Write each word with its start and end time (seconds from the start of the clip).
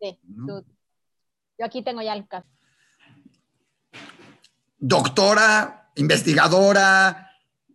Sí, 0.00 0.18
yo 1.58 1.64
aquí 1.64 1.82
tengo 1.82 2.02
ya 2.02 2.14
el 2.14 2.26
caso. 2.28 2.46
Doctora, 4.78 5.90
investigadora, 5.96 7.30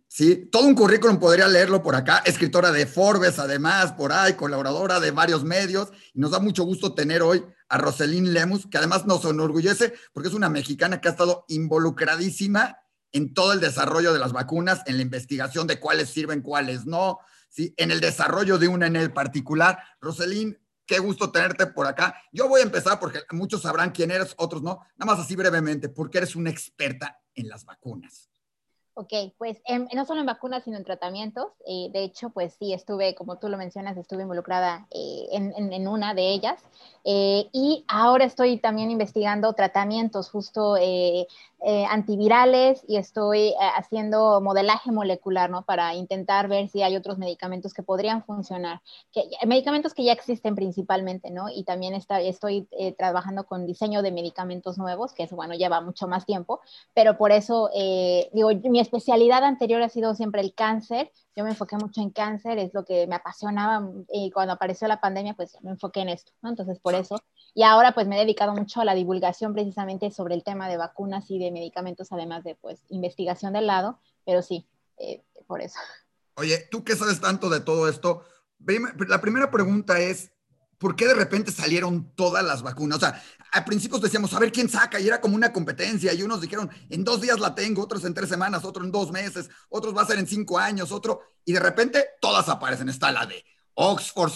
¿sí? 0.06 0.48
Todo 0.50 0.66
un 0.66 0.74
currículum 0.74 1.18
podría 1.18 1.48
leerlo 1.48 1.82
por 1.82 1.96
acá, 1.96 2.22
escritora 2.24 2.70
de 2.70 2.86
Forbes, 2.86 3.38
además, 3.38 3.92
por 3.92 4.12
ahí, 4.12 4.34
colaboradora 4.34 5.00
de 5.00 5.10
varios 5.10 5.42
medios. 5.42 5.90
Y 6.14 6.20
nos 6.20 6.30
da 6.30 6.38
mucho 6.38 6.64
gusto 6.64 6.94
tener 6.94 7.22
hoy 7.22 7.44
a 7.68 7.78
Roselín 7.78 8.32
Lemus, 8.32 8.66
que 8.66 8.78
además 8.78 9.06
nos 9.06 9.24
enorgullece 9.24 9.94
porque 10.12 10.28
es 10.28 10.34
una 10.34 10.48
mexicana 10.48 11.00
que 11.00 11.08
ha 11.08 11.12
estado 11.12 11.44
involucradísima 11.48 12.78
en 13.12 13.34
todo 13.34 13.52
el 13.52 13.60
desarrollo 13.60 14.12
de 14.12 14.18
las 14.18 14.32
vacunas, 14.32 14.82
en 14.86 14.96
la 14.96 15.02
investigación 15.02 15.66
de 15.66 15.80
cuáles 15.80 16.08
sirven, 16.08 16.40
cuáles 16.40 16.86
no, 16.86 17.18
¿sí? 17.48 17.74
en 17.76 17.90
el 17.90 18.00
desarrollo 18.00 18.58
de 18.58 18.68
una 18.68 18.86
en 18.86 18.96
el 18.96 19.12
particular. 19.12 19.78
Roselín, 20.00 20.58
qué 20.86 20.98
gusto 20.98 21.30
tenerte 21.30 21.66
por 21.66 21.86
acá. 21.86 22.14
Yo 22.32 22.48
voy 22.48 22.60
a 22.60 22.64
empezar 22.64 22.98
porque 22.98 23.20
muchos 23.30 23.62
sabrán 23.62 23.90
quién 23.90 24.10
eres, 24.10 24.34
otros 24.36 24.62
no. 24.62 24.80
Nada 24.96 25.12
más 25.12 25.20
así 25.20 25.36
brevemente, 25.36 25.88
porque 25.88 26.18
eres 26.18 26.36
una 26.36 26.50
experta 26.50 27.20
en 27.34 27.48
las 27.48 27.64
vacunas. 27.64 28.28
Ok, 28.94 29.12
pues 29.38 29.56
no 29.94 30.04
solo 30.04 30.20
en 30.20 30.26
vacunas, 30.26 30.64
sino 30.64 30.76
en 30.76 30.84
tratamientos. 30.84 31.46
Eh, 31.66 31.88
de 31.94 32.04
hecho, 32.04 32.28
pues 32.28 32.54
sí, 32.58 32.74
estuve, 32.74 33.14
como 33.14 33.38
tú 33.38 33.48
lo 33.48 33.56
mencionas, 33.56 33.96
estuve 33.96 34.22
involucrada 34.22 34.86
eh, 34.90 35.28
en, 35.32 35.72
en, 35.72 35.88
una 35.88 36.12
de 36.12 36.28
ellas. 36.28 36.60
Eh, 37.02 37.48
y 37.52 37.86
ahora 37.88 38.26
estoy 38.26 38.58
también 38.58 38.90
investigando 38.90 39.54
tratamientos 39.54 40.28
justo 40.28 40.76
eh, 41.64 41.84
antivirales 41.88 42.82
y 42.88 42.96
estoy 42.96 43.50
eh, 43.50 43.54
haciendo 43.76 44.40
modelaje 44.40 44.90
molecular, 44.90 45.48
¿no? 45.48 45.62
Para 45.62 45.94
intentar 45.94 46.48
ver 46.48 46.68
si 46.68 46.82
hay 46.82 46.96
otros 46.96 47.18
medicamentos 47.18 47.72
que 47.72 47.84
podrían 47.84 48.24
funcionar. 48.24 48.82
Que, 49.12 49.22
medicamentos 49.46 49.94
que 49.94 50.02
ya 50.02 50.12
existen 50.12 50.56
principalmente, 50.56 51.30
¿no? 51.30 51.48
Y 51.48 51.62
también 51.62 51.94
está, 51.94 52.20
estoy 52.20 52.66
eh, 52.72 52.92
trabajando 52.92 53.44
con 53.44 53.64
diseño 53.64 54.02
de 54.02 54.10
medicamentos 54.10 54.76
nuevos, 54.76 55.12
que 55.12 55.22
eso, 55.22 55.36
bueno, 55.36 55.54
lleva 55.54 55.80
mucho 55.80 56.08
más 56.08 56.26
tiempo, 56.26 56.60
pero 56.94 57.16
por 57.16 57.30
eso, 57.30 57.70
digo, 58.32 58.50
mi 58.64 58.80
especialidad 58.80 59.44
anterior 59.44 59.82
ha 59.82 59.88
sido 59.88 60.14
siempre 60.14 60.40
el 60.40 60.54
cáncer. 60.54 61.12
Yo 61.34 61.44
me 61.44 61.50
enfoqué 61.50 61.76
mucho 61.76 62.00
en 62.00 62.10
cáncer, 62.10 62.58
es 62.58 62.74
lo 62.74 62.84
que 62.84 63.06
me 63.06 63.14
apasionaba 63.14 63.88
y 64.12 64.30
cuando 64.30 64.52
apareció 64.52 64.86
la 64.88 65.00
pandemia, 65.00 65.34
pues 65.34 65.56
me 65.62 65.70
enfoqué 65.70 66.00
en 66.00 66.10
esto, 66.10 66.32
¿no? 66.42 66.50
Entonces, 66.50 66.78
por 66.78 66.94
eso. 66.94 67.16
Y 67.54 67.62
ahora, 67.62 67.92
pues 67.92 68.06
me 68.06 68.16
he 68.16 68.20
dedicado 68.20 68.52
mucho 68.54 68.80
a 68.80 68.84
la 68.84 68.94
divulgación 68.94 69.52
precisamente 69.54 70.10
sobre 70.10 70.34
el 70.34 70.44
tema 70.44 70.68
de 70.68 70.76
vacunas 70.76 71.30
y 71.30 71.38
de 71.38 71.50
medicamentos, 71.50 72.12
además 72.12 72.44
de 72.44 72.54
pues 72.54 72.82
investigación 72.90 73.54
del 73.54 73.66
lado, 73.66 73.98
pero 74.24 74.42
sí, 74.42 74.66
eh, 74.98 75.22
por 75.46 75.62
eso. 75.62 75.78
Oye, 76.36 76.66
tú 76.70 76.84
qué 76.84 76.96
sabes 76.96 77.20
tanto 77.20 77.50
de 77.50 77.60
todo 77.60 77.88
esto, 77.88 78.24
la 79.08 79.20
primera 79.20 79.50
pregunta 79.50 79.98
es, 80.00 80.32
¿por 80.82 80.96
qué 80.96 81.06
de 81.06 81.14
repente 81.14 81.52
salieron 81.52 82.12
todas 82.16 82.44
las 82.44 82.60
vacunas? 82.60 82.96
O 82.96 83.00
sea, 83.00 83.22
a 83.52 83.64
principios 83.64 84.02
decíamos, 84.02 84.34
a 84.34 84.40
ver 84.40 84.50
quién 84.50 84.68
saca, 84.68 84.98
y 84.98 85.06
era 85.06 85.20
como 85.20 85.36
una 85.36 85.52
competencia, 85.52 86.12
y 86.12 86.22
unos 86.22 86.40
dijeron, 86.40 86.68
en 86.90 87.04
dos 87.04 87.20
días 87.20 87.38
la 87.38 87.54
tengo, 87.54 87.84
otros 87.84 88.04
en 88.04 88.14
tres 88.14 88.28
semanas, 88.28 88.64
otro 88.64 88.82
en 88.82 88.90
dos 88.90 89.12
meses, 89.12 89.48
otros 89.68 89.96
va 89.96 90.02
a 90.02 90.06
ser 90.06 90.18
en 90.18 90.26
cinco 90.26 90.58
años, 90.58 90.90
otro, 90.90 91.20
y 91.44 91.52
de 91.52 91.60
repente 91.60 92.04
todas 92.20 92.48
aparecen. 92.48 92.88
Está 92.88 93.12
la 93.12 93.26
de 93.26 93.44
Oxford, 93.74 94.32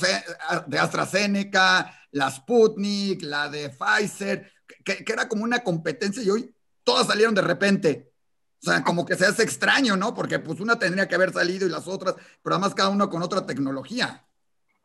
de 0.69 0.79
AstraZeneca, 0.79 1.93
la 2.13 2.31
Sputnik, 2.31 3.23
la 3.23 3.49
de 3.49 3.71
Pfizer, 3.71 4.53
que, 4.85 5.05
que 5.05 5.13
era 5.13 5.29
como 5.29 5.43
una 5.43 5.65
competencia, 5.65 6.23
y 6.23 6.31
hoy 6.31 6.55
todas 6.85 7.09
salieron 7.09 7.35
de 7.35 7.43
repente. 7.43 8.13
O 8.63 8.71
sea, 8.71 8.85
como 8.85 9.05
que 9.05 9.17
se 9.17 9.27
hace 9.27 9.43
extraño, 9.43 9.97
¿no? 9.97 10.15
Porque 10.15 10.39
pues 10.39 10.61
una 10.61 10.79
tendría 10.79 11.09
que 11.09 11.17
haber 11.17 11.33
salido 11.33 11.67
y 11.67 11.71
las 11.71 11.89
otras, 11.89 12.15
pero 12.41 12.55
además 12.55 12.73
cada 12.73 12.91
uno 12.91 13.11
con 13.11 13.23
otra 13.23 13.45
tecnología. 13.45 14.27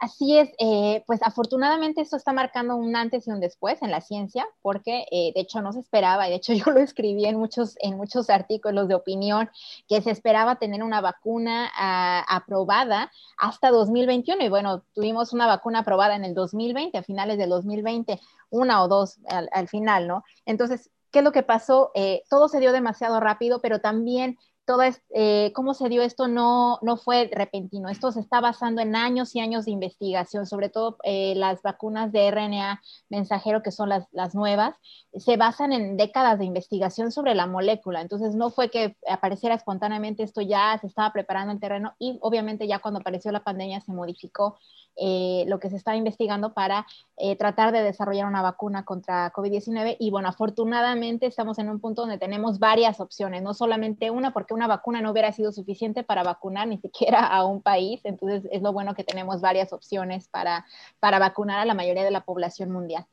Así 0.01 0.35
es, 0.35 0.49
eh, 0.57 1.03
pues 1.05 1.21
afortunadamente 1.21 2.01
esto 2.01 2.17
está 2.17 2.33
marcando 2.33 2.75
un 2.75 2.95
antes 2.95 3.27
y 3.27 3.29
un 3.29 3.39
después 3.39 3.83
en 3.83 3.91
la 3.91 4.01
ciencia, 4.01 4.47
porque 4.63 5.05
eh, 5.11 5.31
de 5.35 5.41
hecho 5.41 5.61
no 5.61 5.71
se 5.73 5.79
esperaba, 5.79 6.25
y 6.27 6.31
de 6.31 6.37
hecho 6.37 6.53
yo 6.65 6.71
lo 6.71 6.79
escribí 6.79 7.25
en 7.25 7.37
muchos, 7.37 7.75
en 7.81 7.97
muchos 7.97 8.31
artículos 8.31 8.87
de 8.87 8.95
opinión, 8.95 9.51
que 9.87 10.01
se 10.01 10.09
esperaba 10.09 10.55
tener 10.55 10.81
una 10.81 11.01
vacuna 11.01 11.69
ah, 11.75 12.25
aprobada 12.27 13.11
hasta 13.37 13.69
2021, 13.69 14.43
y 14.43 14.49
bueno, 14.49 14.83
tuvimos 14.95 15.33
una 15.33 15.45
vacuna 15.45 15.79
aprobada 15.81 16.15
en 16.15 16.25
el 16.25 16.33
2020, 16.33 16.97
a 16.97 17.03
finales 17.03 17.37
del 17.37 17.49
2020, 17.51 18.19
una 18.49 18.81
o 18.83 18.87
dos 18.87 19.19
al, 19.27 19.49
al 19.53 19.67
final, 19.67 20.07
¿no? 20.07 20.23
Entonces, 20.47 20.89
¿Qué 21.11 21.19
es 21.19 21.25
lo 21.25 21.33
que 21.33 21.43
pasó? 21.43 21.91
Eh, 21.93 22.23
todo 22.29 22.47
se 22.47 22.61
dio 22.61 22.71
demasiado 22.71 23.19
rápido, 23.19 23.61
pero 23.61 23.81
también 23.81 24.37
todo 24.65 24.83
eh, 25.09 25.51
cómo 25.53 25.73
se 25.73 25.89
dio 25.89 26.01
esto 26.01 26.27
no, 26.27 26.79
no 26.81 26.97
fue 26.97 27.29
repentino. 27.31 27.89
Esto 27.89 28.11
se 28.11 28.19
está 28.19 28.39
basando 28.39 28.81
en 28.81 28.95
años 28.95 29.35
y 29.35 29.39
años 29.39 29.65
de 29.65 29.71
investigación, 29.71 30.45
sobre 30.45 30.69
todo 30.69 30.97
eh, 31.03 31.33
las 31.35 31.61
vacunas 31.61 32.11
de 32.11 32.29
RNA 32.31 32.81
mensajero, 33.09 33.63
que 33.63 33.71
son 33.71 33.89
las, 33.89 34.07
las, 34.11 34.35
nuevas, 34.35 34.75
se 35.13 35.37
basan 35.37 35.73
en 35.73 35.97
décadas 35.97 36.39
de 36.39 36.45
investigación 36.45 37.11
sobre 37.11 37.35
la 37.35 37.47
molécula. 37.47 38.01
Entonces, 38.01 38.35
no 38.35 38.49
fue 38.49 38.69
que 38.69 38.95
apareciera 39.09 39.55
espontáneamente, 39.55 40.23
esto 40.23 40.41
ya 40.41 40.77
se 40.79 40.87
estaba 40.87 41.11
preparando 41.11 41.53
el 41.53 41.59
terreno 41.59 41.93
y 41.99 42.17
obviamente 42.21 42.67
ya 42.67 42.79
cuando 42.79 42.99
apareció 42.99 43.31
la 43.31 43.43
pandemia 43.43 43.81
se 43.81 43.91
modificó 43.91 44.57
eh, 44.97 45.45
lo 45.47 45.59
que 45.59 45.69
se 45.69 45.77
está 45.77 45.95
investigando 45.95 46.53
para 46.53 46.85
eh, 47.17 47.37
tratar 47.37 47.71
de 47.71 47.81
desarrollar 47.81 48.27
una 48.27 48.41
vacuna 48.41 48.83
contra 48.83 49.31
COVID-19. 49.31 49.95
Y 49.99 50.11
bueno, 50.11 50.27
afortunadamente 50.27 51.25
estamos 51.25 51.59
en 51.59 51.69
un 51.69 51.79
punto 51.79 52.01
donde 52.01 52.17
tenemos 52.17 52.59
varias 52.59 52.99
opciones, 52.99 53.41
no 53.41 53.53
solamente 53.53 54.11
una, 54.11 54.31
porque 54.31 54.50
una 54.51 54.67
vacuna 54.67 55.01
no 55.01 55.11
hubiera 55.11 55.31
sido 55.31 55.51
suficiente 55.51 56.03
para 56.03 56.23
vacunar 56.23 56.67
ni 56.67 56.77
siquiera 56.77 57.25
a 57.25 57.45
un 57.45 57.61
país. 57.61 58.01
Entonces 58.03 58.43
es 58.51 58.61
lo 58.61 58.73
bueno 58.73 58.95
que 58.95 59.03
tenemos 59.03 59.41
varias 59.41 59.73
opciones 59.73 60.27
para, 60.27 60.65
para 60.99 61.19
vacunar 61.19 61.59
a 61.59 61.65
la 61.65 61.73
mayoría 61.73 62.03
de 62.03 62.11
la 62.11 62.25
población 62.25 62.71
mundial. 62.71 63.05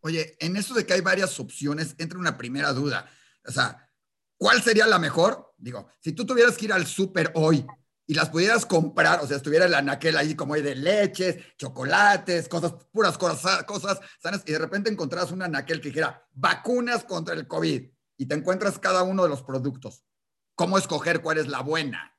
Oye, 0.00 0.36
en 0.40 0.56
eso 0.56 0.74
de 0.74 0.84
que 0.84 0.94
hay 0.94 1.00
varias 1.00 1.38
opciones, 1.38 1.94
entra 1.98 2.18
una 2.18 2.36
primera 2.36 2.72
duda. 2.72 3.08
O 3.46 3.52
sea, 3.52 3.88
¿cuál 4.36 4.60
sería 4.62 4.86
la 4.86 4.98
mejor? 4.98 5.54
Digo, 5.56 5.88
si 6.00 6.12
tú 6.12 6.26
tuvieras 6.26 6.56
que 6.56 6.64
ir 6.64 6.72
al 6.72 6.86
súper 6.86 7.30
hoy 7.34 7.64
y 8.06 8.14
las 8.14 8.28
pudieras 8.28 8.66
comprar, 8.66 9.20
o 9.20 9.26
sea, 9.26 9.36
estuviera 9.36 9.64
el 9.64 9.74
anaquel 9.74 10.16
ahí 10.16 10.34
como 10.34 10.54
hay 10.54 10.62
de 10.62 10.74
leches, 10.74 11.36
chocolates, 11.56 12.48
cosas, 12.48 12.74
puras 12.90 13.16
cosas, 13.16 13.62
cosas 13.62 14.00
sanas, 14.20 14.42
y 14.44 14.52
de 14.52 14.58
repente 14.58 14.90
encontrás 14.90 15.30
un 15.30 15.42
anaquel 15.42 15.80
que 15.80 15.88
dijera 15.88 16.26
vacunas 16.32 17.04
contra 17.04 17.34
el 17.34 17.46
COVID 17.46 17.88
y 18.16 18.26
te 18.26 18.34
encuentras 18.34 18.78
cada 18.80 19.04
uno 19.04 19.22
de 19.22 19.28
los 19.28 19.42
productos. 19.42 20.04
¿Cómo 20.54 20.78
escoger 20.78 21.22
cuál 21.22 21.38
es 21.38 21.48
la 21.48 21.60
buena? 21.60 22.12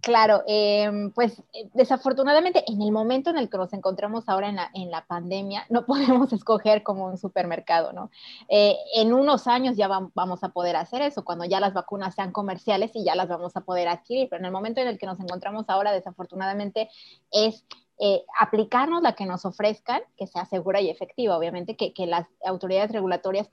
Claro, 0.00 0.42
em, 0.46 1.12
pues 1.12 1.38
eh, 1.52 1.68
desafortunadamente 1.74 2.64
en 2.66 2.80
el 2.82 2.90
momento 2.90 3.30
en 3.30 3.38
el 3.38 3.48
que 3.48 3.58
nos 3.58 3.72
encontramos 3.72 4.28
ahora 4.28 4.48
en 4.48 4.56
la, 4.56 4.70
en 4.74 4.90
la 4.90 5.06
pandemia, 5.06 5.66
no 5.68 5.86
podemos 5.86 6.32
escoger 6.32 6.82
como 6.82 7.06
un 7.06 7.18
supermercado, 7.18 7.92
¿no? 7.92 8.10
Eh, 8.48 8.76
en 8.96 9.12
unos 9.12 9.46
años 9.46 9.76
ya 9.76 9.88
vamos 9.88 10.42
a 10.42 10.48
poder 10.48 10.76
hacer 10.76 11.02
eso, 11.02 11.24
cuando 11.24 11.44
ya 11.44 11.60
las 11.60 11.74
vacunas 11.74 12.14
sean 12.14 12.32
comerciales 12.32 12.90
y 12.94 13.04
ya 13.04 13.14
las 13.14 13.28
vamos 13.28 13.56
a 13.56 13.60
poder 13.60 13.88
adquirir, 13.88 14.28
pero 14.28 14.40
en 14.40 14.46
el 14.46 14.52
momento 14.52 14.80
en 14.80 14.88
el 14.88 14.98
que 14.98 15.06
nos 15.06 15.20
encontramos 15.20 15.66
ahora, 15.68 15.92
desafortunadamente, 15.92 16.88
es 17.30 17.64
eh, 18.00 18.24
aplicarnos 18.40 19.02
la 19.02 19.14
que 19.14 19.26
nos 19.26 19.44
ofrezcan, 19.44 20.02
que 20.16 20.26
sea 20.26 20.46
segura 20.46 20.80
y 20.80 20.90
efectiva, 20.90 21.36
obviamente, 21.36 21.76
que, 21.76 21.92
que, 21.92 22.06
las 22.06 22.26
autoridades 22.44 22.90
regulatorias 22.90 23.48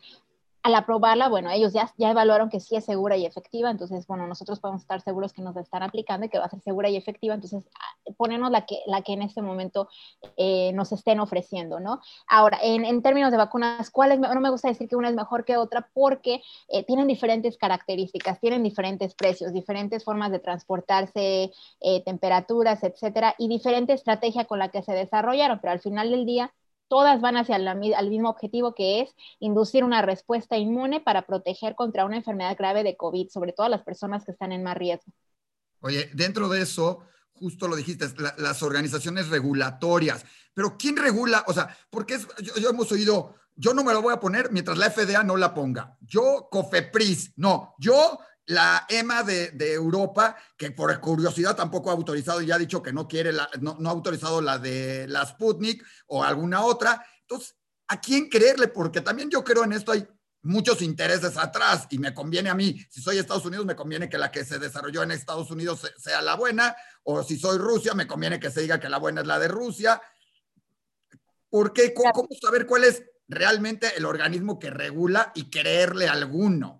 al 0.61 0.75
aprobarla, 0.75 1.29
bueno, 1.29 1.49
ellos 1.51 1.73
ya, 1.73 1.91
ya 1.97 2.11
evaluaron 2.11 2.49
que 2.49 2.59
sí 2.59 2.75
es 2.75 2.85
segura 2.85 3.15
y 3.15 3.25
efectiva, 3.25 3.71
entonces, 3.71 4.05
bueno, 4.07 4.27
nosotros 4.27 4.59
podemos 4.59 4.81
estar 4.81 5.01
seguros 5.01 5.31
que 5.31 5.41
nos 5.41 5.55
están 5.55 5.83
aplicando 5.83 6.25
y 6.25 6.29
que 6.29 6.37
va 6.37 6.45
a 6.45 6.49
ser 6.49 6.59
segura 6.61 6.89
y 6.89 6.97
efectiva, 6.97 7.33
entonces, 7.33 7.65
ah, 7.75 8.11
ponernos 8.17 8.51
la 8.51 8.65
que, 8.65 8.79
la 8.85 9.01
que 9.01 9.13
en 9.13 9.21
este 9.21 9.41
momento 9.41 9.87
eh, 10.35 10.71
nos 10.73 10.91
estén 10.91 11.19
ofreciendo, 11.19 11.79
¿no? 11.79 12.01
Ahora, 12.27 12.59
en, 12.61 12.83
en, 12.83 13.01
términos 13.01 13.31
de 13.31 13.37
vacunas, 13.37 13.89
¿cuál 13.89 14.11
es? 14.11 14.19
No 14.19 14.41
me 14.41 14.49
gusta 14.49 14.67
decir 14.67 14.89
que 14.89 14.95
una 14.95 15.09
es 15.09 15.15
mejor 15.15 15.45
que 15.45 15.55
otra 15.57 15.89
porque 15.93 16.41
eh, 16.67 16.83
tienen 16.83 17.07
diferentes 17.07 17.57
características, 17.57 18.39
tienen 18.41 18.63
diferentes 18.63 19.15
precios, 19.15 19.53
diferentes 19.53 20.03
formas 20.03 20.31
de 20.31 20.39
transportarse, 20.39 21.51
eh, 21.79 22.03
temperaturas, 22.03 22.83
etcétera, 22.83 23.35
y 23.37 23.47
diferente 23.47 23.93
estrategia 23.93 24.45
con 24.45 24.59
la 24.59 24.69
que 24.69 24.83
se 24.83 24.91
desarrollaron, 24.91 25.59
pero 25.59 25.71
al 25.71 25.79
final 25.79 26.11
del 26.11 26.25
día, 26.25 26.53
todas 26.89 27.21
van 27.21 27.37
hacia 27.37 27.55
el 27.55 28.09
mismo 28.09 28.29
objetivo 28.29 28.75
que 28.75 29.01
es 29.01 29.15
inducir 29.39 29.83
una 29.83 30.01
respuesta 30.01 30.57
inmune 30.57 30.99
para 30.99 31.25
proteger 31.25 31.75
contra 31.75 32.03
una 32.05 32.17
enfermedad 32.17 32.57
grave 32.57 32.83
de 32.83 32.97
COVID, 32.97 33.29
sobre 33.29 33.53
todo 33.53 33.67
a 33.67 33.69
las 33.69 33.83
personas 33.83 34.25
que 34.25 34.31
están 34.31 34.51
en 34.51 34.63
más 34.63 34.75
riesgo. 34.75 35.13
Oye, 35.81 36.09
dentro 36.13 36.49
de 36.49 36.61
eso, 36.61 36.99
justo 37.31 37.67
lo 37.67 37.75
dijiste, 37.75 38.05
las 38.37 38.61
organizaciones 38.63 39.29
regulatorias, 39.29 40.25
pero 40.53 40.75
¿quién 40.77 40.97
regula? 40.97 41.45
O 41.47 41.53
sea, 41.53 41.75
porque 41.89 42.17
yo, 42.41 42.55
yo, 42.55 42.69
hemos 42.69 42.91
oído, 42.91 43.35
yo 43.55 43.73
no 43.73 43.83
me 43.83 43.93
lo 43.93 44.01
voy 44.01 44.13
a 44.13 44.19
poner 44.19 44.51
mientras 44.51 44.77
la 44.77 44.89
FDA 44.89 45.23
no 45.23 45.37
la 45.37 45.53
ponga. 45.53 45.97
Yo, 46.01 46.49
COFEPRIS, 46.51 47.33
no, 47.37 47.75
yo 47.77 48.19
la 48.49 48.87
EMA 48.89 49.21
de, 49.21 49.73
Europa, 49.73 50.35
que 50.57 50.71
por 50.71 50.99
curiosidad 50.99 51.55
tampoco 51.55 51.91
ha 51.91 51.93
autorizado 51.93 52.41
y 52.41 52.51
ha 52.51 52.57
dicho 52.57 52.81
que 52.81 52.91
no 52.91 53.07
quiere, 53.07 53.31
no, 53.61 53.77
ha 53.85 53.91
autorizado 53.91 54.41
la 54.41 54.57
de 54.57 55.07
la 55.07 55.23
Sputnik 55.23 55.85
o 56.07 56.23
alguna 56.23 56.65
otra. 56.65 57.05
Entonces, 57.21 57.55
¿a 57.87 58.01
quién 58.01 58.27
creerle? 58.27 58.67
Porque 58.67 59.01
también 59.01 59.29
yo 59.29 59.43
creo 59.43 59.65
en 59.65 59.73
esto 59.73 59.91
hay 59.91 60.07
muchos 60.41 60.81
intereses 60.81 61.37
atrás 61.37 61.85
y 61.91 61.99
me 61.99 62.11
conviene 62.11 62.49
a 62.49 62.55
mí, 62.55 62.75
si 62.89 63.03
soy 63.03 63.19
Estados 63.19 63.45
Unidos, 63.45 63.67
me 63.67 63.75
conviene 63.75 64.09
que 64.09 64.17
la 64.17 64.31
que 64.31 64.43
se 64.43 64.57
desarrolló 64.57 65.03
en 65.03 65.11
Estados 65.11 65.51
Unidos 65.51 65.81
sea 65.97 66.23
la 66.23 66.33
buena, 66.33 66.75
o 67.03 67.21
si 67.21 67.37
soy 67.37 67.59
Rusia, 67.59 67.93
me 67.93 68.07
conviene 68.07 68.39
que 68.39 68.49
se 68.49 68.61
diga 68.61 68.79
que 68.79 68.89
la 68.89 68.97
buena 68.97 69.21
es 69.21 69.27
la 69.27 69.37
de 69.37 69.47
Rusia. 69.47 70.01
¿Por 71.51 71.71
qué? 71.71 71.93
¿Cómo, 71.93 72.29
saber 72.41 72.65
cuál 72.65 72.85
es 72.85 73.03
realmente 73.27 73.95
el 73.95 74.05
organismo 74.05 74.57
que 74.57 74.71
regula 74.71 75.31
y 75.35 75.51
creerle 75.51 76.07
alguno? 76.07 76.78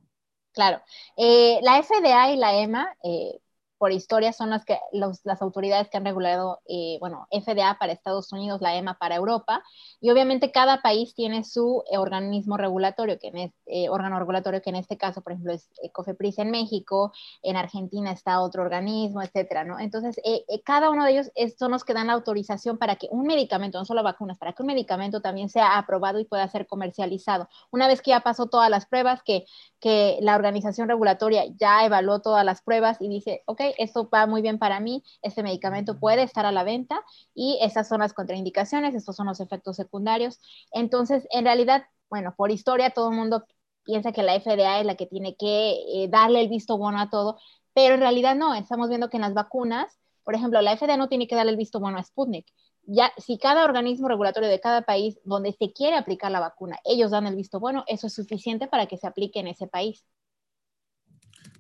Claro. 0.60 0.82
Eh, 1.16 1.58
la 1.62 1.80
FDA 1.80 2.32
y 2.34 2.38
la 2.38 2.54
EMA, 2.62 2.94
eh, 3.02 3.40
por 3.80 3.94
historia 3.94 4.34
son 4.34 4.50
las, 4.52 4.66
que, 4.66 4.78
las 4.92 5.42
autoridades 5.42 5.90
que 5.90 5.98
han 5.98 6.06
regulado, 6.06 6.60
eh, 6.68 6.98
bueno, 7.00 7.28
FDA 7.32 7.78
para 7.80 7.94
Estados 7.94 8.32
Unidos, 8.34 8.62
la 8.62 8.76
EMA 8.76 9.00
para 9.00 9.16
Europa, 9.16 9.64
y 10.02 10.12
obviamente 10.12 10.52
cada 10.52 10.82
país 10.82 11.16
tiene 11.16 11.46
su 11.46 11.82
eh, 11.90 11.98
organismo 11.98 12.58
regulatorio, 12.58 13.18
que 13.18 13.30
en 13.30 13.38
este, 13.38 13.90
órgano 13.90 14.20
regulatorio, 14.20 14.62
que 14.62 14.70
en 14.70 14.76
este 14.76 14.98
caso, 14.98 15.22
por 15.22 15.32
ejemplo, 15.32 15.54
es 15.54 15.70
COFEPRIS 15.94 16.40
en 16.40 16.52
México, 16.52 17.14
en 17.42 17.56
Argentina 17.56 18.12
está 18.12 18.42
otro 18.42 18.64
organismo, 18.64 19.24
etcétera, 19.24 19.64
¿no? 19.64 19.80
Entonces, 19.80 20.20
cada 20.66 20.90
uno 20.90 21.06
de 21.06 21.12
ellos 21.12 21.32
son 21.58 21.72
los 21.72 21.86
que 21.86 21.94
dan 21.94 22.08
la 22.08 22.14
autorización 22.14 22.78
para 22.78 22.98
que 22.98 23.08
un 23.12 23.26
medicamento, 23.26 23.80
no 23.80 23.86
solo 23.86 24.04
vacunas, 24.04 24.38
para 24.38 24.52
que 24.52 24.62
un 24.62 24.68
medicamento 24.68 25.22
también 25.22 25.48
sea 25.50 25.78
aprobado 25.78 26.20
y 26.20 26.26
pueda 26.26 26.48
ser 26.50 26.68
comercializado. 26.68 27.48
Una 27.72 27.88
vez 27.88 28.02
que 28.02 28.12
ya 28.12 28.20
pasó 28.20 28.48
todas 28.48 28.70
las 28.70 28.86
pruebas, 28.86 29.24
que, 29.24 29.46
que 29.80 30.18
la 30.22 30.36
organización 30.36 30.90
regulatoria 30.90 31.46
ya 31.56 31.86
evaluó 31.86 32.20
todas 32.20 32.44
las 32.44 32.62
pruebas 32.62 32.98
y 33.00 33.08
dice, 33.08 33.44
ok, 33.46 33.62
esto 33.78 34.10
va 34.10 34.26
muy 34.26 34.42
bien 34.42 34.60
para 34.60 34.80
mí, 34.80 35.04
este 35.22 35.44
medicamento 35.44 36.00
puede 36.00 36.24
estar 36.24 36.46
a 36.46 36.52
la 36.52 36.64
venta 36.64 37.04
y 37.34 37.58
estas 37.62 37.88
son 37.88 38.00
las 38.00 38.14
contraindicaciones, 38.14 38.96
estos 38.96 39.16
son 39.16 39.28
los 39.28 39.40
efectos 39.40 39.76
secundarios. 39.76 40.40
Entonces, 40.72 41.28
en 41.32 41.46
realidad, 41.46 41.86
bueno, 42.10 42.34
por 42.36 42.52
historia 42.52 42.92
todo 42.92 43.12
el 43.12 43.18
mundo 43.18 43.46
piensa 43.84 44.12
que 44.12 44.24
la 44.24 44.40
FDA 44.40 44.80
es 44.80 44.86
la 44.86 44.96
que 44.96 45.06
tiene 45.06 45.36
que 45.36 45.72
eh, 45.94 46.08
darle 46.10 46.42
el 46.42 46.50
visto 46.50 46.78
bueno 46.78 47.00
a 47.00 47.10
todo, 47.10 47.40
pero 47.74 47.96
en 47.96 48.02
realidad 48.02 48.36
no, 48.36 48.54
estamos 48.54 48.90
viendo 48.90 49.10
que 49.10 49.18
en 49.18 49.22
las 49.22 49.34
vacunas, 49.34 50.00
por 50.24 50.36
ejemplo, 50.36 50.62
la 50.62 50.78
FDA 50.78 50.98
no 50.98 51.10
tiene 51.10 51.28
que 51.28 51.36
darle 51.36 51.52
el 51.52 51.58
visto 51.58 51.80
bueno 51.80 51.98
a 51.98 52.04
Sputnik. 52.04 52.46
Ya, 52.84 53.12
si 53.18 53.38
cada 53.38 53.66
organismo 53.66 54.08
regulatorio 54.08 54.50
de 54.50 54.60
cada 54.60 54.82
país 54.84 55.20
donde 55.24 55.54
se 55.54 55.74
quiere 55.74 55.96
aplicar 55.96 56.32
la 56.32 56.40
vacuna, 56.40 56.80
ellos 56.86 57.12
dan 57.12 57.28
el 57.28 57.36
visto 57.36 57.60
bueno, 57.60 57.84
eso 57.88 58.08
es 58.08 58.14
suficiente 58.14 58.68
para 58.68 58.88
que 58.88 58.98
se 58.98 59.08
aplique 59.08 59.40
en 59.40 59.48
ese 59.48 59.68
país. 59.68 60.06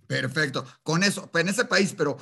Perfecto. 0.09 0.65
Con 0.81 1.03
eso, 1.03 1.29
en 1.35 1.49
ese 1.49 1.65
país, 1.65 1.93
pero 1.95 2.17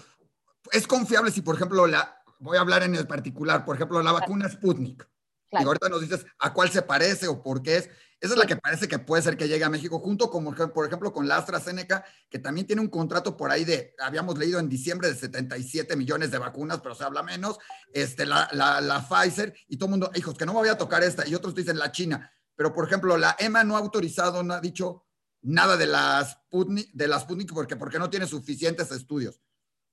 es 0.74 0.86
confiable 0.86 1.31
si, 1.31 1.42
por 1.42 1.56
ejemplo, 1.56 1.88
la, 1.88 2.22
voy 2.39 2.57
a 2.57 2.60
hablar 2.60 2.84
en 2.84 2.94
el 2.95 3.07
particular, 3.07 3.63
por 3.63 3.78
ejemplo, 3.78 4.04
la 4.04 4.12
vacuna 4.12 4.50
Sputnik. 4.50 5.07
Y 5.54 5.63
ahorita 5.63 5.88
nos 5.88 6.01
dices 6.01 6.25
a 6.39 6.51
cuál 6.51 6.69
se 6.69 6.81
parece 6.81 7.30
o 7.30 7.42
por 7.42 7.63
qué 7.63 7.78
es. 7.78 7.89
Esa 8.19 8.34
es 8.34 8.38
la 8.38 8.45
que 8.45 8.57
parece 8.57 8.89
que 8.89 9.00
puede 9.00 9.24
ser 9.24 9.38
que 9.38 9.48
llegue 9.48 9.63
a 9.63 9.69
México, 9.69 10.00
junto 10.00 10.30
con, 10.30 10.44
por 10.44 10.86
ejemplo, 10.86 11.13
con 11.13 11.30
la 11.30 11.38
AstraZeneca, 11.38 12.04
que 12.30 12.39
también 12.39 12.68
tiene 12.68 12.81
un 12.81 12.89
contrato 12.89 13.38
por 13.38 13.51
ahí 13.51 13.63
de, 13.63 13.95
habíamos 14.00 14.38
leído 14.38 14.60
en 14.60 14.68
diciembre 14.68 15.07
de 15.07 15.16
77 15.16 15.95
millones 15.95 16.30
de 16.30 16.40
vacunas, 16.40 16.81
pero 16.81 16.94
se 16.94 17.06
habla 17.06 17.24
menos, 17.24 17.57
este, 17.94 18.25
la, 18.25 18.50
la, 18.51 18.81
la 18.81 19.07
Pfizer, 19.07 19.56
y 19.69 19.78
todo 19.78 19.86
el 19.86 19.92
mundo, 19.92 20.12
hijos, 20.16 20.38
que 20.38 20.45
no 20.45 20.51
me 20.51 20.60
voy 20.60 20.69
a 20.69 20.78
tocar 20.78 21.04
esta, 21.04 21.25
y 21.25 21.36
otros 21.36 21.56
dicen 21.56 21.80
la 21.80 21.94
China. 21.94 22.30
Pero, 22.57 22.74
por 22.74 22.86
ejemplo, 22.86 23.16
la 23.16 23.38
EMA 23.40 23.63
no 23.63 23.78
ha 23.78 23.80
autorizado, 23.80 24.44
no 24.44 24.56
ha 24.56 24.60
dicho 24.60 25.06
nada 25.48 25.78
de 25.78 25.88
las 25.88 26.32
Sputnik, 26.32 26.92
de 26.92 27.08
las 27.08 27.24
Sputnik 27.24 27.54
porque, 27.54 27.78
porque 27.78 28.00
no 28.00 28.10
tiene 28.10 28.28
suficientes 28.28 28.92
estudios. 28.92 29.42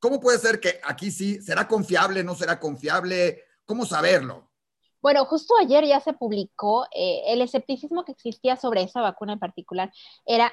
¿Cómo 0.00 0.20
puede 0.20 0.38
ser 0.38 0.60
que 0.60 0.80
aquí 0.84 1.10
sí 1.10 1.40
será 1.40 1.68
confiable, 1.68 2.24
no 2.24 2.34
será 2.34 2.58
confiable? 2.58 3.44
¿Cómo 3.64 3.86
saberlo? 3.86 4.50
Bueno, 5.00 5.24
justo 5.26 5.54
ayer 5.60 5.84
ya 5.86 6.00
se 6.00 6.12
publicó 6.12 6.86
eh, 6.86 7.22
el 7.28 7.40
escepticismo 7.40 8.04
que 8.04 8.12
existía 8.12 8.56
sobre 8.56 8.82
esa 8.82 9.00
vacuna 9.00 9.34
en 9.34 9.38
particular. 9.38 9.92
Era 10.26 10.52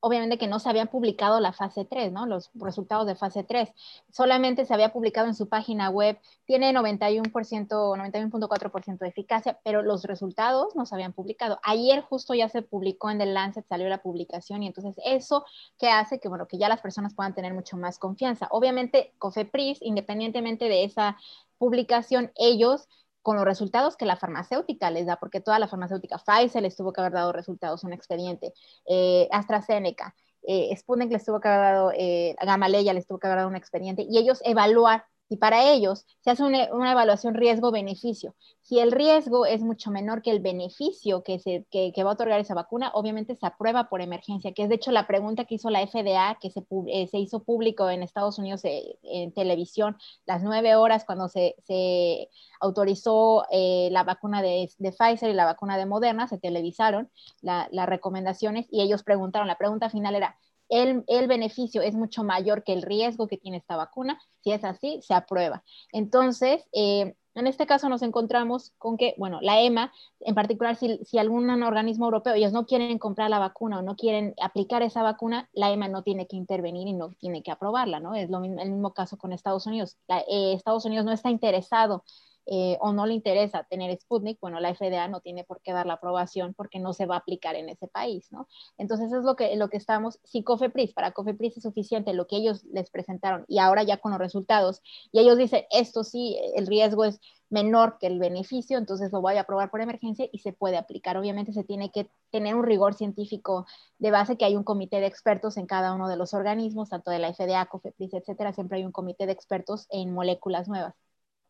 obviamente 0.00 0.38
que 0.38 0.46
no 0.46 0.58
se 0.58 0.68
habían 0.68 0.88
publicado 0.88 1.40
la 1.40 1.52
fase 1.52 1.84
3, 1.84 2.12
¿no? 2.12 2.26
Los 2.26 2.50
resultados 2.54 3.06
de 3.06 3.14
fase 3.14 3.44
3. 3.44 3.70
Solamente 4.10 4.64
se 4.64 4.74
había 4.74 4.92
publicado 4.92 5.26
en 5.26 5.34
su 5.34 5.48
página 5.48 5.90
web, 5.90 6.18
tiene 6.44 6.72
91%, 6.72 7.30
91.4% 7.30 8.98
de 8.98 9.08
eficacia, 9.08 9.58
pero 9.64 9.82
los 9.82 10.04
resultados 10.04 10.76
no 10.76 10.86
se 10.86 10.94
habían 10.94 11.12
publicado. 11.12 11.58
Ayer 11.62 12.02
justo 12.02 12.34
ya 12.34 12.48
se 12.48 12.62
publicó 12.62 13.10
en 13.10 13.18
The 13.18 13.26
Lancet, 13.26 13.66
salió 13.66 13.88
la 13.88 14.02
publicación 14.02 14.62
y 14.62 14.68
entonces 14.68 14.94
eso 15.04 15.44
que 15.78 15.88
hace 15.88 16.20
que, 16.20 16.28
bueno, 16.28 16.46
que 16.46 16.58
ya 16.58 16.68
las 16.68 16.80
personas 16.80 17.14
puedan 17.14 17.34
tener 17.34 17.54
mucho 17.54 17.76
más 17.76 17.98
confianza. 17.98 18.48
Obviamente, 18.50 19.14
COFEPRIS, 19.18 19.78
independientemente 19.82 20.68
de 20.68 20.84
esa 20.84 21.16
publicación, 21.58 22.32
ellos 22.36 22.88
con 23.26 23.34
los 23.34 23.44
resultados 23.44 23.96
que 23.96 24.06
la 24.06 24.14
farmacéutica 24.14 24.88
les 24.88 25.04
da, 25.04 25.16
porque 25.16 25.40
toda 25.40 25.58
la 25.58 25.66
farmacéutica, 25.66 26.16
Pfizer 26.16 26.62
les 26.62 26.76
tuvo 26.76 26.92
que 26.92 27.00
haber 27.00 27.12
dado 27.12 27.32
resultados, 27.32 27.82
un 27.82 27.92
expediente, 27.92 28.54
eh, 28.88 29.26
AstraZeneca, 29.32 30.14
eh, 30.46 30.72
Sputnik 30.76 31.10
les 31.10 31.24
tuvo 31.24 31.40
que 31.40 31.48
haber 31.48 31.74
dado, 31.74 31.92
eh, 31.92 32.36
Gamaleya 32.40 32.92
les 32.92 33.04
tuvo 33.04 33.18
que 33.18 33.26
haber 33.26 33.38
dado 33.38 33.48
un 33.48 33.56
expediente, 33.56 34.06
y 34.08 34.18
ellos 34.18 34.40
evaluar 34.44 35.06
y 35.28 35.36
para 35.36 35.72
ellos 35.72 36.06
se 36.20 36.30
hace 36.30 36.42
una, 36.44 36.90
evaluación 36.92 37.34
riesgo-beneficio. 37.34 38.34
Si 38.62 38.78
el 38.78 38.92
riesgo 38.92 39.46
es 39.46 39.62
mucho 39.62 39.90
menor 39.90 40.22
que 40.22 40.30
el 40.30 40.40
beneficio 40.40 41.22
que, 41.22 41.38
se, 41.38 41.66
que, 41.70 41.92
va 42.04 42.10
a 42.10 42.14
otorgar 42.14 42.40
esa 42.40 42.54
vacuna, 42.54 42.90
obviamente 42.94 43.36
se 43.36 43.46
aprueba 43.46 43.88
por 43.88 44.00
emergencia, 44.00 44.52
que 44.52 44.62
es 44.62 44.68
de 44.68 44.76
hecho 44.76 44.92
la 44.92 45.06
pregunta 45.06 45.44
que 45.44 45.56
hizo 45.56 45.70
la 45.70 45.86
FDA, 45.86 46.38
que 46.40 46.50
se, 46.50 46.64
eh, 46.88 47.06
se 47.08 47.18
hizo 47.18 47.42
público 47.42 47.90
en 47.90 48.02
Estados 48.02 48.38
Unidos 48.38 48.64
eh, 48.64 48.98
en 49.02 49.32
televisión, 49.32 49.96
las 50.26 50.42
nueve 50.42 50.76
horas 50.76 51.04
cuando 51.04 51.28
se, 51.28 51.56
se 51.64 52.28
autorizó 52.60 53.44
eh, 53.50 53.88
la 53.92 54.04
vacuna 54.04 54.42
de, 54.42 54.70
de, 54.78 54.92
Pfizer 54.92 55.30
y 55.30 55.34
la 55.34 55.44
vacuna 55.44 55.76
de 55.76 55.86
Moderna, 55.86 56.28
se 56.28 56.38
televisaron 56.38 57.10
las 57.42 57.86
recomendaciones 57.86 58.66
y 58.70 58.82
ellos 58.82 59.02
preguntaron, 59.02 59.48
la 59.48 59.58
pregunta 59.58 59.90
final 59.90 60.14
era, 60.14 60.36
el, 60.68 61.04
beneficio 61.28 61.82
es 61.82 61.94
mucho 61.94 62.24
mayor 62.24 62.64
que 62.64 62.72
el 62.72 62.82
riesgo 62.82 63.28
que 63.28 63.38
tiene 63.38 63.58
esta 63.58 63.76
vacuna. 63.76 64.20
Si 64.42 64.52
es 64.52 64.64
así, 64.64 65.00
se 65.02 65.14
aprueba. 65.14 65.62
Entonces, 65.92 66.66
eh, 66.72 67.14
en 67.34 67.46
este 67.46 67.66
caso 67.66 67.88
nos 67.88 68.02
encontramos 68.02 68.72
con 68.78 68.96
que, 68.96 69.14
bueno, 69.18 69.40
la 69.42 69.60
EMA, 69.60 69.92
en 70.20 70.34
particular, 70.34 70.74
si, 70.76 70.98
si, 71.04 71.18
algún 71.18 71.50
organismo 71.62 72.06
europeo, 72.06 72.34
ellos 72.34 72.52
no 72.52 72.64
quieren 72.64 72.98
comprar 72.98 73.28
la 73.28 73.38
vacuna 73.38 73.78
o 73.78 73.82
no 73.82 73.94
quieren 73.94 74.34
aplicar 74.40 74.82
esa 74.82 75.02
vacuna, 75.02 75.48
la 75.52 75.70
EMA 75.70 75.88
no 75.88 76.02
tiene 76.02 76.26
que 76.26 76.36
intervenir 76.36 76.88
y 76.88 76.94
no 76.94 77.10
tiene 77.10 77.42
que 77.42 77.50
aprobarla, 77.50 78.00
¿no? 78.00 78.14
Es 78.14 78.30
lo 78.30 78.40
mismo, 78.40 78.60
el 78.60 78.70
mismo 78.70 78.94
caso 78.94 79.18
con 79.18 79.32
Estados 79.32 79.66
Unidos. 79.66 79.98
Eh, 80.08 80.54
Estados 80.54 80.86
Unidos 80.86 81.04
no 81.04 81.12
está 81.12 81.28
interesado 81.30 82.04
eh, 82.46 82.78
o 82.80 82.92
no 82.92 83.06
le 83.06 83.14
interesa 83.14 83.64
tener 83.64 83.96
Sputnik, 84.00 84.38
bueno, 84.40 84.60
la 84.60 84.72
FDA 84.74 85.08
no 85.08 85.20
tiene 85.20 85.44
por 85.44 85.60
qué 85.62 85.72
dar 85.72 85.86
la 85.86 85.94
aprobación 85.94 86.54
porque 86.54 86.78
no 86.78 86.92
se 86.92 87.06
va 87.06 87.16
a 87.16 87.18
aplicar 87.18 87.56
en 87.56 87.68
ese 87.68 87.88
país, 87.88 88.30
¿no? 88.30 88.46
Entonces 88.78 89.12
es 89.12 89.24
lo 89.24 89.34
que, 89.34 89.56
lo 89.56 89.68
que 89.68 89.76
estamos, 89.76 90.20
si 90.24 90.42
COFEPRIS, 90.44 90.92
para 90.94 91.12
COFEPRIS 91.12 91.56
es 91.56 91.62
suficiente 91.64 92.14
lo 92.14 92.26
que 92.26 92.36
ellos 92.36 92.64
les 92.72 92.90
presentaron 92.90 93.44
y 93.48 93.58
ahora 93.58 93.82
ya 93.82 93.96
con 93.98 94.12
los 94.12 94.20
resultados, 94.20 94.80
y 95.12 95.18
ellos 95.18 95.38
dicen, 95.38 95.64
esto 95.70 96.04
sí, 96.04 96.38
el 96.54 96.66
riesgo 96.66 97.04
es 97.04 97.20
menor 97.50 97.98
que 97.98 98.06
el 98.06 98.18
beneficio, 98.18 98.78
entonces 98.78 99.12
lo 99.12 99.20
voy 99.20 99.36
a 99.36 99.42
aprobar 99.42 99.70
por 99.70 99.80
emergencia 99.80 100.28
y 100.32 100.38
se 100.38 100.52
puede 100.52 100.76
aplicar. 100.76 101.16
Obviamente 101.16 101.52
se 101.52 101.64
tiene 101.64 101.90
que 101.90 102.08
tener 102.30 102.54
un 102.54 102.64
rigor 102.64 102.94
científico 102.94 103.66
de 103.98 104.10
base, 104.10 104.36
que 104.36 104.44
hay 104.44 104.56
un 104.56 104.64
comité 104.64 105.00
de 105.00 105.06
expertos 105.06 105.56
en 105.56 105.66
cada 105.66 105.94
uno 105.94 106.08
de 106.08 106.16
los 106.16 106.34
organismos, 106.34 106.90
tanto 106.90 107.10
de 107.10 107.18
la 107.18 107.32
FDA, 107.32 107.66
COFEPRIS, 107.66 108.14
etcétera, 108.14 108.52
siempre 108.52 108.78
hay 108.78 108.84
un 108.84 108.92
comité 108.92 109.26
de 109.26 109.32
expertos 109.32 109.86
en 109.90 110.12
moléculas 110.12 110.68
nuevas 110.68 110.94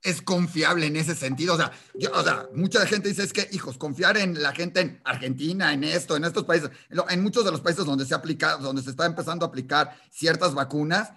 es 0.07 0.23
confiable 0.23 0.87
en 0.87 0.97
ese 0.97 1.17
sentido. 1.17 1.55
O 1.55 1.57
sea, 1.57 1.73
o 2.15 2.23
sea, 2.23 2.49
mucha 2.55 2.87
gente 2.87 3.09
dice 3.09 3.25
es 3.25 3.33
que, 3.33 3.49
hijos, 3.51 3.77
confiar 3.77 4.17
en 4.17 4.41
la 4.41 4.53
gente 4.53 4.81
en 4.81 5.01
Argentina, 5.05 5.73
en 5.73 5.83
esto, 5.83 6.17
en 6.17 6.25
estos 6.25 6.45
países, 6.45 6.71
en 7.09 7.23
muchos 7.23 7.45
de 7.45 7.51
los 7.51 7.61
países 7.61 7.85
donde 7.85 8.07
se 8.07 8.15
aplica, 8.15 8.57
donde 8.57 8.83
se 8.83 8.91
está 8.91 9.05
empezando 9.05 9.45
a 9.45 9.49
aplicar 9.49 9.99
ciertas 10.11 10.55
vacunas, 10.55 11.13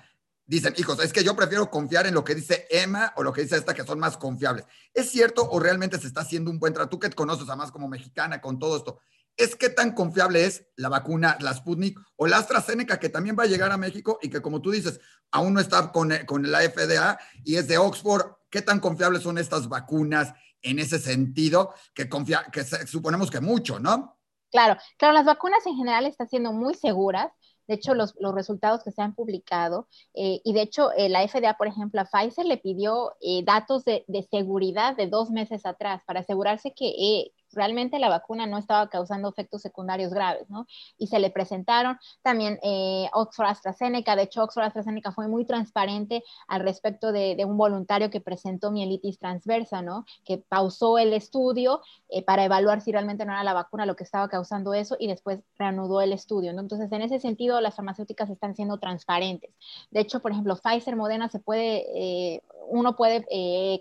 dicen, 0.48 0.74
hijos, 0.78 1.00
es 1.04 1.14
que 1.14 1.24
yo 1.24 1.36
prefiero 1.36 1.70
confiar 1.70 2.08
en 2.08 2.16
lo 2.16 2.24
que 2.24 2.34
dice 2.34 2.66
Emma 2.72 3.14
o 3.16 3.22
lo 3.22 3.32
que 3.32 3.44
dice 3.44 3.58
esta, 3.58 3.76
que 3.76 3.86
son 3.86 4.00
más 4.00 4.18
confiables. 4.18 4.66
¿Es 4.92 5.12
cierto 5.12 5.48
o 5.48 5.60
realmente 5.60 6.00
se 6.00 6.08
está 6.08 6.22
haciendo 6.22 6.50
un 6.50 6.58
buen 6.58 6.74
trato? 6.74 6.90
Tú 6.90 7.00
que 7.00 7.10
te 7.10 7.16
conoces 7.16 7.48
además 7.48 7.72
como 7.72 7.88
mexicana 7.88 8.42
con 8.42 8.58
todo 8.58 8.76
esto, 8.76 9.00
es 9.38 9.56
qué 9.56 9.70
tan 9.70 9.94
confiable 9.94 10.46
es 10.46 10.66
la 10.76 10.90
vacuna, 10.90 11.38
la 11.40 11.54
Sputnik 11.54 11.98
o 12.18 12.28
la 12.28 12.40
AstraZeneca, 12.40 13.00
que 13.00 13.10
también 13.10 13.38
va 13.40 13.44
a 13.44 13.48
llegar 13.48 13.72
a 13.72 13.78
México 13.78 14.20
y 14.22 14.30
que, 14.30 14.42
como 14.42 14.62
tú 14.62 14.72
dices, 14.72 15.00
aún 15.32 15.54
no 15.54 15.62
está 15.62 15.92
con, 15.92 16.12
con 16.26 16.52
la 16.52 16.60
FDA 16.62 17.18
y 17.46 17.56
es 17.56 17.68
de 17.68 17.78
Oxford. 17.78 18.39
¿Qué 18.50 18.62
tan 18.62 18.80
confiables 18.80 19.24
son 19.24 19.38
estas 19.38 19.70
vacunas 19.70 20.34
en 20.62 20.80
ese 20.80 21.00
sentido? 21.00 21.74
Que, 21.94 22.10
confía, 22.10 22.46
que 22.52 22.64
suponemos 22.64 23.30
que 23.30 23.42
mucho, 23.42 23.80
¿no? 23.80 24.18
Claro, 24.52 24.80
claro, 24.98 25.14
las 25.14 25.26
vacunas 25.26 25.66
en 25.66 25.76
general 25.76 26.06
están 26.06 26.28
siendo 26.28 26.52
muy 26.52 26.74
seguras. 26.74 27.32
De 27.68 27.76
hecho, 27.76 27.94
los, 27.94 28.16
los 28.20 28.34
resultados 28.34 28.84
que 28.84 28.92
se 28.92 29.04
han 29.04 29.14
publicado, 29.14 29.88
eh, 30.16 30.42
y 30.44 30.54
de 30.54 30.62
hecho, 30.62 30.92
eh, 30.94 31.08
la 31.08 31.28
FDA, 31.28 31.56
por 31.56 31.68
ejemplo, 31.68 32.02
a 32.02 32.06
Pfizer 32.06 32.46
le 32.46 32.58
pidió 32.58 33.14
eh, 33.22 33.44
datos 33.44 33.86
de, 33.86 34.06
de, 34.08 34.24
seguridad 34.24 34.98
de 34.98 35.06
dos 35.06 35.30
meses 35.30 35.68
atrás 35.68 36.02
para 36.08 36.22
asegurarse 36.22 36.74
que 36.76 37.32
realmente 37.54 38.00
la 38.00 38.10
vacuna 38.10 38.46
no 38.46 38.58
estaba 38.58 38.90
causando 38.90 39.30
efectos 39.30 39.62
secundarios 39.62 40.14
graves, 40.14 40.50
¿no? 40.50 40.68
Y 40.98 41.08
se 41.08 41.20
le 41.20 41.30
presentaron 41.30 41.98
también 42.22 42.60
eh, 42.64 43.10
Oxford 43.14 43.48
AstraZeneca, 43.48 44.16
de 44.16 44.24
hecho 44.24 44.44
Oxford 44.44 44.66
AstraZeneca 44.66 45.12
fue 45.12 45.28
muy 45.28 45.46
transparente 45.46 46.24
al 46.48 46.62
respecto 46.62 47.12
de, 47.12 47.38
un 47.46 47.58
voluntario 47.58 48.10
que 48.10 48.22
presentó 48.22 48.72
mielitis 48.72 49.18
transversa, 49.18 49.82
¿no? 49.82 50.06
Que 50.24 50.38
pausó 50.38 50.98
el 50.98 51.14
estudio 51.14 51.82
eh, 52.10 52.24
para 52.24 52.44
evaluar 52.44 52.82
si 52.82 52.92
realmente 52.92 53.26
no 53.26 53.32
era 53.32 53.44
la 53.44 53.54
vacuna 53.54 53.86
lo 53.86 53.96
que 53.96 54.04
estaba 54.04 54.28
causando 54.28 54.74
eso 54.74 54.96
y 55.00 55.08
después 55.08 55.40
reanudó 55.58 56.02
el 56.02 56.14
estudio, 56.14 56.54
¿no? 56.54 56.62
Entonces, 56.62 56.92
en 56.92 57.02
ese 57.02 57.20
sentido, 57.20 57.60
las 57.62 57.76
farmacéuticas 57.76 58.30
están 58.30 58.56
siendo 58.56 58.78
transparentes. 58.78 59.52
De 59.90 60.02
hecho, 60.02 60.20
por 60.20 60.32
ejemplo, 60.32 60.56
Pfizer, 60.56 60.96
Moderna 60.96 61.30
se 61.30 61.40
puede, 61.40 61.86
eh, 61.96 62.42
uno 62.68 62.96
puede 62.96 63.26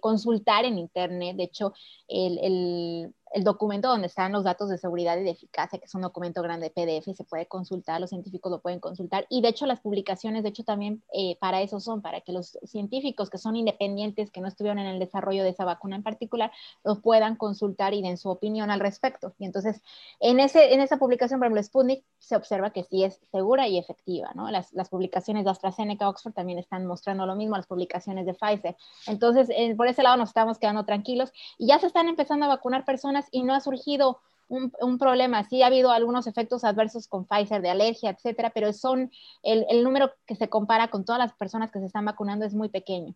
consultar 0.01 0.65
en 0.65 0.79
internet, 0.79 1.37
de 1.37 1.45
hecho, 1.45 1.75
el 2.07 2.39
el 2.43 3.15
documento 3.43 3.89
donde 3.89 4.07
están 4.07 4.33
los 4.33 4.45
datos 4.45 4.69
de 4.69 4.79
seguridad 4.79 5.17
y 5.19 5.23
de 5.23 5.31
eficacia, 5.31 5.79
que 5.79 5.85
es 5.85 5.95
un 5.95 6.03
documento 6.03 6.43
grande 6.43 6.71
PDF 6.71 7.15
se 7.15 7.25
puede 7.25 7.47
consultar, 7.47 8.01
los 8.01 8.11
científicos 8.11 8.51
lo 8.51 8.61
pueden 8.61 8.81
consultar. 8.81 9.27
Y 9.29 9.43
de 9.43 9.49
hecho 9.49 9.67
las 9.67 9.81
publicaciones, 9.81 10.43
de 10.43 10.51
hecho 10.51 10.65
también 10.65 11.03
eh, 11.13 11.37
para 11.41 11.63
eso 11.63 11.81
son, 11.81 12.03
para 12.03 12.21
que 12.21 12.33
los 12.33 12.59
científicos 12.65 13.31
que 13.31 13.39
son 13.39 13.57
independientes, 13.57 14.31
que 14.31 14.41
no 14.41 14.49
estuvieron 14.49 14.79
en 14.79 14.87
el 14.87 14.99
desarrollo 14.99 15.43
de 15.43 15.51
esa 15.51 15.65
vacuna 15.65 15.97
en 15.97 16.03
particular, 16.03 16.53
lo 16.85 17.01
puedan 17.01 17.37
consultar 17.37 17.95
y 17.95 18.03
den 18.03 18.17
su 18.17 18.29
opinión 18.29 18.71
al 18.71 18.81
respecto. 18.81 19.35
Y 19.39 19.45
entonces, 19.45 19.83
en, 20.21 20.41
ese, 20.41 20.75
en 20.75 20.81
esa 20.81 20.99
publicación, 20.99 21.41
por 21.41 21.47
ejemplo, 21.47 21.63
Sputnik, 21.63 22.05
se 22.19 22.37
observa 22.37 22.71
que 22.71 22.85
sí 22.85 23.05
es 23.05 23.21
segura 23.31 23.69
y 23.69 23.79
efectiva, 23.79 24.31
¿no? 24.35 24.51
Las, 24.51 24.73
las 24.73 24.89
publicaciones 24.89 25.45
de 25.45 25.51
AstraZeneca, 25.51 26.09
Oxford 26.09 26.33
también 26.33 26.59
están 26.59 26.87
mostrando 26.87 27.27
lo 27.27 27.37
mismo, 27.37 27.57
las 27.57 27.67
publicaciones 27.67 28.27
de 28.27 28.35
Pfizer. 28.35 28.77
Entonces, 29.07 29.49
por 29.77 29.87
ese 29.87 30.03
lado 30.03 30.17
nos 30.17 30.31
estamos 30.31 30.59
quedando 30.59 30.85
tranquilos 30.85 31.33
y 31.57 31.69
ya 31.69 31.79
se 31.79 31.87
están 31.87 32.09
empezando 32.09 32.47
a 32.47 32.49
vacunar 32.49 32.85
personas 32.85 33.18
y 33.31 33.43
no 33.43 33.55
ha 33.55 33.61
surgido 33.61 34.21
un, 34.49 34.73
un, 34.81 34.99
problema. 34.99 35.45
Sí 35.49 35.63
ha 35.63 35.67
habido 35.67 35.91
algunos 35.91 36.27
efectos 36.27 36.65
adversos 36.65 37.07
con 37.07 37.27
Pfizer 37.27 37.63
de 37.63 37.71
alergia, 37.71 38.11
etcétera, 38.11 38.51
pero 38.55 38.73
son 38.73 39.11
el, 39.43 39.67
el, 39.69 39.85
número 39.85 40.13
que 40.27 40.37
se 40.37 40.49
compara 40.49 40.89
con 40.89 41.05
todas 41.05 41.19
las 41.19 41.35
personas 41.35 41.71
que 41.71 41.81
se 41.81 41.87
están 41.87 42.05
vacunando 42.05 42.45
es 42.47 42.55
muy 42.55 42.69
pequeño. 42.69 43.15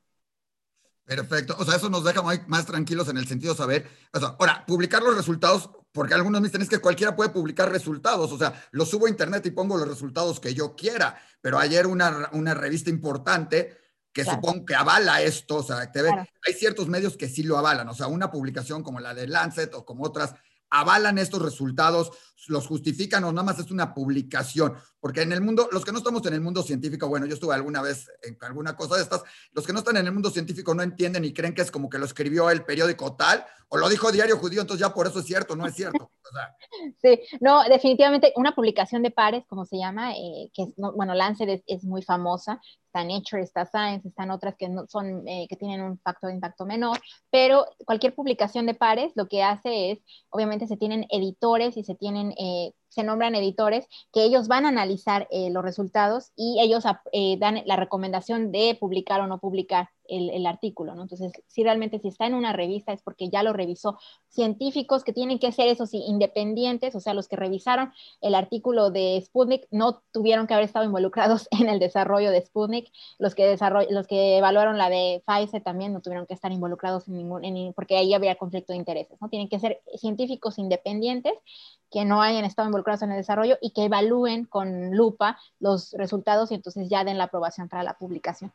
Perfecto. 1.05 1.57
O 1.59 1.65
sea, 1.65 1.77
eso 1.77 1.91
nos 1.91 2.05
deja 2.05 2.23
más, 2.47 2.67
tranquilos 2.67 3.09
en 3.09 3.17
el 3.17 3.27
sentido 3.27 3.55
de 3.55 3.59
saber. 3.59 3.89
O 4.13 4.21
sea, 4.21 4.37
ahora, 4.39 4.65
publicar 4.67 5.03
los 5.03 5.17
resultados, 5.17 5.69
porque 5.91 6.15
algunos 6.15 6.41
me 6.41 6.49
dicen 6.49 6.63
es 6.63 6.69
que 6.69 6.79
cualquiera 6.79 7.17
puede 7.17 7.31
publicar 7.31 7.71
resultados. 7.71 8.31
O 8.31 8.39
sea, 8.39 8.55
los 8.71 8.89
subo 8.89 9.07
a 9.07 9.11
internet 9.11 9.45
y 9.47 9.51
pongo 9.51 9.77
los 9.77 9.89
resultados 9.89 10.39
que 10.39 10.55
yo 10.55 10.77
quiera. 10.77 11.21
Pero 11.41 11.59
ayer 11.59 11.87
una, 11.87 12.31
una 12.33 12.55
revista 12.55 12.89
importante 12.89 13.77
que 14.13 14.23
claro. 14.23 14.41
supongo 14.41 14.67
que 14.67 14.75
avala 14.75 15.23
esto, 15.23 15.57
o 15.57 15.63
sea, 15.63 15.91
claro. 15.91 16.25
hay 16.47 16.55
ciertos 16.55 16.89
medios 16.89 17.17
que 17.17 17.29
sí 17.29 17.43
lo 17.43 17.59
avalan, 17.59 17.89
o 17.89 17.95
sea, 17.95 18.07
una 18.07 18.31
publicación 18.31 18.83
como 18.83 19.01
la 19.01 19.15
de 19.15 19.27
Lancet 19.27 19.75
o 19.75 19.85
como 19.85 20.05
otras 20.05 20.35
avalan 20.73 21.19
estos 21.19 21.43
resultados, 21.43 22.11
los 22.49 22.67
justifican 22.67 23.23
o 23.25 23.31
nada 23.31 23.45
más 23.45 23.59
es 23.59 23.71
una 23.71 23.95
publicación, 23.95 24.75
porque 25.01 25.21
en 25.21 25.33
el 25.33 25.43
mundo, 25.43 25.69
los 25.71 25.85
que 25.85 25.93
no 25.93 25.99
estamos 25.99 26.25
en 26.27 26.33
el 26.33 26.41
mundo 26.41 26.63
científico, 26.63 27.09
bueno, 27.09 27.27
yo 27.27 27.35
estuve 27.35 27.55
alguna 27.55 27.83
vez 27.83 28.11
en 28.23 28.39
alguna 28.41 28.75
cosa 28.75 28.97
de 28.97 29.03
estas, 29.03 29.23
los 29.53 29.67
que 29.67 29.73
no 29.75 29.81
están 29.81 29.99
en 29.99 30.07
el 30.07 30.13
mundo 30.13 30.31
científico 30.31 30.75
no 30.75 30.83
entienden 30.83 31.25
y 31.27 31.35
creen 31.35 31.55
que 31.55 31.61
es 31.61 31.71
como 31.71 31.91
que 31.91 31.99
lo 31.99 32.07
escribió 32.07 32.49
el 32.49 32.65
periódico 32.65 33.15
tal 33.15 33.45
o 33.69 33.77
lo 33.77 33.89
dijo 33.89 34.11
Diario 34.11 34.39
Judío, 34.39 34.63
entonces 34.63 34.81
ya 34.81 34.95
por 34.95 35.07
eso 35.07 35.21
es 35.21 35.27
cierto, 35.27 35.55
no 35.57 35.67
es 35.67 35.75
cierto. 35.75 36.05
O 36.05 36.31
sea. 36.33 36.57
Sí, 37.01 37.21
no, 37.41 37.63
definitivamente 37.65 38.33
una 38.37 38.55
publicación 38.55 39.03
de 39.03 39.11
pares, 39.11 39.45
como 39.47 39.65
se 39.65 39.77
llama, 39.77 40.13
eh, 40.13 40.51
que 40.55 40.63
es, 40.63 40.79
no, 40.79 40.93
bueno, 40.93 41.15
Lancet 41.15 41.49
es, 41.49 41.63
es, 41.67 41.85
muy 41.85 42.03
famosa, 42.03 42.61
está 42.93 43.05
Nature, 43.05 43.43
está 43.43 43.65
Science, 43.65 44.07
están 44.07 44.31
otras 44.31 44.55
que 44.57 44.69
no 44.69 44.87
son, 44.87 45.27
eh, 45.27 45.47
que 45.49 45.57
tienen 45.57 45.81
un 45.81 45.99
factor 45.99 46.29
de 46.29 46.35
impacto 46.35 46.67
menor, 46.67 47.01
pero 47.31 47.65
cualquier 47.87 48.15
publicación 48.15 48.67
de 48.67 48.75
pares 48.75 49.13
lo 49.17 49.29
que 49.29 49.43
hace 49.43 49.93
es, 49.93 50.01
obviamente 50.29 50.67
se 50.67 50.77
tienen 50.77 51.07
editores 51.09 51.77
y 51.79 51.85
se 51.85 51.95
tienen 51.95 52.33
eh, 52.33 52.73
se 52.93 53.05
nombran 53.05 53.35
editores 53.35 53.87
que 54.13 54.25
ellos 54.25 54.49
van 54.49 54.67
a 54.67 54.69
analizar 54.69 55.27
eh, 55.31 55.51
los 55.51 55.63
resultados 55.63 56.33
y 56.37 56.61
ellos 56.61 56.85
eh, 57.13 57.37
dan 57.39 57.63
la 57.65 57.77
recomendación 57.77 58.53
de 58.53 58.77
publicar 58.79 59.21
o 59.21 59.27
no 59.27 59.39
publicar 59.39 59.89
el, 60.09 60.29
el, 60.31 60.47
artículo, 60.47 60.95
¿no? 60.95 61.03
Entonces, 61.03 61.33
si 61.47 61.63
realmente 61.63 61.99
si 61.99 62.09
está 62.09 62.27
en 62.27 62.35
una 62.35 62.53
revista 62.53 62.93
es 62.93 63.03
porque 63.03 63.31
ya 63.31 63.43
lo 63.43 63.55
revisó 63.55 63.99
científicos 64.29 65.05
que 65.05 65.13
tienen 65.13 65.39
que 65.39 65.53
ser 65.53 65.69
esos 65.69 65.91
sí, 65.91 66.03
independientes, 66.07 66.95
o 66.95 67.01
sea, 67.01 67.15
los 67.15 67.29
que 67.29 67.37
revisaron 67.37 67.93
el 68.21 68.35
artículo 68.35 68.91
de 68.91 69.23
Sputnik 69.25 69.67
no 69.71 70.03
tuvieron 70.13 70.47
que 70.47 70.55
haber 70.55 70.67
estado 70.67 70.85
involucrados 70.85 71.49
en 71.59 71.69
el 71.69 71.79
desarrollo 71.79 72.31
de 72.31 72.43
Sputnik, 72.43 72.93
los 73.19 73.35
que, 73.35 73.57
los 73.91 74.07
que 74.07 74.39
evaluaron 74.39 74.77
la 74.77 74.91
de 74.91 75.23
Pfizer 75.27 75.63
también 75.63 75.93
no 75.93 76.03
tuvieron 76.03 76.27
que 76.27 76.35
estar 76.35 76.53
involucrados 76.53 77.09
en 77.09 77.17
ningún, 77.17 77.45
en, 77.45 77.73
porque 77.73 77.97
ahí 77.97 78.13
había 78.13 78.35
conflicto 78.35 78.73
de 78.73 78.79
intereses, 78.79 79.19
¿no? 79.21 79.29
Tienen 79.29 79.49
que 79.49 79.61
ser 79.61 79.81
científicos 79.97 80.59
independientes 80.59 81.35
que 81.93 82.05
no 82.05 82.23
hayan 82.23 82.45
estado 82.45 82.67
involucrados 82.67 83.03
en 83.03 83.13
el 83.13 83.19
desarrollo 83.19 83.59
y 83.61 83.73
que 83.73 83.85
evalúen 83.85 84.47
con 84.47 84.97
lupa 84.97 85.39
los 85.61 85.93
resultados 85.93 86.51
y 86.51 86.55
entonces 86.55 86.89
ya 86.89 87.05
den 87.05 87.19
la 87.19 87.25
aprobación 87.25 87.69
para 87.69 87.83
la 87.83 87.99
publicación. 87.99 88.53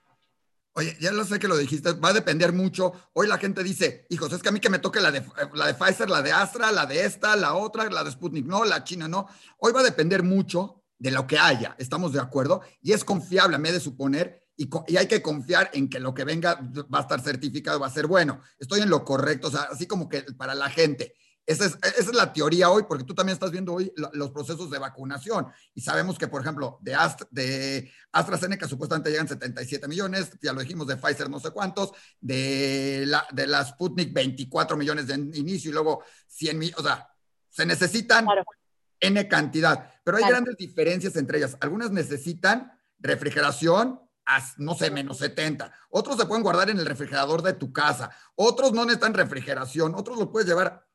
Oye, 0.74 0.96
ya 1.00 1.12
lo 1.12 1.24
sé 1.26 1.40
que 1.40 1.48
lo 1.48 1.58
dijiste, 1.58 1.94
va 1.94 2.10
a 2.10 2.14
depender 2.14 2.54
mucho. 2.54 2.94
Hoy 3.14 3.28
la 3.28 3.38
gente 3.38 3.64
dice, 3.64 4.06
hijos, 4.10 4.32
es 4.34 4.44
que 4.44 4.50
a 4.50 4.52
mí 4.52 4.60
que 4.60 4.70
me 4.70 4.78
toque 4.78 5.02
la 5.02 5.12
de, 5.12 5.24
la 5.54 5.68
de 5.68 5.74
Pfizer, 5.74 6.10
la 6.10 6.22
de 6.22 6.32
Astra, 6.32 6.72
la 6.72 6.86
de 6.86 7.04
esta, 7.04 7.36
la 7.36 7.56
otra, 7.56 7.90
la 7.90 8.04
de 8.04 8.12
Sputnik, 8.12 8.46
no, 8.46 8.64
la 8.64 8.84
China, 8.84 9.08
no. 9.08 9.28
Hoy 9.58 9.72
va 9.72 9.80
a 9.80 9.84
depender 9.84 10.22
mucho 10.22 10.84
de 11.00 11.10
lo 11.12 11.26
que 11.26 11.40
haya, 11.40 11.76
estamos 11.80 12.14
de 12.14 12.20
acuerdo, 12.20 12.62
y 12.82 12.92
es 12.92 13.04
confiable, 13.04 13.58
me 13.58 13.70
he 13.70 13.72
de 13.72 13.80
suponer, 13.80 14.48
y, 14.56 14.70
y, 14.88 14.98
hay 14.98 15.08
que 15.08 15.22
confiar 15.22 15.70
en 15.74 15.90
que 15.90 16.00
lo 16.00 16.14
que 16.14 16.24
venga 16.24 16.60
va 16.94 17.00
a 17.00 17.02
estar 17.02 17.22
certificado, 17.22 17.80
va 17.80 17.88
a 17.88 17.92
ser 17.92 18.08
bueno. 18.08 18.42
Estoy 18.60 18.82
en 18.82 18.90
lo 18.90 19.04
correcto, 19.04 19.48
o 19.48 19.52
sea, 19.52 19.68
así 19.72 19.86
como 19.86 20.10
que 20.10 20.24
para 20.38 20.56
la 20.56 20.70
gente. 20.70 21.14
Esa 21.48 21.66
es, 21.66 21.78
esa 21.82 22.12
es, 22.12 22.14
la 22.14 22.34
teoría 22.34 22.70
hoy, 22.70 22.84
porque 22.84 23.06
tú 23.06 23.16
también 23.16 23.34
estás 23.34 23.52
viendo 23.52 23.74
hoy 23.74 23.90
los 24.12 24.32
procesos 24.32 24.70
de 24.70 24.80
vacunación 24.80 25.48
y 25.74 25.80
sabemos 25.80 26.18
que, 26.18 26.28
por 26.28 26.42
ejemplo, 26.42 26.78
de, 26.82 26.94
Astra, 26.94 27.26
de 27.32 27.90
AstraZeneca 28.12 28.68
supuestamente 28.68 29.10
llegan 29.10 29.30
77 29.30 29.88
millones, 29.88 30.32
ya 30.42 30.52
lo 30.52 30.60
dijimos, 30.60 30.88
de 30.88 30.98
Pfizer 30.98 31.30
no 31.30 31.40
sé 31.40 31.52
cuántos, 31.52 31.94
de 32.20 33.06
la, 33.08 33.26
de 33.32 33.48
la 33.48 33.64
Sputnik 33.64 34.14
24 34.14 34.76
millones 34.76 35.08
de 35.08 35.14
inicio 35.14 35.72
y 35.72 35.74
luego 35.74 36.04
100 36.28 36.60
millones, 36.60 36.80
o 36.80 36.84
sea, 36.84 37.08
se 37.50 37.66
necesitan 37.66 38.26
claro. 38.26 38.44
N 39.00 39.28
cantidad, 39.30 39.90
pero 40.04 40.18
hay 40.18 40.24
claro. 40.24 40.36
grandes 40.36 40.58
diferencias 40.58 41.16
entre 41.16 41.38
ellas. 41.38 41.56
Algunas 41.62 41.92
necesitan 41.92 42.78
refrigeración, 43.00 44.02
a, 44.26 44.46
no 44.58 44.76
sé, 44.76 44.92
menos 44.92 45.20
70. 45.20 45.72
Otros 45.92 46.18
se 46.18 46.26
pueden 46.26 46.44
guardar 46.44 46.70
en 46.70 46.80
el 46.80 46.86
refrigerador 46.86 47.42
de 47.42 47.54
tu 47.54 47.72
casa. 47.72 48.12
Otros 48.36 48.74
no 48.74 48.84
necesitan 48.84 49.14
refrigeración. 49.14 49.96
Otros 49.96 50.18
lo 50.18 50.30
puedes 50.30 50.50
llevar 50.50 50.87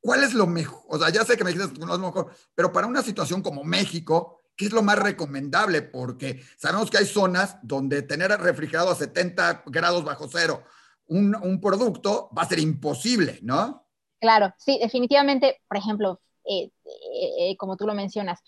¿Cuál 0.00 0.24
es 0.24 0.34
lo 0.34 0.46
mejor? 0.46 0.82
O 0.88 0.98
sea, 0.98 1.10
ya 1.10 1.24
sé 1.24 1.36
que 1.36 1.44
me 1.44 1.52
que 1.52 1.58
no 1.58 1.64
es 1.66 1.78
lo 1.78 1.98
mejor, 1.98 2.32
pero 2.54 2.72
para 2.72 2.86
una 2.86 3.02
situación 3.02 3.42
como 3.42 3.64
México, 3.64 4.42
¿qué 4.56 4.66
es 4.66 4.72
lo 4.72 4.82
más 4.82 4.98
recomendable? 4.98 5.82
Porque 5.82 6.42
sabemos 6.56 6.90
que 6.90 6.98
hay 6.98 7.06
zonas 7.06 7.56
donde 7.62 8.02
tener 8.02 8.30
refrigerado 8.30 8.90
a 8.90 8.94
70 8.94 9.64
grados 9.66 10.04
bajo 10.04 10.28
cero 10.30 10.64
un 11.10 11.60
producto 11.60 12.30
va 12.36 12.42
a 12.42 12.48
ser 12.48 12.60
imposible, 12.60 13.40
¿no? 13.42 13.84
Claro, 14.20 14.54
sí, 14.58 14.78
definitivamente, 14.80 15.60
por 15.66 15.76
ejemplo, 15.76 16.20
eh, 16.44 16.70
eh, 17.38 17.56
como 17.56 17.76
tú 17.76 17.86
lo 17.86 17.94
mencionas, 17.94 18.40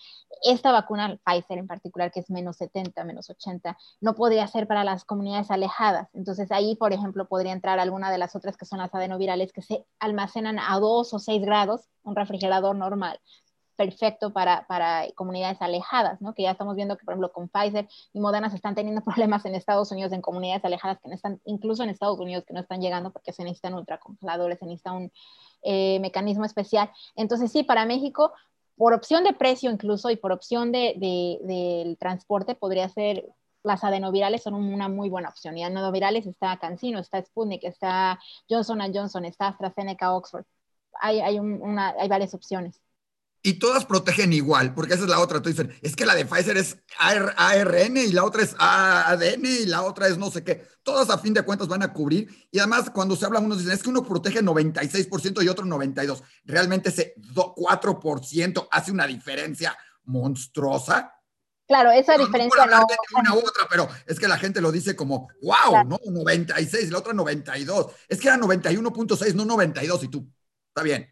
esta 0.43 0.73
vacuna, 0.73 1.19
Pfizer 1.25 1.59
en 1.59 1.67
particular, 1.67 2.11
que 2.11 2.21
es 2.21 2.31
menos 2.31 2.57
70, 2.57 3.05
menos 3.05 3.31
80, 3.31 3.77
no 4.01 4.15
podría 4.15 4.47
ser 4.47 4.67
para 4.67 4.85
las 4.85 5.05
comunidades 5.05 5.51
alejadas. 5.51 6.09
Entonces 6.15 6.51
ahí, 6.51 6.77
por 6.77 6.93
ejemplo, 6.93 7.29
podría 7.29 7.53
entrar 7.53 7.79
alguna 7.79 8.11
de 8.11 8.19
las 8.19 8.35
otras 8.35 8.57
que 8.57 8.67
son 8.67 8.79
las 8.79 8.95
adenovirales 8.95 9.53
que 9.53 9.63
se 9.63 9.85
almacenan 9.99 10.59
a 10.59 10.79
2 10.79 11.15
o 11.15 11.19
6 11.19 11.43
grados, 11.43 11.89
un 12.03 12.17
refrigerador 12.17 12.77
normal 12.77 13.21
perfecto 13.77 14.33
para, 14.33 14.67
para, 14.67 15.07
comunidades 15.15 15.61
alejadas, 15.61 16.21
¿no? 16.21 16.35
Que 16.35 16.43
ya 16.43 16.53
estamos 16.53 16.77
viendo 16.77 16.97
que, 16.97 17.05
por 17.05 17.15
ejemplo, 17.15 17.33
con 17.33 17.49
Pfizer 17.49 17.89
y 18.13 18.21
Moderna 18.21 18.51
se 18.51 18.57
están 18.57 18.75
teniendo 18.75 19.03
problemas 19.05 19.45
en 19.45 19.55
Estados 19.55 19.91
Unidos, 19.93 20.13
en 20.13 20.23
comunidades 20.23 20.65
alejadas 20.65 20.99
que 21.01 21.09
no 21.09 21.15
están, 21.15 21.41
incluso 21.45 21.83
en 21.83 21.91
Estados 21.91 22.19
Unidos, 22.19 22.45
que 22.47 22.55
no 22.55 22.61
están 22.61 22.81
llegando 22.81 23.13
porque 23.13 23.33
se 23.33 23.45
necesitan 23.45 23.75
ultracongeladores, 23.75 24.59
se 24.59 24.67
necesita 24.67 24.93
un 24.93 25.13
eh, 25.63 25.99
mecanismo 26.01 26.45
especial. 26.45 26.91
Entonces, 27.17 27.51
sí, 27.51 27.63
para 27.63 27.87
México, 27.87 28.33
por 28.77 28.93
opción 28.93 29.25
de 29.25 29.33
precio 29.33 29.71
incluso 29.71 30.11
y 30.11 30.17
por 30.17 30.33
opción 30.33 30.73
de, 30.73 30.95
de, 30.97 31.39
del 31.47 31.99
transporte, 31.99 32.55
podría 32.55 32.89
ser 32.89 33.27
las 33.65 33.85
adenovirales 33.85 34.43
son 34.43 34.55
una 34.55 34.89
muy 34.89 35.09
buena 35.09 35.29
opción. 35.29 35.57
Y 35.57 35.63
adenovirales 35.63 36.27
está 36.27 36.59
Cancino, 36.59 36.99
está 36.99 37.23
Sputnik, 37.23 37.63
está 37.65 38.19
Johnson 38.51 38.81
Johnson, 38.93 39.25
está 39.25 39.49
AstraZeneca, 39.49 40.15
Oxford. 40.15 40.45
Hay, 41.01 41.21
hay, 41.21 41.39
un, 41.39 41.63
una, 41.63 41.95
hay 41.99 42.09
varias 42.09 42.35
opciones 42.35 42.83
y 43.45 43.55
todas 43.55 43.85
protegen 43.85 44.33
igual, 44.33 44.73
porque 44.73 44.95
esa 44.95 45.03
es 45.03 45.09
la 45.09 45.19
otra. 45.19 45.43
Tú 45.43 45.49
dices, 45.49 45.67
es 45.83 45.97
que 45.97 46.07
la 46.07 46.15
de 46.15 46.25
Pfizer 46.25 46.57
es 46.57 46.77
ARN 46.97 47.97
y 47.97 48.13
la 48.13 48.25
otra 48.25 48.43
es 48.43 48.55
ADN 48.57 49.45
y 49.45 49.67
la 49.67 49.83
otra 49.83 50.07
es 50.07 50.17
no 50.17 50.31
sé 50.31 50.45
qué. 50.45 50.65
Todas 50.85 51.11
a 51.11 51.19
fin 51.19 51.35
de 51.35 51.43
cuentas 51.43 51.67
van 51.67 51.83
a 51.83 51.93
cubrir. 51.93 52.29
Y 52.53 52.61
además, 52.61 52.91
cuando 52.91 53.17
se 53.17 53.27
habla, 53.27 53.41
unos 53.41 53.59
dicen, 53.59 53.73
es 53.73 53.83
que 53.83 53.91
uno 53.91 54.05
protege 54.05 54.43
96% 54.43 55.43
y 55.43 55.49
otro 55.49 55.65
92%. 55.65 56.23
Realmente 56.45 56.91
ese 56.91 57.15
4% 57.17 58.69
hace 58.71 58.93
una 58.93 59.07
diferencia 59.09 59.77
monstruosa. 60.05 61.13
Claro, 61.67 61.91
esa 61.91 62.17
no, 62.17 62.27
diferencia 62.27 62.67
no. 62.67 62.87
De 62.87 62.97
una 63.19 63.35
u 63.35 63.39
otra, 63.39 63.67
pero 63.69 63.89
es 64.07 64.21
que 64.21 64.29
la 64.29 64.39
gente 64.39 64.61
lo 64.61 64.71
dice 64.71 64.95
como, 64.95 65.29
wow, 65.43 65.71
claro. 65.71 65.89
¿no? 65.89 65.99
96, 66.11 66.93
la 66.93 66.99
otra 66.99 67.13
92. 67.13 67.87
Es 68.09 68.21
que 68.21 68.29
era 68.29 68.37
91.6, 68.37 69.35
no 69.35 69.45
92, 69.45 70.05
y 70.05 70.09
tú, 70.09 70.29
está 70.69 70.83
bien. 70.83 71.09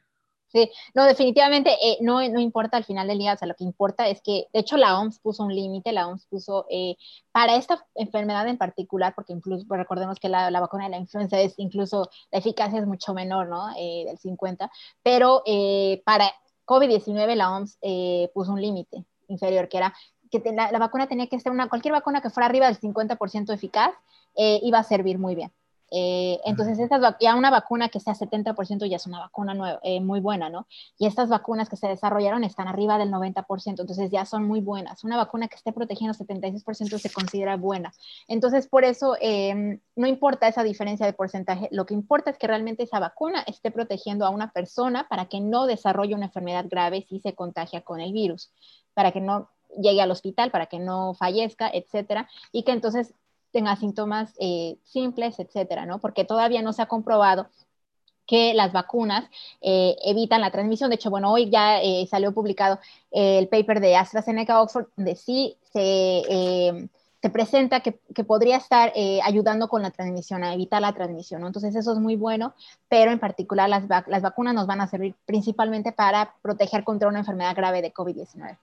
Sí, 0.52 0.68
no, 0.94 1.04
definitivamente 1.04 1.70
eh, 1.80 1.98
no, 2.00 2.28
no 2.28 2.40
importa 2.40 2.76
al 2.76 2.84
final 2.84 3.06
del 3.06 3.18
día, 3.18 3.34
o 3.34 3.36
sea, 3.36 3.46
lo 3.46 3.54
que 3.54 3.62
importa 3.62 4.08
es 4.08 4.20
que, 4.20 4.48
de 4.52 4.60
hecho, 4.60 4.76
la 4.76 4.98
OMS 4.98 5.20
puso 5.20 5.44
un 5.44 5.54
límite, 5.54 5.92
la 5.92 6.08
OMS 6.08 6.26
puso 6.26 6.66
eh, 6.68 6.96
para 7.30 7.54
esta 7.54 7.86
enfermedad 7.94 8.48
en 8.48 8.58
particular, 8.58 9.14
porque 9.14 9.32
incluso 9.32 9.64
pues, 9.68 9.78
recordemos 9.78 10.18
que 10.18 10.28
la, 10.28 10.50
la, 10.50 10.58
vacuna 10.58 10.84
de 10.84 10.90
la 10.90 10.98
influenza 10.98 11.38
es 11.38 11.54
incluso, 11.58 12.10
la 12.32 12.40
eficacia 12.40 12.80
es 12.80 12.86
mucho 12.86 13.14
menor, 13.14 13.46
¿no? 13.48 13.70
Eh, 13.78 14.04
del 14.06 14.18
50, 14.18 14.70
pero 15.04 15.42
eh, 15.46 16.02
para 16.04 16.32
COVID-19 16.64 17.36
la 17.36 17.52
OMS 17.54 17.78
eh, 17.82 18.28
puso 18.34 18.52
un 18.52 18.60
límite 18.60 19.04
inferior, 19.28 19.68
que 19.68 19.76
era 19.78 19.94
que 20.32 20.42
la, 20.52 20.72
la, 20.72 20.78
vacuna 20.80 21.06
tenía 21.06 21.28
que 21.28 21.38
ser 21.38 21.52
una, 21.52 21.68
cualquier 21.68 21.92
vacuna 21.92 22.20
que 22.20 22.30
fuera 22.30 22.46
arriba 22.46 22.66
del 22.66 22.80
50% 22.80 23.52
eficaz, 23.52 23.92
iba 24.36 24.78
a 24.78 24.84
servir 24.84 25.18
muy 25.18 25.34
bien. 25.34 25.52
Eh, 25.90 26.40
entonces, 26.44 26.78
ya 27.20 27.34
una 27.34 27.50
vacuna 27.50 27.88
que 27.88 28.00
sea 28.00 28.14
70% 28.14 28.86
ya 28.86 28.96
es 28.96 29.06
una 29.06 29.18
vacuna 29.18 29.54
nueva, 29.54 29.80
eh, 29.82 30.00
muy 30.00 30.20
buena, 30.20 30.48
¿no? 30.48 30.66
Y 30.98 31.06
estas 31.06 31.28
vacunas 31.28 31.68
que 31.68 31.76
se 31.76 31.88
desarrollaron 31.88 32.44
están 32.44 32.68
arriba 32.68 32.98
del 32.98 33.10
90%, 33.10 33.82
entonces 33.82 34.10
ya 34.10 34.24
son 34.24 34.44
muy 34.44 34.60
buenas. 34.60 35.04
Una 35.04 35.16
vacuna 35.16 35.48
que 35.48 35.56
esté 35.56 35.72
protegiendo 35.72 36.14
76% 36.14 36.98
se 36.98 37.10
considera 37.10 37.56
buena. 37.56 37.92
Entonces, 38.28 38.68
por 38.68 38.84
eso 38.84 39.16
em, 39.20 39.80
no 39.96 40.06
importa 40.06 40.48
esa 40.48 40.62
diferencia 40.62 41.06
de 41.06 41.12
porcentaje, 41.12 41.68
lo 41.72 41.86
que 41.86 41.94
importa 41.94 42.30
es 42.30 42.38
que 42.38 42.46
realmente 42.46 42.84
esa 42.84 43.00
vacuna 43.00 43.42
esté 43.46 43.70
protegiendo 43.70 44.24
a 44.24 44.30
una 44.30 44.52
persona 44.52 45.08
para 45.08 45.26
que 45.26 45.40
no 45.40 45.66
desarrolle 45.66 46.14
una 46.14 46.26
enfermedad 46.26 46.66
grave 46.68 47.06
si 47.08 47.20
se 47.20 47.34
contagia 47.34 47.82
con 47.82 48.00
el 48.00 48.12
virus, 48.12 48.50
para 48.94 49.12
que 49.12 49.20
no 49.20 49.48
llegue 49.78 50.02
al 50.02 50.10
hospital, 50.10 50.50
para 50.50 50.66
que 50.66 50.78
no 50.78 51.14
fallezca, 51.14 51.70
etcétera, 51.72 52.28
y 52.52 52.64
que 52.64 52.72
entonces 52.72 53.14
tenga 53.50 53.76
síntomas 53.76 54.34
eh, 54.38 54.78
simples, 54.84 55.38
etcétera, 55.38 55.86
¿no? 55.86 55.98
Porque 56.00 56.24
todavía 56.24 56.62
no 56.62 56.72
se 56.72 56.82
ha 56.82 56.86
comprobado 56.86 57.48
que 58.26 58.54
las 58.54 58.72
vacunas 58.72 59.24
eh, 59.60 59.96
evitan 60.04 60.40
la 60.40 60.50
transmisión. 60.50 60.90
De 60.90 60.96
hecho, 60.96 61.10
bueno, 61.10 61.32
hoy 61.32 61.50
ya 61.50 61.82
eh, 61.82 62.06
salió 62.08 62.32
publicado 62.32 62.78
el 63.10 63.48
paper 63.48 63.80
de 63.80 63.96
AstraZeneca 63.96 64.62
Oxford, 64.62 64.86
donde 64.96 65.16
sí 65.16 65.56
se, 65.72 66.88
se 67.20 67.30
presenta 67.30 67.80
que, 67.80 67.98
que, 68.14 68.22
podría 68.22 68.56
estar 68.56 68.92
ayudando 69.24 69.68
con 69.68 69.82
la 69.82 69.90
transmisión, 69.90 70.44
a 70.44 70.54
evitar 70.54 70.80
la 70.80 70.94
transmisión. 70.94 71.40
¿no? 71.40 71.48
Entonces, 71.48 71.74
eso 71.74 71.92
es 71.92 71.98
muy 71.98 72.14
bueno, 72.14 72.54
pero 72.88 73.10
en 73.10 73.18
particular 73.18 73.68
las, 73.68 73.88
las 73.88 74.22
vacunas 74.22 74.54
nos 74.54 74.68
van 74.68 74.80
a 74.80 74.86
servir 74.86 75.16
principalmente 75.26 75.90
para 75.90 76.36
proteger 76.40 76.84
contra 76.84 77.08
una 77.08 77.18
enfermedad 77.18 77.56
grave 77.56 77.82
de 77.82 77.92
COVID-19. 77.92 78.56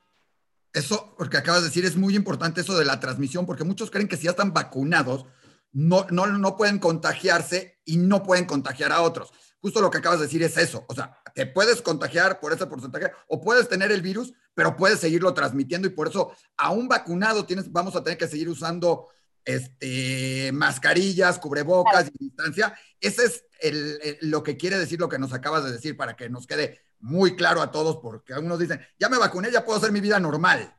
Eso, 0.78 1.16
porque 1.18 1.38
acabas 1.38 1.62
de 1.62 1.70
decir, 1.70 1.86
es 1.86 1.96
muy 1.96 2.16
importante 2.16 2.62
eso 2.62 2.78
de 2.78 2.86
la 2.86 3.00
transmisión, 3.00 3.48
porque 3.48 3.64
muchos 3.64 3.90
creen 3.90 4.08
que 4.08 4.16
si 4.16 4.26
ya 4.26 4.32
están 4.32 4.54
vacunados, 4.54 5.26
no, 5.72 6.06
no, 6.12 6.28
no 6.28 6.56
pueden 6.56 6.78
contagiarse 6.78 7.80
y 7.84 7.98
no 7.98 8.22
pueden 8.22 8.46
contagiar 8.46 8.92
a 8.92 9.02
otros. 9.02 9.32
Justo 9.60 9.82
lo 9.82 9.90
que 9.90 9.98
acabas 9.98 10.20
de 10.20 10.26
decir 10.26 10.44
es 10.44 10.56
eso. 10.56 10.86
O 10.88 10.94
sea, 10.94 11.18
te 11.34 11.48
puedes 11.48 11.82
contagiar 11.82 12.40
por 12.40 12.54
ese 12.54 12.68
porcentaje 12.68 13.12
o 13.28 13.42
puedes 13.42 13.68
tener 13.68 13.92
el 13.92 14.04
virus, 14.04 14.34
pero 14.54 14.78
puedes 14.78 15.00
seguirlo 15.00 15.34
transmitiendo 15.34 15.88
y 15.88 15.92
por 15.92 16.10
eso, 16.10 16.32
aún 16.58 16.88
vacunado, 16.88 17.44
tienes, 17.46 17.72
vamos 17.72 17.96
a 17.96 18.04
tener 18.04 18.20
que 18.20 18.28
seguir 18.28 18.48
usando 18.48 19.08
este, 19.46 20.52
mascarillas, 20.54 21.40
cubrebocas 21.40 22.12
y 22.14 22.26
distancia. 22.26 22.78
Ese 23.02 23.26
es 23.26 23.46
el, 23.62 24.20
lo 24.22 24.44
que 24.44 24.58
quiere 24.58 24.78
decir 24.78 25.00
lo 25.00 25.10
que 25.10 25.18
nos 25.18 25.34
acabas 25.34 25.64
de 25.64 25.72
decir 25.72 25.98
para 25.98 26.16
que 26.16 26.30
nos 26.30 26.46
quede 26.46 26.87
muy 27.00 27.36
claro 27.36 27.62
a 27.62 27.72
todos, 27.72 27.98
porque 27.98 28.34
algunos 28.34 28.60
dicen, 28.60 28.82
ya 29.00 29.10
me 29.10 29.18
vacuné, 29.18 29.52
ya 29.52 29.64
puedo 29.64 29.78
hacer 29.78 29.92
mi 29.92 30.02
vida 30.02 30.20
normal. 30.20 30.74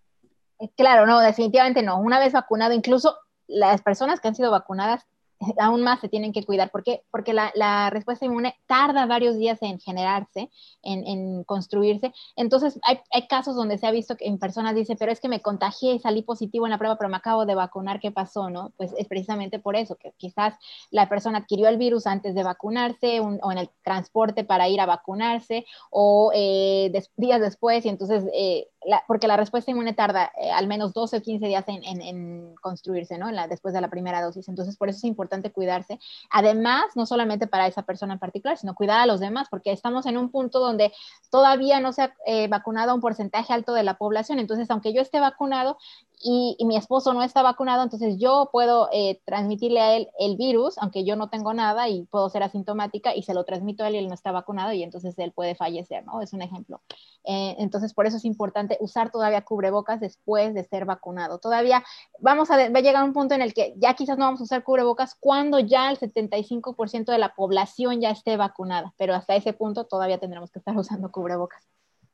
Claro, 0.76 1.06
no, 1.06 1.20
definitivamente 1.20 1.82
no. 1.82 2.00
Una 2.00 2.18
vez 2.18 2.32
vacunado, 2.32 2.72
incluso 2.74 3.16
las 3.46 3.82
personas 3.82 4.20
que 4.20 4.28
han 4.28 4.34
sido 4.34 4.50
vacunadas 4.50 5.06
aún 5.58 5.82
más 5.82 6.00
se 6.00 6.08
tienen 6.08 6.32
que 6.32 6.44
cuidar. 6.44 6.70
¿Por 6.70 6.82
qué? 6.82 7.02
Porque 7.10 7.32
la, 7.32 7.90
respuesta 7.90 8.24
inmune 8.24 8.56
tarda 8.66 9.06
varios 9.06 9.36
días 9.36 9.58
en 9.62 9.78
generarse, 9.80 10.50
en, 10.82 11.44
construirse. 11.44 12.12
Entonces, 12.36 12.78
hay, 12.82 12.98
casos 13.28 13.56
donde 13.56 13.78
se 13.78 13.86
ha 13.86 13.90
visto 13.90 14.16
que 14.16 14.26
en 14.26 14.38
personas 14.38 14.74
dice, 14.74 14.96
pero 14.96 15.12
es 15.12 15.20
que 15.20 15.28
me 15.28 15.40
contagié 15.40 15.94
y 15.94 15.98
salí 15.98 16.22
positivo 16.22 16.66
en 16.66 16.70
la 16.70 16.78
prueba, 16.78 16.96
pero 16.96 17.10
me 17.10 17.16
acabo 17.16 17.46
de 17.46 17.54
vacunar, 17.54 18.00
¿qué 18.00 18.10
pasó? 18.10 18.50
¿no? 18.50 18.72
Pues 18.76 18.92
es 18.96 19.06
precisamente 19.06 19.58
por 19.58 19.76
eso, 19.76 19.96
que 19.96 20.12
quizás 20.16 20.54
la 20.90 21.08
persona 21.08 21.38
adquirió 21.38 21.68
el 21.68 21.76
virus 21.76 22.06
antes 22.06 22.34
de 22.34 22.42
vacunarse 22.42 23.20
o 23.20 23.52
en 23.52 23.58
el 23.58 23.70
transporte 23.82 24.44
para 24.44 24.68
ir 24.68 24.80
a 24.80 24.86
vacunarse 24.86 25.66
o 25.90 26.30
eh, 26.34 26.90
días 27.16 27.40
después 27.40 27.84
y 27.84 27.88
entonces... 27.88 28.24
Eh, 28.32 28.68
porque 29.06 29.26
la 29.26 29.36
respuesta 29.36 29.70
inmune 29.70 29.92
tarda 29.92 30.30
eh, 30.40 30.50
al 30.50 30.66
menos 30.66 30.94
12 30.94 31.18
o 31.18 31.20
15 31.20 31.46
días 31.46 31.64
en, 31.66 32.54
construirse, 32.62 33.18
¿no? 33.18 33.30
La, 33.30 33.48
después 33.48 33.74
de 33.74 33.80
la 33.80 33.90
primera 33.90 34.22
dosis. 34.22 34.48
Entonces, 34.48 34.76
por 34.76 34.88
eso 34.88 34.98
es 34.98 35.04
importante 35.04 35.27
cuidarse. 35.52 35.98
Además, 36.30 36.84
no 36.94 37.06
solamente 37.06 37.46
para 37.46 37.66
esa 37.66 37.82
persona 37.82 38.14
en 38.14 38.18
particular, 38.18 38.56
sino 38.58 38.74
cuidar 38.74 39.00
a 39.00 39.06
los 39.06 39.20
demás, 39.20 39.48
porque 39.50 39.72
estamos 39.72 40.06
en 40.06 40.16
un 40.16 40.30
punto 40.30 40.58
donde 40.58 40.92
todavía 41.30 41.80
no 41.80 41.92
se 41.92 42.02
ha 42.02 42.14
eh, 42.26 42.48
vacunado 42.48 42.94
un 42.94 43.00
porcentaje 43.00 43.52
alto 43.52 43.72
de 43.72 43.82
la 43.82 43.94
población. 43.94 44.38
Entonces, 44.38 44.70
aunque 44.70 44.92
yo 44.92 45.00
esté 45.00 45.20
vacunado, 45.20 45.78
y, 46.22 46.56
mi 46.64 46.76
esposo 46.76 47.14
no 47.14 47.22
está 47.22 47.42
vacunado, 47.42 47.82
entonces 47.82 48.16
yo 48.18 48.50
puedo 48.52 48.88
eh, 48.92 49.20
transmitirle 49.24 49.80
a 49.80 49.96
él 49.96 50.08
el 50.18 50.36
virus, 50.36 50.76
aunque 50.78 51.04
yo 51.04 51.16
no 51.16 51.30
tengo 51.30 51.54
nada 51.54 51.88
y 51.88 52.04
puedo 52.06 52.28
ser 52.28 52.42
asintomática 52.42 53.14
y 53.14 53.22
se 53.22 53.34
lo 53.34 53.44
transmito 53.44 53.84
a 53.84 53.88
él 53.88 53.94
y 53.94 53.98
él 53.98 54.08
no 54.08 54.14
está 54.14 54.32
vacunado 54.32 54.72
y 54.72 54.82
entonces 54.82 55.18
él 55.18 55.32
puede 55.32 55.54
fallecer, 55.54 56.04
¿no? 56.04 56.20
Es 56.20 56.32
un 56.32 56.42
ejemplo. 56.42 56.82
Eh, 57.24 57.56
entonces, 57.58 57.94
por 57.94 58.06
eso 58.06 58.16
es 58.16 58.24
importante 58.24 58.76
usar 58.80 59.10
todavía 59.10 59.42
cubrebocas 59.42 60.00
después 60.00 60.54
de 60.54 60.64
ser 60.64 60.84
vacunado. 60.84 61.38
Todavía 61.38 61.84
vamos 62.20 62.50
a, 62.50 62.56
va 62.56 62.78
a 62.78 62.82
llegar 62.82 63.04
un 63.04 63.12
punto 63.12 63.34
en 63.34 63.42
el 63.42 63.54
que 63.54 63.74
ya 63.76 63.94
quizás 63.94 64.18
no 64.18 64.24
vamos 64.24 64.40
a 64.40 64.44
usar 64.44 64.64
cubrebocas 64.64 65.16
cuando 65.18 65.58
ya 65.58 65.90
el 65.90 65.98
75% 65.98 67.12
de 67.12 67.18
la 67.18 67.34
población 67.34 68.00
ya 68.00 68.10
esté 68.10 68.36
vacunada, 68.36 68.92
pero 68.98 69.14
hasta 69.14 69.36
ese 69.36 69.52
punto 69.52 69.84
todavía 69.84 70.18
tendremos 70.18 70.50
que 70.50 70.58
estar 70.58 70.76
usando 70.78 71.10
cubrebocas. 71.10 71.68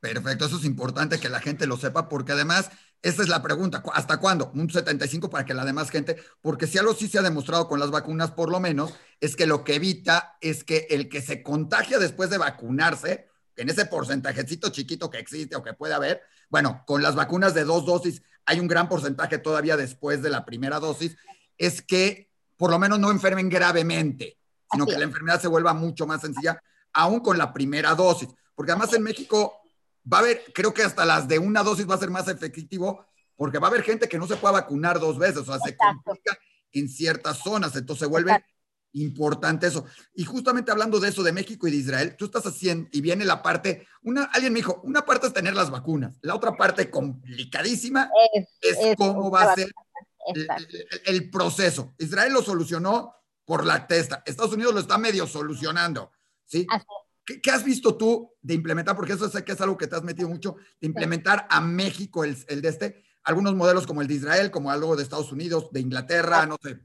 Perfecto, 0.05 0.45
eso 0.45 0.59
es 0.59 0.67
importante 0.67 1.19
que 1.19 1.31
la 1.31 1.41
gente 1.41 1.67
lo 1.67 1.79
sepa 1.79 2.11
porque 2.11 2.33
además, 2.33 2.71
esa 3.05 3.21
es 3.21 3.29
la 3.29 3.43
pregunta, 3.43 3.83
¿hasta 3.93 4.17
cuándo? 4.17 4.51
Un 4.55 4.71
75 4.71 5.29
para 5.29 5.45
que 5.45 5.53
la 5.53 5.67
demás 5.67 5.91
gente, 5.91 6.17
porque 6.41 6.67
si 6.67 6.79
algo 6.79 6.95
sí 6.95 7.07
se 7.07 7.19
ha 7.19 7.23
demostrado 7.23 7.69
con 7.69 7.79
las 7.79 7.91
vacunas 7.91 8.31
por 8.31 8.51
lo 8.51 8.61
menos, 8.61 8.95
es 9.21 9.37
que 9.37 9.47
lo 9.47 9.63
que 9.63 9.75
evita 9.75 10.39
es 10.41 10.65
que 10.65 10.87
el 10.89 11.11
que 11.11 11.21
se 11.21 11.43
contagia 11.43 11.99
después 11.99 12.31
de 12.31 12.39
vacunarse, 12.39 13.29
en 13.57 13.69
ese 13.69 13.85
porcentajecito 13.85 14.71
chiquito 14.71 15.11
que 15.11 15.19
existe 15.19 15.55
o 15.55 15.63
que 15.63 15.75
puede 15.75 15.93
haber, 15.93 16.23
bueno, 16.49 16.83
con 16.87 17.03
las 17.03 17.15
vacunas 17.15 17.53
de 17.53 17.65
dos 17.65 17.85
dosis 17.85 18.23
hay 18.47 18.59
un 18.59 18.69
gran 18.69 18.89
porcentaje 18.89 19.37
todavía 19.37 19.77
después 19.77 20.23
de 20.23 20.31
la 20.31 20.47
primera 20.47 20.81
dosis, 20.81 21.15
es 21.59 21.83
que 21.83 22.31
por 22.57 22.71
lo 22.71 22.79
menos 22.79 22.99
no 22.99 23.11
enfermen 23.11 23.51
gravemente, 23.51 24.39
sino 24.73 24.87
que 24.87 24.97
la 24.97 25.05
enfermedad 25.05 25.43
se 25.43 25.49
vuelva 25.49 25.75
mucho 25.75 26.07
más 26.07 26.23
sencilla, 26.23 26.59
aún 26.95 27.21
con 27.21 27.37
la 27.37 27.53
primera 27.53 27.95
dosis. 27.95 28.31
Porque 28.55 28.73
además 28.73 28.95
en 28.95 29.03
México 29.03 29.64
va 30.11 30.19
a 30.19 30.21
haber, 30.21 30.45
creo 30.55 30.75
que 30.75 30.83
hasta 30.83 31.05
las 31.05 31.29
de 31.29 31.39
una 31.39 31.63
dosis 31.63 31.89
va 31.89 31.95
a 31.95 31.99
ser 31.99 32.11
más 32.11 32.29
efectivo, 32.29 33.07
porque 33.37 33.59
va 33.59 33.69
a 33.69 33.71
haber 33.71 33.83
gente 33.83 34.09
que 34.09 34.19
no 34.19 34.27
se 34.27 34.37
pueda 34.37 34.53
vacunar 34.53 35.01
dos 35.01 35.19
veces, 35.19 35.39
o 35.39 35.45
sea, 35.45 35.59
se 35.59 35.77
complica 35.77 36.39
en 36.73 36.89
ciertas 36.89 37.39
zonas, 37.39 37.75
entonces 37.77 38.01
se 38.01 38.11
vuelve 38.11 38.45
importante 38.95 39.67
eso. 39.67 39.85
Y 40.15 40.25
justamente 40.25 40.71
hablando 40.71 41.01
de 41.01 41.09
eso, 41.09 41.23
de 41.23 41.33
México 41.33 41.67
y 41.67 41.71
de 41.71 41.77
Israel, 41.79 42.17
tú 42.17 42.27
estás 42.27 42.47
haciendo, 42.47 42.89
y 42.93 43.01
viene 43.01 43.25
la 43.25 43.43
parte, 43.43 43.87
una, 44.03 44.25
alguien 44.25 44.53
me 44.53 44.61
dijo, 44.61 44.81
una 44.85 45.05
parte 45.05 45.27
es 45.27 45.33
tener 45.33 45.55
las 45.55 45.71
vacunas, 45.71 46.17
la 46.23 46.35
otra 46.35 46.57
parte 46.57 46.91
complicadísima 46.91 48.11
es, 48.63 48.79
cómo 48.97 49.31
va 49.31 49.53
a 49.53 49.55
ser 49.55 49.73
el, 51.05 51.31
proceso. 51.31 51.95
Israel 51.99 52.33
lo 52.33 52.43
solucionó 52.43 53.15
por 53.45 53.65
la 53.67 53.87
testa, 53.87 54.23
Estados 54.25 54.53
Unidos 54.53 54.75
lo 54.75 54.81
está 54.81 54.97
medio 54.97 55.27
solucionando, 55.27 56.13
¿sí? 56.47 56.67
¿Qué, 57.25 57.51
has 57.51 57.65
visto 57.65 57.97
tú 57.97 58.31
de 58.43 58.55
implementar? 58.55 58.95
Porque 58.97 59.15
eso 59.15 59.29
sé 59.29 59.45
que 59.45 59.53
es 59.53 59.61
algo 59.61 59.77
que 59.77 59.87
te 59.87 59.97
has 59.97 60.03
metido 60.03 60.29
mucho, 60.29 60.57
de 60.81 60.87
implementar 60.87 61.47
a 61.51 61.61
México 61.61 62.25
el, 62.25 62.37
el 62.49 62.61
de 62.61 62.69
este, 62.69 63.05
algunos 63.23 63.55
modelos 63.55 63.87
como 63.87 64.03
el 64.03 64.09
de 64.09 64.15
Israel, 64.15 64.51
como 64.51 64.71
algo 64.71 64.97
de 64.97 65.03
Estados 65.03 65.33
Unidos, 65.33 65.71
de 65.73 65.81
Inglaterra, 65.81 66.47
no 66.47 66.57
sé. 66.63 66.79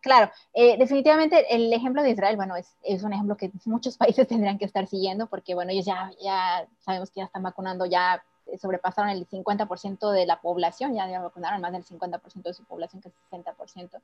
Claro, 0.00 0.30
eh, 0.52 0.76
definitivamente 0.76 1.46
el 1.48 1.72
ejemplo 1.72 2.02
de 2.02 2.10
Israel, 2.10 2.36
bueno, 2.36 2.56
es, 2.56 2.68
es, 2.82 3.02
un 3.02 3.14
ejemplo 3.14 3.38
que 3.38 3.50
muchos 3.64 3.96
países 3.98 4.28
tendrían 4.28 4.58
que 4.58 4.66
estar 4.66 4.86
siguiendo 4.86 5.26
porque, 5.26 5.54
bueno, 5.54 5.72
ellos 5.72 5.86
ya, 5.86 6.10
ya 6.22 6.68
sabemos 6.80 7.10
que 7.10 7.20
ya 7.20 7.24
están 7.24 7.42
vacunando, 7.42 7.86
ya 7.86 8.22
sobrepasaron 8.60 9.10
el 9.10 9.26
50% 9.26 10.10
de 10.10 10.26
la 10.26 10.40
población, 10.40 10.94
ya, 10.94 11.20
vacunaron 11.20 11.60
más 11.60 11.72
del 11.72 11.84
50% 11.84 12.42
de 12.42 12.54
su 12.54 12.64
población, 12.64 13.02
que 13.02 13.08
es 13.08 13.14
60%. 13.30 14.00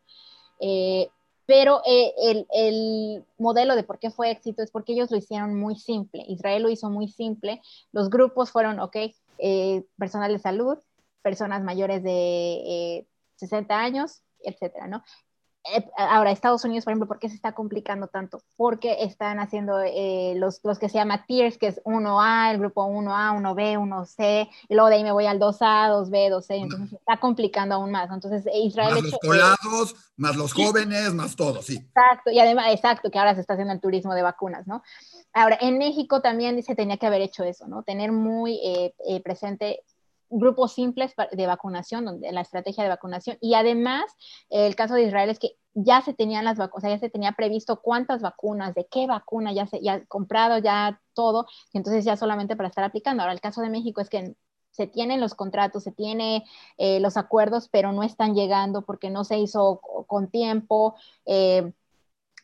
Eh, 0.61 1.11
pero 1.51 1.83
eh, 1.85 2.15
el, 2.17 2.47
el, 2.55 3.25
modelo 3.37 3.75
de 3.75 3.83
por 3.83 3.99
qué 3.99 4.13
fue 4.13 4.31
éxito 4.31 4.63
es 4.63 4.71
porque 4.71 4.93
ellos 4.93 5.11
lo 5.11 5.17
hicieron 5.17 5.59
muy 5.59 5.75
simple. 5.75 6.25
Israel 6.29 6.63
lo 6.63 6.71
hizo 6.71 6.89
muy 6.91 7.09
simple. 7.09 7.61
Los 7.91 8.09
grupos 8.09 8.53
fueron, 8.53 8.79
ok, 8.79 8.97
eh, 9.39 9.85
personal 9.99 10.33
de 10.33 10.39
salud, 10.39 10.79
personas 11.23 11.65
mayores 11.65 12.05
de 12.05 13.05
60 13.35 13.77
años, 13.77 14.23
etcétera, 14.45 14.87
¿no? 14.87 15.03
Eh, 15.65 15.85
ahora, 15.97 16.31
Estados 16.31 16.65
Unidos, 16.65 16.85
por 16.85 16.93
ejemplo, 16.93 17.07
¿por 17.07 17.19
qué 17.19 17.29
se 17.29 17.35
está 17.35 17.53
complicando 17.53 18.09
tanto? 18.09 18.43
Porque 18.57 19.05
están 19.05 19.39
haciendo 19.41 19.79
eh, 19.81 20.35
los, 20.37 20.61
los, 20.65 20.79
que 20.79 20.89
se 20.89 20.95
llama 20.95 21.27
tiers, 21.27 21.59
que 21.59 21.67
es 21.67 21.83
1A, 21.85 22.53
el 22.53 22.59
grupo 22.59 22.87
1A, 22.87 23.39
1B, 23.39 23.79
1C, 23.79 24.49
y 24.69 24.75
luego 24.75 24.89
de 24.89 24.97
ahí 24.97 25.05
me 25.05 25.13
voy 25.13 25.27
al 25.27 25.39
2A, 25.39 25.91
2B, 25.91 26.31
2C, 26.31 26.63
entonces 26.63 26.91
se 26.91 26.97
está 26.97 27.19
complicando 27.19 27.75
aún 27.75 27.91
más. 27.91 28.11
Entonces, 28.11 28.47
eh, 28.47 28.59
Israel... 28.59 28.95
Más 28.95 29.03
los 29.03 29.19
colados, 29.19 29.95
más 30.17 30.37
los 30.37 30.55
jóvenes, 30.55 31.13
más 31.13 31.37
todo, 31.37 31.61
sí. 31.61 31.77
Exacto, 31.77 32.31
y 32.31 32.39
además, 32.39 32.69
exacto, 32.73 33.11
que 33.11 33.19
ahora 33.19 33.35
se 33.35 33.43
está 33.43 33.53
haciendo 33.53 33.75
el 33.75 33.81
turismo 33.81 34.15
de 34.15 34.23
vacunas, 34.23 34.67
¿no? 34.67 34.83
Ahora, 35.35 35.59
en 35.61 35.77
México 35.77 36.23
también 36.23 36.61
se 36.63 36.75
tenía 36.75 36.97
que 36.97 37.07
haber 37.07 37.21
hecho 37.21 37.45
eso, 37.45 37.69
¿no? 37.69 37.83
Tener 37.83 38.13
muy 38.13 38.59
presente 39.23 39.85
grupos 40.31 40.73
simples 40.73 41.13
de 41.33 41.47
vacunación, 41.47 42.05
donde 42.05 42.33
la 42.33 42.41
estrategia 42.41 42.85
de 42.85 42.91
vacunación. 42.91 43.37
Y 43.41 43.55
además, 43.55 44.05
el 44.49 44.75
caso 44.77 44.95
de 44.95 45.05
Israel 45.05 45.31
es 45.31 45.39
que 45.39 45.57
ya 45.75 46.01
se 46.03 46.15
tenían 46.15 46.45
las 46.45 46.59
vacunas, 46.59 46.79
o 46.79 46.81
sea, 46.81 46.91
ya 46.91 46.99
se 46.99 47.11
tenía 47.11 47.33
previsto 47.33 47.81
cuántas 47.83 48.23
vacunas, 48.23 48.75
de 48.75 48.87
qué 48.91 49.07
vacuna, 49.07 49.53
ya 49.53 49.67
se 49.67 49.81
ya 49.83 50.05
comprado 50.07 50.59
ya 50.59 51.01
todo, 51.15 51.47
y 51.73 51.79
entonces 51.79 52.05
ya 52.05 52.17
solamente 52.17 52.57
para 52.57 52.69
estar 52.69 52.85
aplicando. 52.85 53.23
Ahora, 53.23 53.35
el 53.35 53.41
caso 53.41 53.61
de 53.61 53.71
México 53.71 54.01
es 54.01 54.09
que 54.09 54.35
se 54.71 54.87
tienen 54.87 55.21
los 55.21 55.35
contratos, 55.35 55.83
se 55.85 55.93
tienen 55.93 56.43
eh, 56.79 57.01
los 57.01 57.17
acuerdos, 57.17 57.69
pero 57.69 57.93
no 57.93 58.03
están 58.03 58.35
llegando 58.35 58.83
porque 58.83 59.11
no 59.11 59.25
se 59.25 59.39
hizo 59.39 59.81
con 60.07 60.31
tiempo. 60.31 60.95
Eh, 61.27 61.73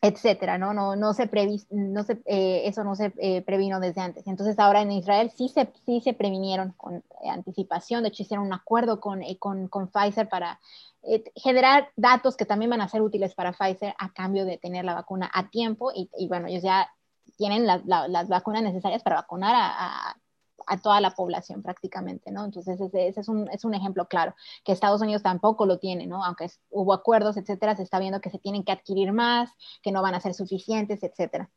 etcétera, 0.01 0.57
¿no? 0.57 0.73
No, 0.73 0.95
no 0.95 1.13
se, 1.13 1.29
no 1.71 2.03
se 2.03 2.21
eh, 2.25 2.63
eso 2.65 2.83
no 2.83 2.95
se 2.95 3.13
eh, 3.17 3.41
previno 3.41 3.79
desde 3.79 4.01
antes. 4.01 4.27
Entonces 4.27 4.59
ahora 4.59 4.81
en 4.81 4.91
Israel 4.91 5.31
sí 5.35 5.49
se, 5.49 5.71
sí 5.85 6.01
se 6.01 6.13
previnieron 6.13 6.73
con 6.77 7.03
anticipación, 7.29 8.03
de 8.03 8.09
hecho 8.09 8.23
hicieron 8.23 8.45
un 8.45 8.53
acuerdo 8.53 8.99
con, 8.99 9.21
con, 9.39 9.67
con 9.67 9.87
Pfizer 9.89 10.29
para 10.29 10.59
generar 11.35 11.89
datos 11.95 12.35
que 12.35 12.45
también 12.45 12.69
van 12.69 12.81
a 12.81 12.89
ser 12.89 13.01
útiles 13.01 13.33
para 13.33 13.53
Pfizer 13.53 13.95
a 13.97 14.11
cambio 14.11 14.45
de 14.45 14.57
tener 14.57 14.83
la 14.83 14.93
vacuna 14.93 15.29
a 15.33 15.49
tiempo 15.49 15.91
y, 15.95 16.27
bueno, 16.27 16.47
ellos 16.47 16.63
ya 16.63 16.89
tienen 17.37 17.65
las 17.65 18.27
vacunas 18.27 18.63
necesarias 18.63 19.03
para 19.03 19.17
vacunar 19.17 19.55
a 19.55 20.09
a 20.09 20.17
toda 20.81 21.01
la 21.01 21.11
población 21.11 21.61
prácticamente, 21.61 22.31
¿no? 22.31 22.45
Entonces, 22.45 22.79
ese, 22.79 23.07
es, 23.07 23.27
un, 23.27 23.49
es, 23.51 23.63
un, 23.65 23.73
ejemplo 23.73 24.07
claro, 24.07 24.35
que 24.63 24.71
Estados 24.71 25.01
Unidos 25.01 25.23
tampoco 25.23 25.65
lo 25.65 25.79
tiene, 25.79 26.07
¿no? 26.07 26.23
Aunque 26.23 26.49
hubo 26.69 26.93
acuerdos, 26.93 27.37
etcétera, 27.37 27.75
se 27.75 27.83
está 27.83 27.99
viendo 27.99 28.21
que 28.21 28.29
se 28.29 28.39
tienen 28.39 28.63
que 28.63 28.71
adquirir 28.71 29.13
más, 29.13 29.51
que 29.81 29.91
no 29.91 30.01
van 30.01 30.15
a 30.15 30.19
ser 30.19 30.33
suficientes, 30.33 31.03
etcétera. 31.03 31.49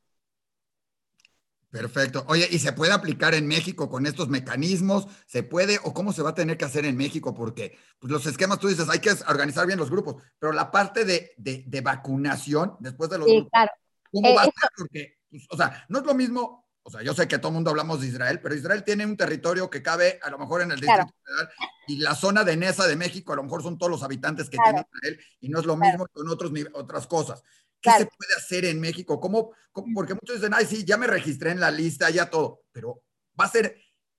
Perfecto. 1.71 2.25
Oye, 2.27 2.49
¿y 2.51 2.59
se 2.59 2.73
puede 2.73 2.93
aplicar 2.93 3.33
en 3.35 3.47
México 3.47 3.89
con 3.89 4.05
estos 4.05 4.29
mecanismos? 4.29 5.07
¿Se 5.27 5.45
puede 5.45 5.79
o 5.85 5.95
cómo 5.95 6.13
se 6.13 6.23
va 6.23 6.31
a 6.31 6.35
tener 6.35 6.59
que 6.59 6.65
hacer 6.65 6.85
en 6.85 6.97
México? 6.97 7.33
Porque 7.33 7.79
pues, 8.01 8.11
los 8.11 8.27
esquemas, 8.27 8.59
tú 8.59 8.67
dices, 8.67 8.89
hay 8.89 8.99
que 8.99 9.13
organizar 9.29 9.67
bien 9.69 9.79
los 9.79 9.91
grupos, 9.91 10.17
pero 10.41 10.53
la 10.53 10.73
parte 10.73 11.05
de, 11.05 11.33
de, 11.37 11.81
vacunación 11.81 12.77
después 12.81 13.09
de 13.09 13.19
los 13.19 13.29
sí, 13.29 13.35
grupos, 13.35 13.51
claro. 13.53 13.71
¿cómo 14.13 14.29
eh, 14.29 14.35
va 14.35 14.43
a 14.43 14.45
ser? 14.45 14.71
Porque, 14.77 15.19
pues, 15.31 15.47
o 15.49 15.57
sea, 15.57 15.85
no 15.89 16.01
es 16.01 16.05
lo 16.05 16.15
mismo 16.15 16.70
o 16.83 16.91
sea, 16.91 17.03
yo 17.03 17.15
sé 17.15 17.29
que 17.29 17.39
todo 17.39 17.49
el 17.49 17.55
mundo 17.55 17.71
hablamos 17.71 18.01
de 18.01 18.07
Israel, 18.07 18.41
pero 18.43 18.55
Israel 18.55 18.83
tiene 18.85 19.05
un 19.05 19.17
territorio 19.17 19.69
que 19.69 19.83
cabe 19.83 20.19
a 20.23 20.31
lo 20.31 20.39
mejor 20.39 20.63
en 20.63 20.73
el 20.73 20.81
Distrito 20.81 21.15
Federal 21.25 21.51
y 21.87 21.99
la 21.99 22.15
zona 22.15 22.43
de 22.43 22.57
Nesa 22.57 22.87
de 22.87 22.97
México 22.97 23.33
a 23.33 23.37
lo 23.37 23.43
mejor 23.43 23.63
son 23.63 23.79
todos 23.79 23.91
los 23.91 24.03
habitantes 24.03 24.49
que 24.49 24.57
tiene 24.57 24.87
Israel 24.93 25.21
y 25.41 25.49
no 25.49 25.61
es 25.61 25.67
lo 25.67 25.77
mismo 25.77 26.07
con 26.13 26.29
otros, 26.29 26.53
otras 26.73 27.07
cosas. 27.07 27.43
¿Qué 27.81 27.91
se 27.91 28.07
puede 28.07 28.35
hacer 28.37 28.65
en 28.65 28.81
México? 28.81 29.21
¿Cómo, 29.21 29.53
Porque 29.95 30.15
muchos 30.15 30.37
dicen, 30.37 30.53
ay, 30.55 30.67
sí, 30.67 30.85
ya 30.85 30.97
me 30.97 31.07
registré 31.07 31.51
en 31.51 31.61
la 31.61 31.71
lista, 31.71 32.11
ya 32.11 32.29
todo, 32.29 32.63
pero 32.73 33.03
va 33.39 33.45
a 33.45 33.51
ser, 33.51 33.77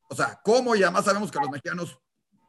o 0.10 0.16
sea, 0.16 0.40
¿cómo? 0.44 0.76
Y 0.76 0.84
además 0.84 1.06
sabemos 1.06 1.32
que 1.32 1.40
los 1.40 1.50
mexicanos 1.50 2.00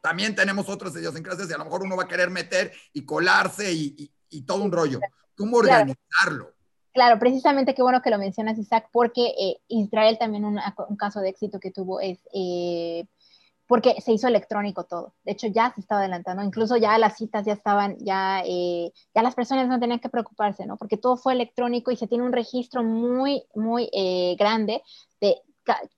también 0.03 0.35
tenemos 0.35 0.69
otras 0.69 0.95
idiosincrasias 0.97 1.49
y 1.49 1.53
a 1.53 1.59
lo 1.59 1.65
mejor 1.65 1.83
uno 1.83 1.97
va 1.97 2.05
a 2.05 2.09
querer 2.09 2.31
meter 2.31 2.73
y 2.93 3.05
colarse 3.05 3.73
y, 3.73 4.13
y 4.29 4.43
todo 4.43 4.63
un 4.63 4.73
rollo. 4.73 5.01
¿Cómo 5.37 5.59
organizarlo? 5.59 6.52
Claro, 6.93 7.19
precisamente 7.19 7.75
qué 7.75 7.83
bueno 7.83 8.03
que 8.03 8.11
lo 8.11 8.19
mencionas, 8.19 8.59
Isaac, 8.59 8.89
porque 8.93 9.35
eh, 9.39 9.57
Israel 9.69 10.19
también 10.19 10.45
un, 10.45 10.59
caso 10.99 11.21
de 11.21 11.31
éxito 11.31 11.59
que 11.59 11.71
tuvo 11.71 12.01
es 12.01 12.19
eh, 12.35 13.07
porque 13.67 14.01
se 14.03 14.13
hizo 14.13 14.29
electrónico 14.29 14.85
todo. 14.85 15.15
De 15.25 15.33
hecho, 15.33 15.47
ya 15.47 15.73
se 15.75 15.81
estaba 15.81 16.03
adelantando, 16.03 16.43
incluso 16.43 16.77
ya 16.77 16.99
las 16.99 17.17
citas 17.17 17.47
ya 17.47 17.55
estaban, 17.55 17.97
ya, 17.99 18.43
eh, 18.45 18.93
ya 19.15 19.23
las 19.23 19.35
personas 19.35 19.69
no 19.69 19.81
tenían 19.81 20.01
que 20.01 20.11
preocuparse, 20.11 20.67
¿no? 20.67 20.77
Porque 20.77 20.99
todo 20.99 21.17
fue 21.17 21.33
electrónico 21.33 21.91
y 21.91 21.97
se 21.97 22.07
tiene 22.07 22.25
un 22.25 22.33
registro 22.33 22.83
muy, 22.85 23.45
muy 23.55 23.89
grande 24.39 24.83
de 25.21 25.41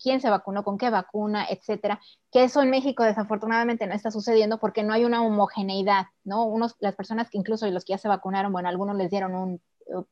quién 0.00 0.20
se 0.20 0.30
vacunó, 0.30 0.62
con 0.62 0.78
qué 0.78 0.90
vacuna, 0.90 1.46
etcétera, 1.48 2.00
que 2.30 2.44
eso 2.44 2.62
en 2.62 2.70
México 2.70 3.02
desafortunadamente 3.02 3.87
no 3.87 3.94
está 3.94 4.11
sucediendo 4.11 4.59
porque 4.59 4.83
no 4.83 4.92
hay 4.92 5.04
una 5.04 5.22
homogeneidad, 5.22 6.07
¿no? 6.22 6.44
Unos, 6.44 6.76
las 6.80 6.94
personas 6.94 7.30
que 7.30 7.38
incluso 7.38 7.68
los 7.70 7.85
que 7.85 7.94
ya 7.94 7.98
se 7.98 8.09
vacunaron, 8.09 8.52
bueno, 8.52 8.68
algunos 8.68 8.96
les 8.96 9.11
dieron 9.11 9.35
un 9.35 9.61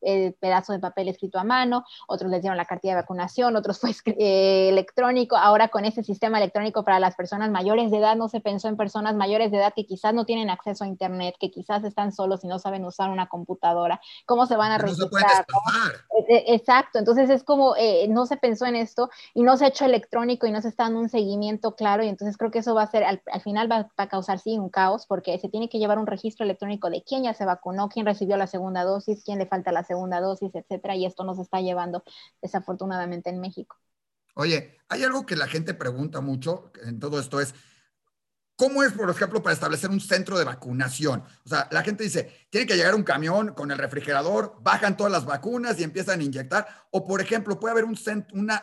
el 0.01 0.35
pedazo 0.35 0.73
de 0.73 0.79
papel 0.79 1.09
escrito 1.09 1.39
a 1.39 1.45
mano, 1.45 1.85
otros 2.07 2.31
les 2.31 2.43
dieron 2.43 2.57
la 2.57 2.65
cartilla 2.65 2.95
de 2.95 3.03
vacunación, 3.03 3.57
otros 3.57 3.79
fue 3.79 3.91
eh, 4.07 4.69
electrónico. 4.69 5.37
Ahora 5.37 5.69
con 5.69 5.85
ese 5.85 6.03
sistema 6.03 6.39
electrónico 6.39 6.85
para 6.85 7.01
las 7.01 7.15
personas 7.15 7.51
mayores 7.51 7.91
de 7.91 7.99
edad, 7.99 8.17
no 8.17 8.29
se 8.29 8.41
pensó 8.41 8.69
en 8.69 8.77
personas 8.77 9.15
mayores 9.15 9.51
de 9.51 9.59
edad 9.59 9.73
que 9.75 9.87
quizás 9.87 10.15
no 10.15 10.25
tienen 10.25 10.51
acceso 10.51 10.85
a 10.85 10.87
Internet, 10.87 11.37
que 11.39 11.51
quizás 11.51 11.85
están 11.85 12.13
solos 12.13 12.45
y 12.45 12.49
no 12.49 12.59
saben 12.59 12.85
usar 12.85 13.11
una 13.11 13.29
computadora. 13.29 14.01
¿Cómo 14.27 14.47
se 14.47 14.57
van 14.57 14.73
a 14.73 14.79
registrar? 14.79 15.47
E, 16.29 16.37
e, 16.37 16.55
exacto, 16.55 16.99
entonces 16.99 17.31
es 17.31 17.43
como 17.45 17.75
eh, 17.77 18.07
no 18.09 18.27
se 18.27 18.37
pensó 18.37 18.67
en 18.67 18.77
esto 18.77 19.11
y 19.35 19.43
no 19.43 19.57
se 19.57 19.65
ha 19.65 19.69
hecho 19.69 19.85
electrónico 19.85 20.47
y 20.47 20.53
no 20.53 20.61
se 20.61 20.69
está 20.69 20.85
dando 20.85 21.01
un 21.01 21.09
seguimiento 21.09 21.75
claro 21.75 22.03
y 22.03 22.09
entonces 22.09 22.37
creo 22.37 22.51
que 22.51 22.61
eso 22.61 22.75
va 22.75 22.83
a 22.83 22.87
ser, 22.91 23.05
al, 23.05 23.21
final 23.43 23.71
va, 23.71 23.91
a 23.97 24.09
causar 24.09 24.39
sí 24.39 24.59
un 24.59 24.69
caos 24.69 25.07
porque 25.07 25.39
se 25.39 25.49
tiene 25.49 25.69
que 25.69 25.79
llevar 25.79 25.99
un 25.99 26.07
registro 26.07 26.45
electrónico 26.45 26.91
de 26.91 27.03
quién 27.03 27.25
ya 27.25 27.35
se 27.35 27.45
vacunó, 27.45 27.89
quién 27.89 28.07
recibió 28.07 28.37
la 28.37 28.47
segunda 28.47 28.85
dosis, 28.85 29.23
quién 29.25 29.39
le 29.39 29.47
falta 29.47 29.62
la 29.71 29.85
segunda 29.85 30.21
dosis, 30.21 30.53
etcétera, 30.55 30.97
y 30.97 31.07
esto 31.07 31.23
nos 31.23 31.39
está 31.39 31.61
llevando 31.61 32.03
desafortunadamente 32.41 33.31
en 33.31 33.41
México. 33.41 33.77
Oye, 34.35 34.79
hay 34.89 35.05
algo 35.05 35.27
que 35.27 35.37
la 35.37 35.47
gente 35.47 35.75
pregunta 35.75 36.21
mucho 36.21 36.73
en 36.85 36.99
todo 36.99 37.21
esto 37.21 37.41
es, 37.41 37.55
¿Cómo 38.63 38.85
es, 38.85 38.93
por 38.93 39.11
ejemplo, 39.11 39.43
para 39.43 39.55
establecer 39.55 39.91
un 39.91 40.01
centro 40.01 40.39
de 40.39 40.45
vacunación? 40.45 41.25
O 41.45 41.49
sea, 41.49 41.69
la 41.73 41.83
gente 41.83 42.05
dice, 42.05 42.47
tiene 42.49 42.65
que 42.65 42.77
llegar 42.77 42.95
un 42.95 43.03
camión 43.03 43.55
con 43.55 43.73
el 43.73 43.79
refrigerador, 43.79 44.57
bajan 44.61 44.97
todas 44.97 45.11
las 45.11 45.25
vacunas 45.25 45.81
y 45.81 45.83
empiezan 45.83 46.21
a 46.21 46.23
inyectar. 46.23 46.69
O, 46.93 47.05
por 47.05 47.21
ejemplo, 47.21 47.59
puede 47.59 47.73
haber 47.73 47.85
un, 47.85 47.99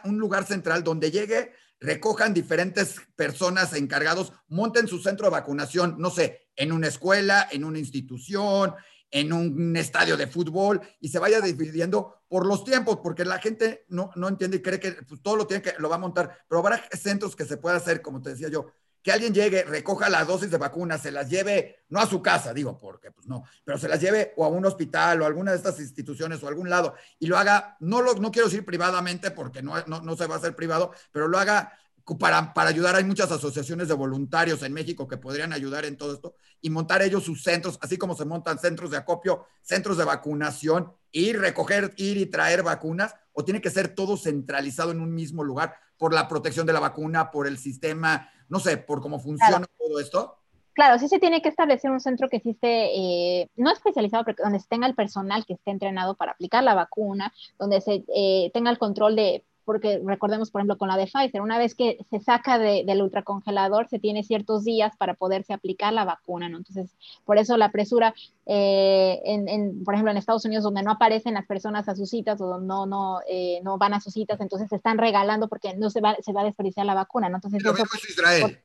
un 0.05 0.17
lugar 0.17 0.45
central 0.45 0.85
donde 0.85 1.12
llegue, 1.12 1.51
recojan 1.81 2.33
diferentes 2.33 3.01
personas 3.15 3.73
encargados, 3.73 4.31
monten 4.47 4.88
su 4.88 4.99
centro 4.99 5.25
de 5.25 5.31
vacunación, 5.31 5.95
no 5.97 6.12
sé, 6.12 6.49
en 6.55 6.71
una 6.71 6.88
escuela, 6.88 7.47
en 7.51 7.65
una 7.65 7.79
institución, 7.79 8.75
en 9.11 9.33
un 9.33 9.75
estadio 9.75 10.17
de 10.17 10.27
fútbol 10.27 10.81
y 10.99 11.09
se 11.09 11.19
vaya 11.19 11.41
dividiendo 11.41 12.23
por 12.27 12.45
los 12.45 12.63
tiempos, 12.63 12.99
porque 13.01 13.25
la 13.25 13.39
gente 13.39 13.85
no, 13.89 14.11
no 14.15 14.27
entiende 14.27 14.57
y 14.57 14.61
cree 14.61 14.79
que 14.79 14.91
pues, 14.91 15.21
todo 15.21 15.35
lo 15.35 15.47
tiene 15.47 15.63
que, 15.63 15.73
lo 15.79 15.89
va 15.89 15.95
a 15.95 15.99
montar, 15.99 16.45
pero 16.47 16.59
habrá 16.59 16.83
centros 16.91 17.35
que 17.35 17.45
se 17.45 17.57
pueda 17.57 17.77
hacer, 17.77 18.01
como 18.01 18.21
te 18.21 18.29
decía 18.29 18.49
yo, 18.49 18.71
que 19.01 19.11
alguien 19.11 19.33
llegue, 19.33 19.63
recoja 19.63 20.09
la 20.09 20.25
dosis 20.25 20.51
de 20.51 20.57
vacunas, 20.57 21.01
se 21.01 21.11
las 21.11 21.29
lleve, 21.29 21.83
no 21.89 21.99
a 21.99 22.05
su 22.05 22.21
casa, 22.21 22.53
digo, 22.53 22.77
porque 22.77 23.11
pues 23.11 23.27
no, 23.27 23.43
pero 23.63 23.77
se 23.77 23.87
las 23.87 24.01
lleve 24.01 24.33
o 24.35 24.43
a 24.43 24.49
un 24.49 24.65
hospital 24.65 25.21
o 25.21 25.23
a 25.23 25.27
alguna 25.27 25.51
de 25.51 25.57
estas 25.57 25.79
instituciones 25.79 26.43
o 26.43 26.47
a 26.47 26.49
algún 26.49 26.69
lado 26.69 26.93
y 27.17 27.27
lo 27.27 27.37
haga, 27.37 27.77
no 27.79 28.01
lo 28.01 28.13
no 28.15 28.31
quiero 28.31 28.49
decir 28.49 28.65
privadamente 28.65 29.31
porque 29.31 29.61
no, 29.61 29.81
no, 29.87 30.01
no 30.01 30.15
se 30.17 30.27
va 30.27 30.35
a 30.35 30.37
hacer 30.37 30.55
privado, 30.55 30.91
pero 31.11 31.27
lo 31.27 31.39
haga 31.39 31.79
para, 32.17 32.53
para, 32.53 32.69
ayudar. 32.69 32.95
Hay 32.95 33.03
muchas 33.03 33.31
asociaciones 33.31 33.87
de 33.87 33.93
voluntarios 33.93 34.63
en 34.63 34.73
México 34.73 35.07
que 35.07 35.17
podrían 35.17 35.53
ayudar 35.53 35.85
en 35.85 35.97
todo 35.97 36.13
esto 36.13 36.35
y 36.61 36.69
montar 36.69 37.01
ellos 37.01 37.23
sus 37.23 37.43
centros, 37.43 37.77
así 37.81 37.97
como 37.97 38.15
se 38.15 38.25
montan 38.25 38.59
centros 38.59 38.91
de 38.91 38.97
acopio, 38.97 39.45
centros 39.61 39.97
de 39.97 40.05
vacunación, 40.05 40.91
ir, 41.11 41.39
recoger, 41.39 41.93
ir 41.97 42.17
y 42.17 42.25
traer 42.25 42.63
vacunas, 42.63 43.15
o 43.33 43.43
tiene 43.45 43.61
que 43.61 43.69
ser 43.69 43.89
todo 43.89 44.17
centralizado 44.17 44.91
en 44.91 45.01
un 45.01 45.13
mismo 45.13 45.43
lugar 45.43 45.75
por 45.97 46.13
la 46.13 46.27
protección 46.27 46.65
de 46.65 46.73
la 46.73 46.79
vacuna, 46.79 47.31
por 47.31 47.47
el 47.47 47.57
sistema, 47.57 48.29
no 48.47 48.59
sé, 48.59 48.77
por 48.77 49.01
cómo 49.01 49.19
funciona 49.19 49.65
todo 49.77 49.99
esto. 49.99 50.39
Claro, 50.73 50.97
sí 50.97 51.09
se 51.09 51.19
tiene 51.19 51.41
que 51.41 51.49
establecer 51.49 51.91
un 51.91 51.99
centro 51.99 52.29
que 52.29 52.37
existe, 52.37 52.85
eh, 52.95 53.49
no 53.57 53.69
especializado, 53.69 54.23
pero 54.23 54.37
donde 54.41 54.61
tenga 54.69 54.87
el 54.87 54.95
personal 54.95 55.45
que 55.45 55.53
esté 55.53 55.71
entrenado 55.71 56.15
para 56.15 56.31
aplicar 56.31 56.63
la 56.63 56.73
vacuna, 56.73 57.33
donde 57.57 57.81
se 57.81 58.05
eh, 58.15 58.49
tenga 58.53 58.71
el 58.71 58.77
control 58.77 59.17
de 59.17 59.43
porque 59.69 60.01
recordemos, 60.03 60.49
por 60.49 60.62
ejemplo, 60.62 60.79
con 60.79 60.88
la 60.88 60.97
de 60.97 61.05
Pfizer, 61.05 61.41
una 61.41 61.60
vez 61.60 61.75
que 61.75 61.99
se 62.10 62.19
saca 62.19 62.58
del 62.58 63.03
ultracongelador, 63.03 63.88
se 63.88 63.99
tiene 63.99 64.23
ciertos 64.23 64.63
días 64.63 64.97
para 64.97 65.13
poderse 65.13 65.53
aplicar 65.53 65.93
la 65.93 66.05
vacuna, 66.05 66.49
¿no? 66.49 66.58
Entonces, 66.58 66.97
por 67.23 67.38
eso 67.38 67.55
la 67.55 67.71
presura, 67.71 68.15
eh, 68.47 69.21
en, 69.23 69.84
por 69.84 69.93
ejemplo, 69.93 70.10
en 70.10 70.17
Estados 70.17 70.43
Unidos, 70.45 70.63
donde 70.63 70.82
no 70.82 70.89
aparecen 70.89 71.36
las 71.36 71.45
personas 71.45 71.88
a 71.88 71.95
sus 71.95 72.10
citas 72.10 72.41
o 72.41 72.47
donde 72.47 72.65
no, 72.65 72.88
no, 72.88 73.19
eh, 73.27 73.60
no 73.63 73.77
van 73.77 73.93
a 73.93 74.01
sus 74.01 74.15
citas, 74.15 74.41
entonces 74.41 74.69
se 74.69 74.77
están 74.77 74.97
regalando 74.97 75.47
porque 75.47 75.75
no 75.77 75.91
se 75.91 76.01
va, 76.01 76.15
se 76.19 76.34
va 76.34 76.41
a 76.41 76.45
desperdiciar 76.45 76.88
la 76.88 76.95
vacuna, 76.95 77.29
¿no? 77.29 77.36
Entonces, 77.36 77.63
eso, 77.63 77.84
es 77.84 78.10
Israel. 78.10 78.60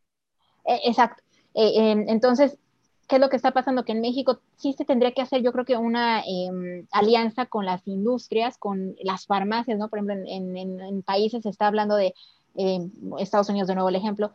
Eh, 0.65 0.81
exacto. 0.87 1.23
entonces, 1.53 2.57
¿qué 3.09 3.17
es 3.17 3.21
lo 3.21 3.29
que 3.29 3.37
está 3.37 3.53
pasando? 3.53 3.85
Que 3.85 3.93
en 3.93 4.01
México 4.01 4.41
sí 4.57 4.73
se 4.73 4.85
tendría 4.85 5.13
que 5.13 5.23
hacer, 5.23 5.43
yo 5.43 5.53
creo 5.53 5.65
que 5.65 5.77
una 5.77 6.23
em, 6.27 6.87
alianza 6.91 7.47
con 7.47 7.67
las 7.67 7.87
industrias, 7.87 8.59
con 8.59 8.97
las 9.03 9.27
farmacias, 9.27 9.79
¿no? 9.79 9.89
Por 9.89 9.99
ejemplo, 9.99 10.17
en, 10.27 11.03
países 11.03 11.43
se 11.43 11.51
está 11.51 11.67
hablando 11.67 11.97
de 11.97 12.15
em, 12.57 12.91
Estados 13.19 13.49
Unidos, 13.49 13.69
de 13.69 13.75
nuevo 13.75 13.89
el 13.89 13.97
ejemplo, 13.97 14.33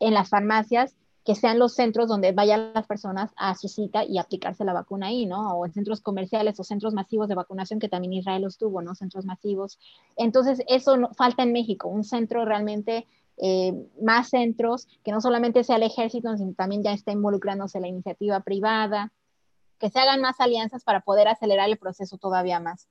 en 0.00 0.14
las 0.14 0.28
farmacias 0.28 0.94
que 1.24 1.34
sean 1.34 1.58
los 1.58 1.74
centros 1.74 2.06
donde 2.06 2.32
vayan 2.32 2.72
las 2.74 2.86
personas 2.86 3.32
a 3.36 3.54
su 3.54 3.66
cita 3.68 4.04
y 4.04 4.18
aplicarse 4.18 4.64
la 4.64 4.74
vacuna 4.74 5.06
ahí, 5.06 5.24
¿no? 5.24 5.54
O 5.54 5.64
en 5.64 5.72
centros 5.72 6.02
comerciales 6.02 6.60
o 6.60 6.64
centros 6.64 6.92
masivos 6.92 7.28
de 7.28 7.34
vacunación, 7.34 7.80
que 7.80 7.88
también 7.88 8.12
Israel 8.12 8.42
los 8.42 8.58
tuvo, 8.58 8.82
¿no? 8.82 8.94
Centros 8.94 9.24
masivos. 9.24 9.78
Entonces, 10.16 10.62
eso 10.68 10.98
no, 10.98 11.14
falta 11.14 11.42
en 11.42 11.52
México, 11.52 11.88
un 11.88 12.04
centro 12.04 12.44
realmente 12.44 13.06
eh, 13.36 13.72
más 14.00 14.30
centros, 14.30 14.86
que 15.04 15.12
no 15.12 15.20
solamente 15.20 15.64
sea 15.64 15.76
el 15.76 15.82
ejército, 15.82 16.36
sino 16.36 16.54
también 16.54 16.82
ya 16.82 16.92
está 16.92 17.12
involucrándose 17.12 17.80
la 17.80 17.88
iniciativa 17.88 18.40
privada, 18.40 19.12
que 19.78 19.90
se 19.90 19.98
hagan 19.98 20.20
más 20.20 20.40
alianzas 20.40 20.84
para 20.84 21.00
poder 21.00 21.28
acelerar 21.28 21.68
el 21.68 21.78
proceso 21.78 22.16
todavía 22.16 22.60
más. 22.60 22.88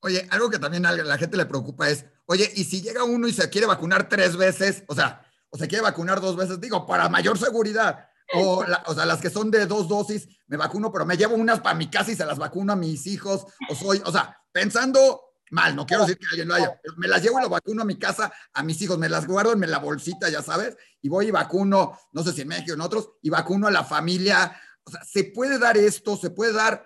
Oye, 0.00 0.26
algo 0.30 0.50
que 0.50 0.58
también 0.58 0.86
a 0.86 0.92
la 0.92 1.18
gente 1.18 1.36
le 1.36 1.46
preocupa 1.46 1.88
es, 1.88 2.06
oye, 2.26 2.48
y 2.54 2.64
si 2.64 2.82
llega 2.82 3.02
uno 3.02 3.26
y 3.26 3.32
se 3.32 3.48
quiere 3.50 3.66
vacunar 3.66 4.08
tres 4.08 4.36
veces, 4.36 4.84
o 4.86 4.94
sea, 4.94 5.22
o 5.50 5.58
se 5.58 5.66
quiere 5.66 5.82
vacunar 5.82 6.20
dos 6.20 6.36
veces, 6.36 6.60
digo, 6.60 6.86
para 6.86 7.08
mayor 7.08 7.38
seguridad, 7.38 8.06
o, 8.34 8.64
o 8.86 8.94
sea, 8.94 9.06
las 9.06 9.20
que 9.20 9.30
son 9.30 9.50
de 9.50 9.66
dos 9.66 9.88
dosis, 9.88 10.28
me 10.46 10.56
vacuno, 10.56 10.92
pero 10.92 11.06
me 11.06 11.16
llevo 11.16 11.34
unas 11.34 11.60
para 11.60 11.74
mi 11.74 11.88
casa 11.88 12.12
y 12.12 12.14
se 12.14 12.26
las 12.26 12.38
vacuno 12.38 12.74
a 12.74 12.76
mis 12.76 13.06
hijos, 13.06 13.46
o 13.70 13.74
soy, 13.74 14.02
o 14.04 14.12
sea, 14.12 14.38
pensando 14.52 15.27
mal, 15.50 15.74
no 15.74 15.86
quiero 15.86 16.02
decir 16.04 16.18
que 16.18 16.26
alguien 16.30 16.48
lo 16.48 16.54
haya, 16.54 16.80
me 16.96 17.08
las 17.08 17.22
llevo 17.22 17.38
y 17.38 17.42
lo 17.42 17.48
vacuno 17.48 17.82
a 17.82 17.84
mi 17.84 17.98
casa, 17.98 18.32
a 18.52 18.62
mis 18.62 18.80
hijos, 18.82 18.98
me 18.98 19.08
las 19.08 19.26
guardo 19.26 19.52
en 19.52 19.70
la 19.70 19.78
bolsita, 19.78 20.28
ya 20.28 20.42
sabes, 20.42 20.76
y 21.00 21.08
voy 21.08 21.28
y 21.28 21.30
vacuno, 21.30 21.98
no 22.12 22.22
sé 22.22 22.32
si 22.32 22.42
en 22.42 22.48
México 22.48 22.72
o 22.72 22.74
en 22.74 22.80
otros, 22.80 23.10
y 23.22 23.30
vacuno 23.30 23.66
a 23.66 23.70
la 23.70 23.84
familia. 23.84 24.56
O 24.84 24.90
sea, 24.90 25.04
se 25.04 25.24
puede 25.24 25.58
dar 25.58 25.76
esto, 25.76 26.16
se 26.16 26.30
puede 26.30 26.52
dar 26.52 26.84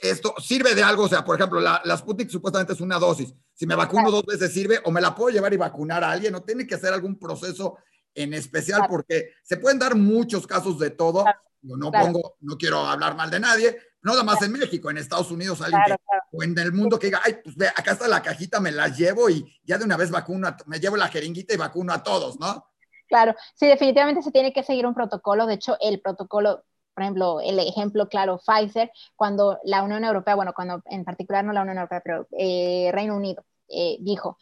esto 0.00 0.34
sirve 0.38 0.74
de 0.74 0.82
algo, 0.82 1.04
o 1.04 1.08
sea, 1.08 1.24
por 1.24 1.36
ejemplo, 1.36 1.60
la, 1.60 1.80
la 1.84 1.96
Sputnik 1.96 2.30
supuestamente 2.30 2.72
es 2.72 2.80
una 2.80 2.98
dosis. 2.98 3.34
Si 3.52 3.66
me 3.66 3.74
vacuno 3.74 4.10
dos 4.10 4.24
veces 4.24 4.52
sirve 4.52 4.80
o 4.84 4.90
me 4.90 5.00
la 5.00 5.14
puedo 5.14 5.30
llevar 5.30 5.52
y 5.52 5.58
vacunar 5.58 6.02
a 6.02 6.10
alguien, 6.10 6.34
o 6.34 6.42
tiene 6.42 6.66
que 6.66 6.74
hacer 6.74 6.92
algún 6.92 7.18
proceso 7.18 7.76
en 8.22 8.34
especial 8.34 8.82
porque 8.88 9.32
se 9.42 9.56
pueden 9.56 9.78
dar 9.78 9.94
muchos 9.94 10.46
casos 10.46 10.78
de 10.78 10.90
todo. 10.90 11.24
Yo 11.62 11.76
no 11.76 11.90
pongo, 11.90 12.36
no 12.40 12.56
quiero 12.56 12.78
hablar 12.78 13.14
mal 13.16 13.30
de 13.30 13.38
nadie, 13.38 13.76
no 14.02 14.12
nada 14.12 14.24
más 14.24 14.40
en 14.42 14.52
México, 14.52 14.90
en 14.90 14.96
Estados 14.96 15.30
Unidos 15.30 15.60
alguien 15.60 15.98
o 16.32 16.42
en 16.42 16.58
el 16.58 16.72
mundo 16.72 16.98
que 16.98 17.08
diga, 17.08 17.20
ay, 17.22 17.36
pues 17.44 17.54
ve, 17.54 17.68
acá 17.68 17.92
está 17.92 18.08
la 18.08 18.22
cajita, 18.22 18.60
me 18.60 18.72
la 18.72 18.88
llevo 18.88 19.28
y 19.28 19.60
ya 19.64 19.76
de 19.76 19.84
una 19.84 19.96
vez 19.96 20.10
vacuno, 20.10 20.48
me 20.66 20.80
llevo 20.80 20.96
la 20.96 21.08
jeringuita 21.08 21.52
y 21.52 21.58
vacuno 21.58 21.92
a 21.92 22.02
todos, 22.02 22.40
¿no? 22.40 22.70
Claro, 23.08 23.34
sí, 23.54 23.66
definitivamente 23.66 24.22
se 24.22 24.30
tiene 24.30 24.52
que 24.52 24.62
seguir 24.62 24.86
un 24.86 24.94
protocolo. 24.94 25.46
De 25.46 25.54
hecho, 25.54 25.76
el 25.80 26.00
protocolo, 26.00 26.64
por 26.94 27.02
ejemplo, 27.02 27.40
el 27.40 27.58
ejemplo 27.58 28.08
claro, 28.08 28.38
Pfizer, 28.38 28.90
cuando 29.16 29.58
la 29.64 29.82
Unión 29.82 30.04
Europea, 30.04 30.36
bueno, 30.36 30.52
cuando 30.54 30.80
en 30.86 31.04
particular 31.04 31.44
no 31.44 31.52
la 31.52 31.62
Unión 31.62 31.78
Europea, 31.78 32.00
pero 32.04 32.28
eh, 32.38 32.90
Reino 32.92 33.16
Unido 33.16 33.44
eh, 33.68 33.98
dijo, 34.00 34.38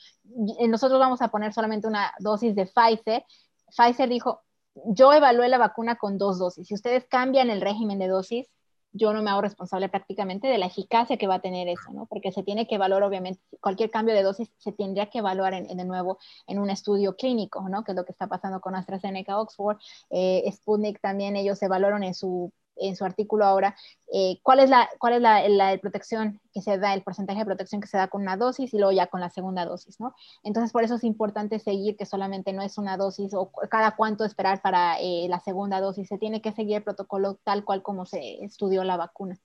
nosotros 0.68 1.00
vamos 1.00 1.22
a 1.22 1.28
poner 1.28 1.52
solamente 1.52 1.86
una 1.86 2.12
dosis 2.18 2.54
de 2.54 2.66
Pfizer, 2.66 3.24
Pfizer 3.76 4.08
dijo, 4.08 4.42
yo 4.86 5.12
evalué 5.12 5.48
la 5.48 5.58
vacuna 5.58 5.96
con 5.96 6.18
dos 6.18 6.38
dosis. 6.38 6.68
Si 6.68 6.74
ustedes 6.74 7.06
cambian 7.06 7.50
el 7.50 7.60
régimen 7.60 7.98
de 7.98 8.08
dosis, 8.08 8.48
yo 8.92 9.12
no 9.12 9.22
me 9.22 9.30
hago 9.30 9.42
responsable 9.42 9.88
prácticamente 9.88 10.48
de 10.48 10.58
la 10.58 10.66
eficacia 10.66 11.18
que 11.18 11.26
va 11.26 11.36
a 11.36 11.40
tener 11.40 11.68
eso, 11.68 11.92
¿no? 11.92 12.06
Porque 12.06 12.32
se 12.32 12.42
tiene 12.42 12.66
que 12.66 12.76
evaluar, 12.76 13.02
obviamente, 13.02 13.40
cualquier 13.60 13.90
cambio 13.90 14.14
de 14.14 14.22
dosis 14.22 14.50
se 14.56 14.72
tendría 14.72 15.10
que 15.10 15.18
evaluar 15.18 15.54
en, 15.54 15.76
de 15.76 15.84
nuevo 15.84 16.18
en 16.46 16.58
un 16.58 16.70
estudio 16.70 17.14
clínico, 17.16 17.68
¿no? 17.68 17.84
Que 17.84 17.92
es 17.92 17.96
lo 17.96 18.04
que 18.04 18.12
está 18.12 18.26
pasando 18.26 18.60
con 18.60 18.74
AstraZeneca, 18.74 19.38
Oxford, 19.38 19.78
eh, 20.10 20.50
Sputnik 20.50 21.00
también, 21.00 21.36
ellos 21.36 21.62
evaluaron 21.62 22.02
en 22.02 22.14
su 22.14 22.52
en 22.80 22.96
su 22.96 23.04
artículo 23.04 23.44
ahora, 23.44 23.76
eh, 24.12 24.38
cuál 24.42 24.60
es, 24.60 24.70
la, 24.70 24.88
cuál 24.98 25.14
es 25.14 25.20
la, 25.20 25.48
la, 25.48 25.78
protección 25.78 26.40
que 26.52 26.62
se 26.62 26.78
da, 26.78 26.94
el 26.94 27.02
porcentaje 27.02 27.40
de 27.40 27.44
protección 27.44 27.80
que 27.80 27.86
se 27.86 27.96
da 27.96 28.08
con 28.08 28.22
una 28.22 28.36
dosis 28.36 28.72
y 28.72 28.78
luego 28.78 28.92
ya 28.92 29.06
con 29.06 29.20
la 29.20 29.30
segunda 29.30 29.64
dosis, 29.64 30.00
¿no? 30.00 30.14
Entonces, 30.42 30.72
por 30.72 30.84
eso 30.84 30.94
es 30.94 31.04
importante 31.04 31.58
seguir 31.58 31.96
que 31.96 32.06
solamente 32.06 32.52
no 32.52 32.62
es 32.62 32.78
una 32.78 32.96
dosis 32.96 33.34
o 33.34 33.50
cada 33.70 33.96
cuánto 33.96 34.24
esperar 34.24 34.62
para 34.62 34.98
eh, 35.00 35.26
la 35.28 35.40
segunda 35.40 35.80
dosis, 35.80 36.08
se 36.08 36.18
tiene 36.18 36.40
que 36.40 36.52
seguir 36.52 36.76
el 36.76 36.84
protocolo 36.84 37.38
tal 37.44 37.64
cual 37.64 37.82
como 37.82 38.06
se 38.06 38.44
estudió 38.44 38.84
la 38.84 38.96
vacuna. 38.96 39.38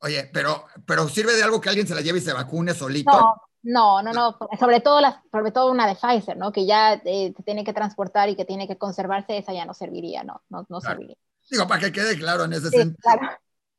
Oye, 0.00 0.28
pero, 0.32 0.66
pero 0.86 1.08
¿sirve 1.08 1.34
de 1.34 1.42
algo 1.42 1.60
que 1.60 1.70
alguien 1.70 1.86
se 1.86 1.94
la 1.94 2.02
lleve 2.02 2.18
y 2.18 2.22
se 2.22 2.32
vacune 2.32 2.74
solito? 2.74 3.10
No, 3.10 4.02
no, 4.02 4.02
no, 4.02 4.12
no, 4.12 4.38
sobre 4.60 4.80
todo, 4.80 5.00
las, 5.00 5.16
sobre 5.32 5.50
todo 5.50 5.70
una 5.70 5.86
de 5.86 5.94
Pfizer, 5.94 6.36
¿no? 6.36 6.52
Que 6.52 6.66
ya 6.66 7.00
eh, 7.04 7.32
tiene 7.46 7.64
que 7.64 7.72
transportar 7.72 8.28
y 8.28 8.36
que 8.36 8.44
tiene 8.44 8.68
que 8.68 8.76
conservarse, 8.76 9.38
esa 9.38 9.54
ya 9.54 9.64
no 9.64 9.72
serviría, 9.72 10.22
no, 10.22 10.42
no, 10.50 10.66
no 10.68 10.80
serviría. 10.82 11.16
Digo, 11.50 11.66
para 11.68 11.80
que 11.80 11.92
quede 11.92 12.18
claro 12.18 12.44
en 12.44 12.52
ese 12.52 12.70
sentido. 12.70 12.98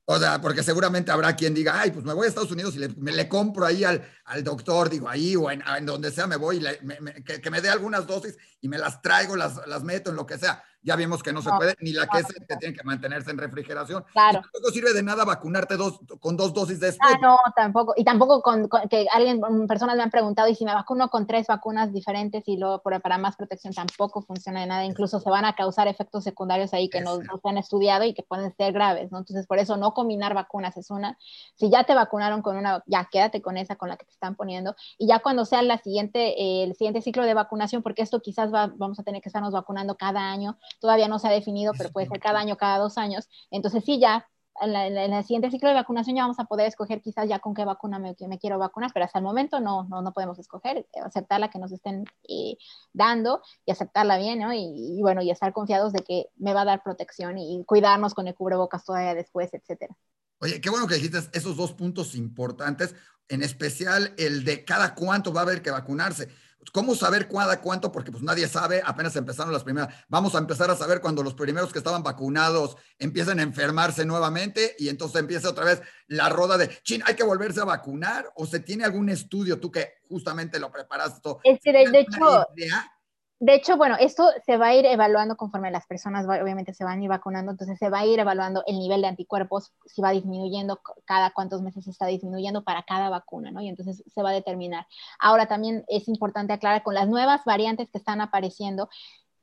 O 0.08 0.20
sea, 0.20 0.40
porque 0.40 0.62
seguramente 0.62 1.12
habrá 1.12 1.36
quien 1.36 1.56
diga, 1.56 1.80
ay, 1.80 1.90
pues 1.90 2.06
me 2.06 2.14
voy 2.14 2.26
a 2.26 2.30
Estados 2.30 2.52
Unidos 2.52 2.76
y 2.76 2.80
le, 2.80 2.90
me, 2.90 3.12
le 3.12 3.28
compro 3.28 3.66
ahí 3.66 3.84
al, 3.84 4.08
al, 4.26 4.44
doctor, 4.44 4.88
digo, 4.88 5.10
ahí 5.10 5.36
o 5.36 5.50
en, 5.50 5.64
donde 5.84 6.12
sea 6.12 6.28
me 6.28 6.36
voy, 6.36 6.64
y 6.64 7.24
que, 7.24 7.42
que, 7.42 7.50
me 7.50 7.60
dé 7.60 7.70
algunas 7.70 8.06
dosis 8.06 8.38
y 8.62 8.70
me 8.70 8.78
las 8.78 9.02
traigo, 9.02 9.36
las, 9.36 9.66
las 9.66 9.84
meto 9.84 10.12
en 10.12 10.16
lo 10.16 10.28
que 10.28 10.38
sea 10.38 10.64
ya 10.86 10.96
vimos 10.96 11.24
que 11.24 11.34
no, 11.34 11.42
se 11.42 11.50
puede, 11.50 11.76
ni 11.82 11.94
la 11.94 12.06
que 12.06 12.20
es 12.20 12.28
que 12.28 12.56
tiene 12.58 12.76
que 12.76 12.84
mantenerse 12.84 13.32
en 13.32 13.40
refrigeración. 13.40 14.06
Claro. 14.14 14.42
tampoco 14.42 14.70
sirve 14.72 14.94
de 14.94 15.02
nada 15.02 15.26
vacunarte 15.26 15.78
dos, 15.78 16.00
con 16.20 16.38
dos 16.38 16.54
dosis 16.54 16.80
de 16.80 16.96
Ah, 17.00 17.18
no, 17.20 17.38
tampoco. 17.56 17.94
Y 17.98 18.04
tampoco 18.04 18.44
con, 18.44 18.70
que 18.90 19.08
alguien, 19.12 19.42
personas 19.68 19.98
me 19.98 20.04
han 20.04 20.12
preguntado, 20.12 20.48
y 20.48 20.54
si 20.54 20.64
me 20.64 20.76
vacuno 20.76 21.10
con 21.10 21.26
tres 21.26 21.48
vacunas 21.48 21.92
diferentes 21.92 22.44
y 22.48 22.58
luego 22.58 22.84
para 22.84 23.18
más 23.18 23.36
protección 23.36 23.74
tampoco 23.74 24.22
funciona 24.22 24.62
de 24.62 24.68
nada. 24.68 24.86
Incluso 24.86 25.20
se 25.20 25.30
van 25.30 25.46
a 25.46 25.56
causar 25.56 25.88
efectos 25.88 26.24
secundarios 26.24 26.72
ahí 26.74 26.88
que 26.88 27.02
no, 27.02 27.16
se 27.18 27.50
han 27.50 27.58
estudiado 27.58 28.04
y 28.04 28.14
que 28.14 28.22
pueden 28.22 28.56
ser 28.56 28.72
graves, 28.72 29.12
¿no? 29.12 29.18
Entonces, 29.18 29.48
por 29.48 29.58
eso 29.58 29.78
no 29.78 29.96
combinar 29.96 30.36
vacunas 30.36 30.78
es 30.78 30.92
una. 30.92 31.18
Si 31.56 31.72
ya 31.72 31.86
te 31.86 31.96
vacunaron 31.96 32.44
con 32.44 32.58
una, 32.58 32.84
ya 32.86 33.10
quédate 33.12 33.42
con 33.42 33.58
esa, 33.58 33.76
con 33.76 33.90
la 33.90 33.98
que 33.98 34.06
te 34.06 34.12
están 34.12 34.36
poniendo. 34.36 34.76
Y 35.00 35.08
ya 35.08 35.18
cuando 35.18 35.46
sea 35.46 35.64
la 35.64 35.80
siguiente, 35.80 36.40
eh, 36.40 36.64
el 36.64 36.76
siguiente 36.76 37.02
ciclo 37.02 37.24
de 37.24 37.34
vacunación, 37.34 37.82
porque 37.82 38.04
esto 38.04 38.20
quizás 38.20 38.54
va, 38.54 38.72
vamos 38.76 39.00
a 39.00 39.04
tener 39.04 39.24
que 39.24 39.30
estarnos 39.30 39.54
vacunando 39.54 39.96
cada 39.96 40.32
año, 40.32 40.60
todavía 40.80 41.08
no 41.08 41.20
se 41.20 41.28
ha 41.28 41.32
definido, 41.32 41.74
pero 41.78 41.92
puede 41.92 42.08
ser 42.08 42.20
cada 42.20 42.40
año, 42.40 42.58
cada 42.58 42.78
dos 42.78 42.98
años. 42.98 43.28
Entonces 43.52 43.84
sí, 43.84 44.00
ya 44.00 44.28
en, 44.62 44.74
la, 44.74 44.88
en, 44.88 45.14
el 45.14 45.24
siguiente 45.24 45.52
ciclo 45.52 45.70
de 45.70 45.76
vacunación 45.76 46.16
ya 46.16 46.24
vamos 46.24 46.40
a 46.40 46.46
poder 46.46 46.68
escoger 46.68 47.02
quizás 47.02 47.28
ya 47.28 47.40
con 47.40 47.54
qué 47.54 47.66
vacuna 47.66 48.00
me, 48.00 48.16
me 48.28 48.40
quiero 48.40 48.58
vacunar, 48.58 48.92
pero 48.94 49.06
hasta 49.06 49.20
el 49.20 49.26
momento 49.26 49.60
no, 49.60 49.84
no, 49.90 50.02
no 50.02 50.14
podemos 50.14 50.40
escoger, 50.40 50.78
eh, 50.78 50.88
aceptar 51.04 51.40
la 51.40 51.50
que 51.50 51.60
nos 51.60 51.72
estén 51.72 52.06
eh, 52.28 52.58
dando 52.94 53.42
y 53.66 53.72
aceptarla 53.72 54.18
bien, 54.18 54.40
¿no? 54.40 54.54
Y, 54.54 54.72
y, 54.98 55.02
bueno, 55.02 55.22
y 55.22 55.32
estar 55.32 55.52
confiados 55.52 55.92
de 55.94 56.00
que 56.04 56.28
me 56.38 56.54
va 56.54 56.62
a 56.62 56.66
dar 56.66 56.84
protección 56.84 57.38
y, 57.38 57.60
y 57.60 57.66
cuidarnos 57.66 58.14
con 58.14 58.28
el 58.28 58.36
cubrebocas 58.36 58.86
todavía 58.86 59.14
después, 59.14 59.54
etcétera. 59.54 59.96
Oye, 60.40 60.62
qué 60.62 60.70
bueno 60.70 60.88
que 60.88 60.96
dijiste 60.96 61.20
esos 61.34 61.58
dos 61.58 61.74
puntos 61.74 62.16
importantes, 62.16 62.96
en 63.28 63.42
especial 63.42 64.14
el 64.18 64.44
de 64.44 64.64
cada 64.64 64.96
cuánto 64.96 65.34
va 65.34 65.42
a 65.42 65.44
haber 65.44 65.62
que 65.62 65.72
vacunarse. 65.72 66.30
¿Cómo 66.72 66.96
saber 66.96 67.28
cada 67.28 67.62
cuánto? 67.62 67.92
Porque 67.92 68.12
pues 68.12 68.24
nadie 68.24 68.48
sabe, 68.48 68.82
apenas 68.86 69.16
empezaron 69.16 69.54
las 69.54 69.64
primeras. 69.64 69.94
Vamos 70.08 70.36
a 70.36 70.40
empezar 70.40 70.70
a 70.70 70.76
saber 70.76 71.02
cuando 71.02 71.24
los 71.24 71.34
primeros 71.34 71.72
que 71.72 71.80
estaban 71.80 72.04
vacunados 72.04 72.78
empiecen 73.00 73.40
a 73.40 73.44
enfermarse 73.44 74.06
nuevamente 74.06 74.76
y 74.78 74.90
entonces 74.90 75.20
empieza 75.20 75.50
otra 75.50 75.66
vez 75.66 75.82
la 76.08 76.30
roda 76.30 76.58
de, 76.58 76.70
chin, 76.84 77.02
hay 77.06 77.16
que 77.16 77.24
volverse 77.24 77.62
a 77.62 77.66
vacunar 77.66 78.32
o 78.36 78.46
se 78.46 78.60
tiene 78.60 78.86
algún 78.86 79.10
estudio, 79.10 79.60
tú 79.60 79.72
que 79.72 79.96
justamente 80.08 80.60
lo 80.60 80.72
preparaste. 80.72 81.30
Este, 81.44 81.72
de, 81.72 81.90
de 81.90 82.00
hecho, 82.00 82.46
idea? 82.56 82.95
De 83.40 83.54
hecho, 83.54 83.76
bueno, 83.76 83.98
esto 84.00 84.30
se 84.46 84.56
va 84.56 84.68
a 84.68 84.76
ir 84.76 84.86
evaluando 84.86 85.36
conforme 85.36 85.70
las 85.70 85.86
personas 85.86 86.26
obviamente 86.26 86.74
se 86.74 86.86
van 86.86 87.00
a 87.00 87.04
ir 87.04 87.10
vacunando, 87.10 87.52
entonces 87.52 87.78
se 87.78 87.90
va 87.90 88.00
a 88.00 88.06
ir 88.06 88.18
evaluando 88.18 88.64
el 88.66 88.80
nivel 88.80 89.02
de 89.02 89.08
anticuerpos, 89.08 89.74
si 89.86 90.02
va 90.02 90.12
disminuyendo, 90.12 90.80
cada 91.04 91.32
cuántos 91.32 91.62
meses 91.62 91.86
está 91.88 92.06
disminuyendo 92.06 92.64
para 92.64 92.84
cada 92.84 93.10
vacuna, 93.10 93.52
¿no? 93.52 93.60
Y 93.62 93.68
entonces 93.68 94.04
se 94.08 94.24
va 94.24 94.30
a 94.30 94.34
determinar. 94.34 94.88
Ahora 95.20 95.48
también 95.48 95.84
es 95.90 96.08
importante 96.08 96.54
aclarar 96.54 96.82
con 96.84 96.94
las 96.94 97.10
nuevas 97.10 97.42
variantes 97.46 97.90
que 97.92 97.98
están 97.98 98.22
apareciendo, 98.22 98.90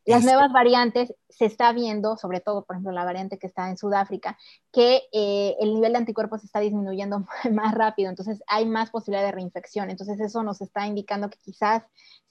las 0.05 0.25
nuevas 0.25 0.53
variantes 0.53 1.15
se 1.29 1.47
está 1.47 1.73
viendo, 1.73 2.17
sobre 2.17 2.41
todo, 2.41 2.65
por 2.65 2.77
ejemplo, 2.77 2.93
la 2.93 3.05
variante 3.05 3.39
que 3.39 3.47
está 3.47 3.69
en 3.71 3.77
Sudáfrica, 3.77 4.39
que 4.71 5.03
eh, 5.13 5.57
el 5.61 5.75
nivel 5.75 5.93
de 5.93 5.99
anticuerpos 5.99 6.45
está 6.45 6.61
disminuyendo 6.61 7.27
más 7.53 7.75
rápido, 7.75 8.11
entonces 8.11 8.43
hay 8.47 8.67
más 8.67 8.91
posibilidad 8.91 9.25
de 9.25 9.33
reinfección. 9.33 9.91
Entonces 9.91 10.21
eso 10.21 10.43
nos 10.43 10.61
está 10.61 10.87
indicando 10.87 11.31
que 11.31 11.39
quizás 11.39 11.83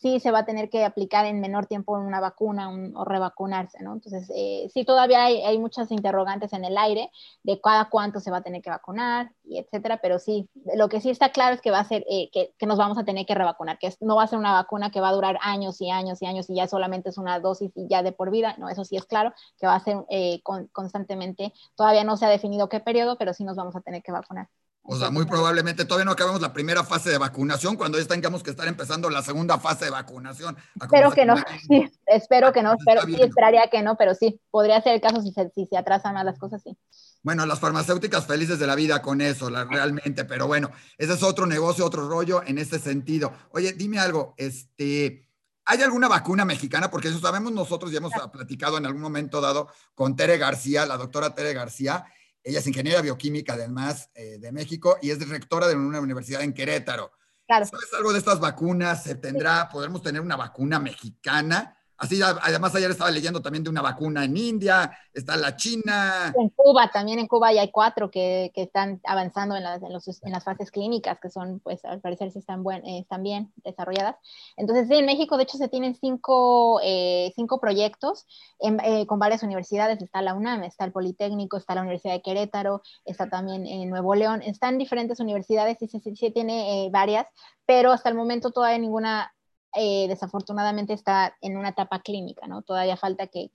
sí 0.02 0.20
se 0.20 0.32
va 0.32 0.40
a 0.40 0.46
tener 0.46 0.70
que 0.70 0.84
aplicar 0.84 1.26
en 1.26 1.40
menor 1.40 1.68
tiempo 1.68 1.94
una 1.94 2.20
vacuna 2.20 2.70
un, 2.70 2.96
o 2.96 3.06
revacunarse, 3.06 3.84
¿no? 3.84 3.94
Entonces 3.94 4.32
eh, 4.36 4.68
sí, 4.74 4.84
todavía 4.84 5.26
hay, 5.26 5.44
hay, 5.44 5.60
muchas 5.60 5.92
interrogantes 5.92 6.54
en 6.54 6.66
el 6.66 6.76
aire 6.76 7.12
de 7.44 7.62
cada 7.62 7.90
cuánto 7.90 8.20
se 8.20 8.32
va 8.32 8.38
a 8.38 8.42
tener 8.42 8.64
que 8.64 8.72
vacunar, 8.72 9.32
y 9.44 9.60
etcétera, 9.60 10.00
pero 10.02 10.18
sí, 10.18 10.50
lo 10.76 10.90
que 10.90 11.02
sí 11.02 11.12
está 11.12 11.32
claro 11.32 11.54
es 11.54 11.62
que 11.62 11.70
va 11.70 11.80
a 11.80 11.86
ser 11.86 12.04
eh, 12.10 12.30
que, 12.32 12.54
que, 12.58 12.66
nos 12.66 12.80
vamos 12.80 12.98
a 12.98 13.04
tener 13.04 13.28
que 13.28 13.36
revacunar, 13.36 13.78
que 13.78 13.94
no 14.00 14.16
va 14.16 14.24
a 14.24 14.28
ser 14.28 14.40
una 14.40 14.54
vacuna 14.54 14.90
que 14.90 15.02
va 15.02 15.10
a 15.10 15.14
durar 15.14 15.38
años 15.42 15.80
y 15.82 15.92
años 15.92 16.20
y 16.22 16.26
años 16.26 16.50
y 16.50 16.56
ya 16.56 16.68
solamente 16.68 17.10
es 17.10 17.20
una 17.20 17.40
dosis 17.40 17.61
y 17.62 17.88
ya 17.90 18.04
de 18.04 18.12
por 18.12 18.32
vida, 18.32 18.56
no, 18.58 18.70
eso 18.70 18.84
sí 18.84 18.98
es 18.98 19.06
claro, 19.06 19.34
que 19.60 19.68
va 19.68 19.76
a 19.76 19.84
ser 19.84 19.98
eh, 20.10 20.42
con, 20.44 20.68
constantemente, 20.68 21.54
todavía 21.76 22.04
no 22.04 22.18
se 22.18 22.26
ha 22.26 22.30
definido 22.30 22.70
qué 22.70 22.80
periodo, 22.80 23.18
pero 23.18 23.34
sí 23.34 23.44
nos 23.44 23.56
vamos 23.56 23.76
a 23.76 23.82
tener 23.82 24.02
que 24.04 24.12
vacunar. 24.12 24.48
O 24.84 24.96
sea, 24.96 25.12
muy 25.12 25.26
probablemente 25.26 25.86
todavía 25.86 26.06
no 26.06 26.12
acabamos 26.12 26.42
la 26.42 26.54
primera 26.54 26.84
fase 26.84 27.12
de 27.12 27.20
vacunación, 27.20 27.76
cuando 27.76 28.00
ya 28.00 28.08
tengamos 28.08 28.42
que 28.42 28.50
estar 28.50 28.68
empezando 28.68 29.12
la 29.12 29.22
segunda 29.22 29.60
fase 29.60 29.86
de 29.86 29.92
vacunación. 29.92 30.58
Espero 30.82 31.12
que 31.12 31.26
no, 31.26 31.36
sí, 31.68 31.88
espero 32.08 32.52
que 32.52 32.64
no, 32.64 32.74
espero, 32.74 33.04
sí, 33.04 33.22
esperaría 33.22 33.70
que 33.70 33.84
no, 33.84 33.96
pero 33.96 34.16
sí, 34.16 34.42
podría 34.50 34.82
ser 34.82 34.96
el 34.96 35.02
caso 35.02 35.22
si 35.22 35.32
se, 35.32 35.52
si 35.54 35.68
se 35.68 35.78
atrasan 35.78 36.16
más 36.16 36.26
las 36.26 36.40
cosas, 36.40 36.64
sí. 36.64 36.76
Bueno, 37.22 37.46
las 37.46 37.60
farmacéuticas 37.60 38.26
felices 38.26 38.58
de 38.58 38.66
la 38.66 38.74
vida 38.74 39.04
con 39.04 39.22
eso, 39.22 39.52
la, 39.52 39.66
realmente, 39.66 40.26
pero 40.26 40.48
bueno, 40.48 40.72
ese 40.98 41.14
es 41.14 41.22
otro 41.22 41.46
negocio, 41.46 41.86
otro 41.86 42.10
rollo 42.10 42.42
en 42.44 42.58
ese 42.58 42.80
sentido. 42.80 43.32
Oye, 43.52 43.74
dime 43.74 44.00
algo, 44.00 44.34
este, 44.38 45.31
¿Hay 45.66 45.82
alguna 45.82 46.08
vacuna 46.08 46.46
mexicana? 46.46 46.90
Porque 46.90 47.10
eso 47.10 47.20
sabemos 47.20 47.52
nosotros, 47.52 47.92
ya 47.92 48.00
hemos 48.00 48.14
platicado 48.32 48.78
en 48.78 48.86
algún 48.86 49.02
momento 49.02 49.42
dado 49.42 49.70
con 49.94 50.16
Tere 50.16 50.38
García, 50.38 50.86
la 50.86 50.98
doctora 50.98 51.36
Tere 51.36 51.54
García. 51.54 52.06
Ella 52.44 52.60
es 52.60 52.68
ingeniera 52.68 53.02
bioquímica, 53.02 53.54
además, 53.54 54.10
eh, 54.16 54.38
de 54.40 54.52
México 54.52 54.98
y 55.02 55.12
es 55.12 55.30
rectora 55.30 55.68
de 55.68 55.76
una 55.76 56.00
universidad 56.00 56.42
en 56.42 56.54
Querétaro. 56.54 57.12
Claro. 57.48 57.66
¿Sabes 57.66 57.94
algo 57.96 58.12
de 58.12 58.20
estas 58.20 58.40
vacunas? 58.40 59.04
¿Se 59.04 59.16
tendrá, 59.16 59.70
podremos 59.70 60.02
tener 60.02 60.22
una 60.22 60.36
vacuna 60.36 60.80
mexicana? 60.80 61.78
Así, 62.02 62.20
además 62.24 62.74
ayer 62.74 62.90
estaba 62.90 63.12
leyendo 63.12 63.44
también 63.44 63.64
de 63.64 63.70
una 63.70 63.84
vacuna 63.84 64.26
en 64.26 64.36
India, 64.36 64.92
está 65.14 65.38
la 65.38 65.56
China. 65.56 66.34
En 66.36 66.50
Cuba, 66.50 66.90
también 66.90 67.20
en 67.20 67.28
Cuba 67.28 67.54
ya 67.54 67.62
hay 67.62 67.70
cuatro 67.70 68.10
que, 68.10 68.52
que 68.56 68.64
están 68.64 69.00
avanzando 69.04 69.56
en 69.56 69.62
las, 69.62 69.84
en, 69.84 69.94
los, 69.94 70.08
en, 70.08 70.32
las, 70.32 70.44
fases 70.44 70.72
clínicas, 70.72 71.20
que 71.22 71.30
son, 71.30 71.60
pues 71.60 71.86
al 71.86 72.02
parecer, 72.02 72.32
sí 72.32 72.40
están, 72.40 72.64
buen, 72.64 72.84
eh, 72.88 73.02
están 73.02 73.22
bien 73.22 73.54
desarrolladas. 73.58 74.16
Entonces, 74.58 74.88
sí, 74.88 74.96
en 74.96 75.06
México, 75.06 75.38
de 75.38 75.44
hecho, 75.44 75.60
se 75.60 75.68
tienen 75.68 75.94
cinco, 75.94 76.80
eh, 76.84 77.32
cinco 77.36 77.62
proyectos 77.62 78.26
eh, 78.60 79.06
con 79.06 79.20
varias 79.20 79.44
universidades. 79.44 80.02
Está 80.02 80.24
la 80.24 80.34
UNAM, 80.34 80.64
está 80.64 80.86
el 80.86 80.92
Politécnico, 80.92 81.58
está 81.58 81.76
la 81.76 81.82
Universidad 81.82 82.16
de 82.16 82.24
Querétaro, 82.24 82.82
está 83.06 83.30
también 83.30 83.68
en 83.68 83.92
Nuevo 83.92 84.16
León. 84.16 84.42
Están 84.42 84.80
diferentes 84.80 85.20
universidades 85.20 85.78
y 85.82 85.88
sí 85.88 86.32
tiene 86.32 86.90
varias, 86.92 87.28
pero 87.68 87.92
hasta 87.92 88.10
el 88.10 88.16
momento 88.16 88.50
todavía 88.50 88.80
ninguna 88.80 89.32
eh, 89.74 90.08
desafortunadamente 90.10 90.92
está 90.92 91.38
en 91.40 91.56
una 91.56 91.70
etapa 91.70 92.02
clínica, 92.02 92.46
¿no? 92.46 92.62
Todavía 92.62 92.98
falta 92.98 93.28
que, 93.28 93.50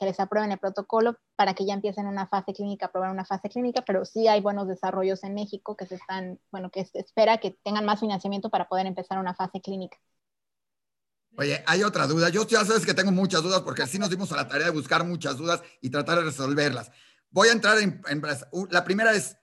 les 0.00 0.20
aprueben 0.20 0.50
el 0.50 0.58
protocolo 0.58 1.16
para 1.36 1.54
que 1.54 1.64
ya 1.64 1.74
empiecen 1.74 2.06
una 2.06 2.26
fase 2.26 2.52
clínica, 2.52 2.86
aprobar 2.86 3.10
una 3.10 3.24
fase 3.24 3.48
clínica, 3.48 3.84
pero 3.86 4.04
sí 4.04 4.26
hay 4.26 4.40
buenos 4.40 4.66
desarrollos 4.66 5.22
en 5.22 5.34
México 5.34 5.76
que 5.76 5.86
se 5.86 5.94
están, 5.94 6.40
bueno, 6.50 6.70
que 6.70 6.84
se 6.84 6.98
espera 6.98 7.38
que 7.38 7.56
tengan 7.62 7.84
más 7.84 8.00
financiamiento 8.00 8.50
para 8.50 8.68
poder 8.68 8.86
empezar 8.86 9.18
una 9.18 9.34
fase 9.34 9.60
clínica. 9.60 9.96
Oye, 11.36 11.62
hay 11.66 11.84
otra 11.84 12.08
duda. 12.08 12.28
Yo 12.30 12.44
ya 12.48 12.64
sabes 12.64 12.84
que 12.84 12.92
tengo 12.92 13.12
muchas 13.12 13.42
dudas 13.42 13.60
porque 13.60 13.82
así 13.82 13.98
nos 13.98 14.10
dimos 14.10 14.32
a 14.32 14.36
la 14.36 14.48
tarea 14.48 14.66
de 14.66 14.72
buscar 14.72 15.04
muchas 15.04 15.36
dudas 15.36 15.62
y 15.80 15.90
tratar 15.90 16.18
de 16.18 16.24
resolverlas. 16.24 16.90
Voy 17.30 17.48
a 17.48 17.52
entrar 17.52 17.78
en, 17.78 18.02
en 18.08 18.22
la 18.70 18.82
primera 18.82 19.12
es, 19.12 19.36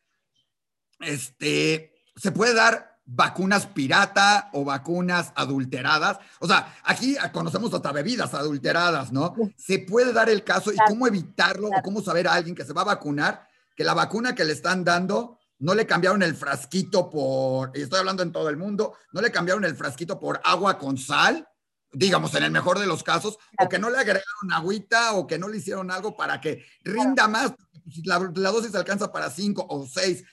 este, 1.00 1.94
¿se 2.18 2.34
puede 2.34 2.54
dar 2.54 2.97
vacunas 3.08 3.66
pirata 3.66 4.50
o 4.54 4.66
vacunas 4.66 5.32
adulteradas. 5.36 6.20
O 6.40 6.48
sea, 6.48 6.76
aquí 6.84 7.16
conocemos 7.32 7.74
hasta 7.74 7.92
bebidas 7.94 8.34
adulteradas, 8.34 9.12
¿no? 9.12 9.34
Se 9.56 9.80
puede 9.80 10.12
dar 10.12 10.30
el 10.30 10.44
caso 10.44 10.72
y 10.72 10.78
cómo 10.88 11.08
evitarlo 11.08 11.70
o 11.70 11.82
cómo 11.82 12.02
saber 12.02 12.28
a 12.28 12.34
alguien 12.34 12.56
que 12.56 12.66
se 12.66 12.74
va 12.74 12.82
a 12.82 12.86
vacunar 12.86 13.48
que 13.76 13.84
la 13.84 13.94
vacuna 13.94 14.36
que 14.36 14.44
le 14.44 14.54
están 14.54 14.84
dando 14.84 15.40
no 15.60 15.74
le 15.74 15.88
cambiaron 15.88 16.22
el 16.22 16.36
frasquito 16.36 17.10
por, 17.10 17.72
y 17.76 17.82
estoy 17.82 18.00
hablando 18.00 18.24
en 18.24 18.32
todo 18.32 18.50
el 18.50 18.58
mundo, 18.58 18.94
no 19.12 19.22
le 19.22 19.32
cambiaron 19.32 19.64
el 19.66 19.76
frasquito 19.76 20.20
por 20.20 20.42
agua 20.44 20.78
con 20.78 20.98
sal, 20.98 21.48
digamos 21.92 22.36
en 22.36 22.44
el 22.44 22.52
mejor 22.52 22.78
de 22.78 22.86
los 22.86 23.04
casos, 23.04 23.38
o 23.60 23.70
que 23.70 23.80
no 23.80 23.90
le 23.90 23.98
agregaron 23.98 24.52
agüita 24.52 25.14
o 25.14 25.26
que 25.26 25.40
no 25.40 25.48
le 25.48 25.58
hicieron 25.58 25.90
algo 25.92 26.16
para 26.16 26.42
que 26.42 26.66
rinda 26.84 27.28
más. 27.28 27.54
Si 27.90 28.04
la, 28.04 28.20
la 28.36 28.52
dosis 28.52 28.76
alcanza 28.76 29.12
para 29.12 29.30
cinco 29.30 29.66
o 29.70 29.88
seis, 29.88 30.24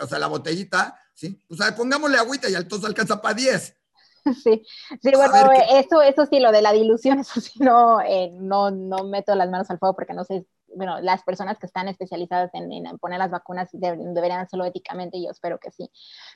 o 0.00 0.06
sea, 0.06 0.18
la 0.18 0.28
botellita, 0.28 0.98
¿sí? 1.14 1.42
O 1.48 1.54
sea, 1.54 1.74
pongámosle 1.74 2.18
agüita 2.18 2.48
y 2.48 2.54
entonces 2.54 2.88
alcanza 2.88 3.20
para 3.20 3.34
10. 3.34 3.76
Sí, 4.24 4.62
sí, 5.02 5.10
bueno, 5.16 5.50
eso, 5.72 6.00
eso 6.00 6.26
sí, 6.26 6.38
lo 6.38 6.52
de 6.52 6.62
la 6.62 6.72
dilución, 6.72 7.18
eso 7.20 7.40
sí, 7.40 7.58
no, 7.58 8.00
eh, 8.00 8.30
no, 8.32 8.70
no 8.70 9.04
meto 9.04 9.34
las 9.34 9.50
manos 9.50 9.68
al 9.70 9.78
fuego 9.78 9.96
porque 9.96 10.14
no 10.14 10.24
sé, 10.24 10.46
bueno, 10.74 11.00
las 11.00 11.22
personas 11.22 11.58
que 11.58 11.66
están 11.66 11.88
especializadas 11.88 12.50
en, 12.54 12.70
poner 12.98 13.18
las 13.18 13.30
vacunas 13.30 13.68
deberían 13.72 14.40
hacerlo 14.40 14.64
éticamente 14.64 15.18
y 15.18 15.24
yo 15.24 15.30
espero 15.30 15.58
que 15.58 15.70
sí. 15.70 15.90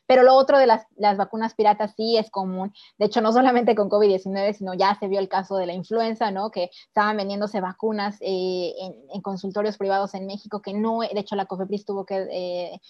Pero 0.07 0.23
lo 0.23 0.35
otro 0.35 0.59
de 0.59 0.67
las, 0.67 0.85
las 0.97 1.17
vacunas 1.17 1.55
piratas 1.55 1.95
sí 1.97 2.17
es 2.17 2.31
común. 2.31 2.73
De 2.99 3.07
hecho, 3.07 3.21
no 3.21 3.33
solamente 3.33 3.75
con 3.75 3.89
COVID-19, 3.89 4.53
sino 4.55 4.75
ya 4.75 4.97
se 4.99 5.09
vio 5.09 5.21
el 5.21 5.29
caso 5.29 5.57
de 5.57 5.67
la 5.67 5.73
influenza, 5.73 6.31
¿no? 6.31 6.51
Que 6.51 6.71
estaban 6.89 7.17
vendiéndose 7.17 7.61
vacunas 7.61 8.17
eh, 8.21 8.75
en, 8.79 8.95
en, 9.13 9.23
consultorios 9.23 9.79
privados 9.79 10.15
en 10.15 10.27
México 10.27 10.61
que 10.61 10.75
no, 10.75 11.01
de 11.01 11.21
hecho, 11.21 11.37
la 11.37 11.47
COFEPRIS 11.47 11.85
tuvo 11.85 12.05
que 12.05 12.27
eh, 12.31 12.81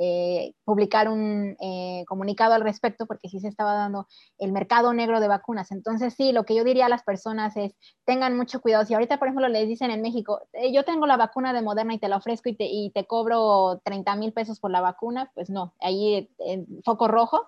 eh, 0.00 0.54
publicar 0.64 1.08
un 1.08 1.56
eh, 1.60 2.04
comunicado 2.06 2.54
al 2.54 2.62
respecto 2.62 3.06
porque 3.06 3.28
sí 3.28 3.40
se 3.40 3.48
estaba 3.48 3.74
dando 3.74 4.06
el 4.38 4.52
mercado 4.52 4.92
negro 4.92 5.20
de 5.20 5.28
vacunas. 5.28 5.70
Entonces, 5.70 6.14
sí, 6.14 6.32
lo 6.32 6.44
que 6.44 6.54
yo 6.54 6.64
diría 6.64 6.86
a 6.86 6.88
las 6.88 7.02
personas 7.02 7.56
es, 7.56 7.74
tengan 8.04 8.36
mucho 8.36 8.60
cuidado. 8.60 8.84
Si 8.84 8.94
ahorita, 8.94 9.18
por 9.18 9.28
ejemplo, 9.28 9.48
les 9.48 9.68
dicen 9.68 9.90
en 9.90 10.02
México, 10.02 10.40
eh, 10.52 10.72
yo 10.72 10.84
tengo 10.84 11.06
la 11.06 11.16
vacuna 11.16 11.52
de 11.52 11.62
Moderna 11.62 11.94
y 11.94 11.98
te 11.98 12.08
la 12.08 12.16
ofrezco 12.16 12.48
y 12.48 12.56
te, 12.56 12.64
y 12.64 12.90
te 12.90 13.06
cobro 13.06 13.80
30 13.84 14.16
mil 14.16 14.32
pesos 14.32 14.60
por 14.60 14.70
la 14.70 14.80
vacuna, 14.80 15.30
pues 15.34 15.50
no, 15.50 15.74
ahí 15.80 16.30
en 16.38 16.66
foco 16.84 17.08
rojo, 17.08 17.46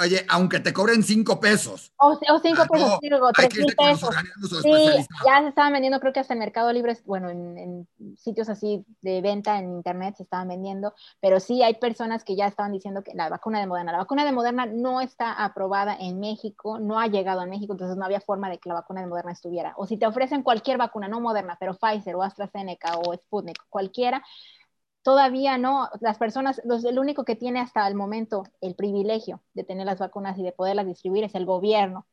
Oye, 0.00 0.24
aunque 0.28 0.60
te 0.60 0.72
cobren 0.72 1.02
cinco 1.02 1.40
pesos. 1.40 1.92
O, 1.96 2.18
cinco 2.40 2.62
pesos, 2.70 2.98
digo, 3.00 3.32
tres 3.32 3.56
mil 3.56 3.74
pesos. 3.76 4.14
Sí, 4.62 5.06
ya 5.26 5.40
se 5.42 5.48
estaban 5.48 5.72
vendiendo, 5.72 6.00
creo 6.00 6.12
que 6.12 6.20
hasta 6.20 6.34
en 6.34 6.40
Mercado 6.40 6.72
Libre, 6.72 6.96
bueno, 7.04 7.30
en, 7.30 7.86
sitios 8.16 8.48
así 8.48 8.84
de 9.02 9.20
venta 9.20 9.58
en 9.58 9.70
internet 9.70 10.14
se 10.16 10.22
estaban 10.22 10.48
vendiendo, 10.48 10.94
pero 11.20 11.40
sí 11.40 11.62
hay 11.62 11.74
personas 11.74 12.24
que 12.24 12.36
ya 12.36 12.46
estaban 12.46 12.72
diciendo 12.72 13.02
que 13.02 13.12
la 13.14 13.28
vacuna 13.28 13.60
de 13.60 13.66
Moderna, 13.66 13.92
la 13.92 13.98
vacuna 13.98 14.24
de 14.24 14.32
Moderna 14.32 14.66
no 14.66 15.00
está 15.00 15.32
aprobada 15.32 15.96
en 15.98 16.20
México, 16.20 16.78
no 16.78 16.98
ha 17.00 17.06
llegado 17.06 17.40
a 17.40 17.46
México, 17.46 17.72
entonces 17.72 17.96
no 17.96 18.04
había 18.04 18.20
forma 18.20 18.48
de 18.50 18.58
que 18.58 18.68
la 18.68 18.76
vacuna 18.76 19.00
de 19.00 19.06
Moderna 19.06 19.32
estuviera. 19.32 19.74
O 19.76 19.86
si 19.86 19.96
te 19.96 20.06
ofrecen 20.06 20.42
cualquier 20.42 20.78
vacuna, 20.78 21.08
no 21.08 21.20
Moderna, 21.20 21.56
pero 21.58 21.74
Pfizer 21.74 22.14
o 22.14 22.22
AstraZeneca 22.22 22.98
o 22.98 23.14
Sputnik, 23.14 23.58
cualquiera, 23.68 24.22
todavía 25.08 25.56
no, 25.56 25.88
las 26.02 26.18
personas, 26.18 26.60
los, 26.66 26.84
el 26.84 26.98
único 26.98 27.24
que 27.24 27.34
tiene 27.34 27.60
hasta 27.60 27.88
el 27.88 27.94
momento 27.94 28.44
el 28.60 28.74
privilegio 28.74 29.40
de 29.54 29.64
tener 29.64 29.86
las 29.86 29.98
vacunas 29.98 30.38
y 30.38 30.42
de 30.42 30.52
poderlas 30.52 30.84
distribuir 30.84 31.24
es 31.24 31.34
el 31.34 31.46
gobierno 31.46 32.06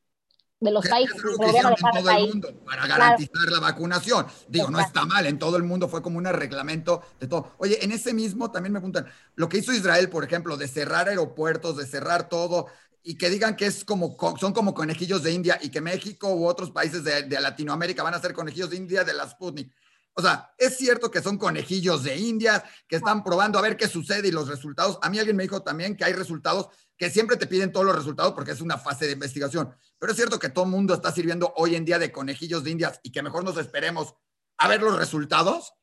de 0.61 0.71
los 0.71 0.87
países. 0.87 1.13
Es 1.17 1.21
lo 1.21 1.37
que 1.37 1.57
en 1.57 2.03
todo 2.03 2.09
el 2.09 2.27
mundo 2.29 2.53
para 2.63 2.87
garantizar 2.87 3.51
la 3.51 3.59
vacunación. 3.59 4.25
Digo, 4.47 4.69
no 4.69 4.79
está 4.79 5.03
mal, 5.03 5.25
en 5.25 5.37
todo 5.37 5.57
el 5.57 5.63
mundo 5.63 5.89
fue 5.89 6.01
como 6.01 6.19
un 6.19 6.23
reglamento 6.23 7.01
de 7.19 7.27
todo. 7.27 7.51
Oye, 7.57 7.83
en 7.83 7.91
ese 7.91 8.13
mismo 8.13 8.49
también 8.49 8.71
me 8.71 8.79
preguntan, 8.79 9.07
lo 9.35 9.49
que 9.49 9.57
hizo 9.57 9.73
Israel, 9.73 10.09
por 10.09 10.23
ejemplo, 10.23 10.55
de 10.55 10.69
cerrar 10.69 11.09
aeropuertos, 11.09 11.75
de 11.75 11.85
cerrar 11.85 12.29
todo, 12.29 12.67
y 13.03 13.17
que 13.17 13.29
digan 13.29 13.57
que 13.57 13.65
es 13.65 13.83
como, 13.83 14.15
son 14.39 14.53
como 14.53 14.73
conejillos 14.73 15.21
de 15.21 15.33
India 15.33 15.59
y 15.61 15.67
que 15.67 15.81
México 15.81 16.33
u 16.33 16.47
otros 16.47 16.71
países 16.71 17.03
de, 17.03 17.23
de 17.23 17.41
Latinoamérica 17.41 18.03
van 18.03 18.13
a 18.13 18.21
ser 18.21 18.31
conejillos 18.31 18.69
de 18.69 18.77
India 18.77 19.03
de 19.03 19.13
la 19.13 19.27
Sputnik. 19.27 19.69
O 20.17 20.21
sea, 20.21 20.53
es 20.57 20.77
cierto 20.77 21.11
que 21.11 21.21
son 21.21 21.37
conejillos 21.37 22.03
de 22.03 22.15
Indias, 22.15 22.63
que 22.87 22.95
están 22.95 23.21
probando 23.23 23.59
a 23.59 23.61
ver 23.61 23.75
qué 23.75 23.87
sucede 23.87 24.29
y 24.29 24.31
los 24.31 24.47
resultados. 24.47 24.97
A 25.01 25.09
mí 25.09 25.19
alguien 25.19 25.35
me 25.35 25.43
dijo 25.43 25.61
también 25.61 25.97
que 25.97 26.05
hay 26.05 26.13
resultados 26.13 26.69
que 26.97 27.09
siempre 27.09 27.35
te 27.35 27.47
piden 27.47 27.73
todos 27.73 27.85
los 27.85 27.95
resultados 27.95 28.33
porque 28.33 28.51
es 28.51 28.61
una 28.61 28.77
fase 28.77 29.07
de 29.07 29.11
investigación. 29.11 29.75
Pero 29.99 30.11
es 30.13 30.17
cierto 30.17 30.39
que 30.39 30.49
todo 30.49 30.63
el 30.63 30.71
mundo 30.71 30.93
está 30.93 31.11
sirviendo 31.11 31.53
hoy 31.57 31.75
en 31.75 31.83
día 31.83 31.99
de 31.99 32.13
conejillos 32.13 32.63
de 32.63 32.71
Indias 32.71 32.99
y 33.03 33.11
que 33.11 33.21
mejor 33.21 33.43
nos 33.43 33.57
esperemos 33.57 34.15
a 34.57 34.69
ver 34.69 34.81
los 34.81 34.97
resultados. 34.97 35.73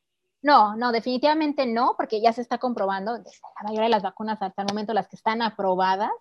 No, 0.41 0.75
no, 0.75 0.91
definitivamente 0.91 1.67
no, 1.67 1.93
porque 1.95 2.19
ya 2.19 2.33
se 2.33 2.41
está 2.41 2.57
comprobando, 2.57 3.17
la 3.17 3.63
mayoría 3.63 3.83
de 3.83 3.89
las 3.89 4.03
vacunas 4.03 4.41
hasta 4.41 4.63
el 4.63 4.67
momento, 4.67 4.93
las 4.93 5.07
que 5.07 5.15
están 5.15 5.41
aprobadas, 5.41 6.11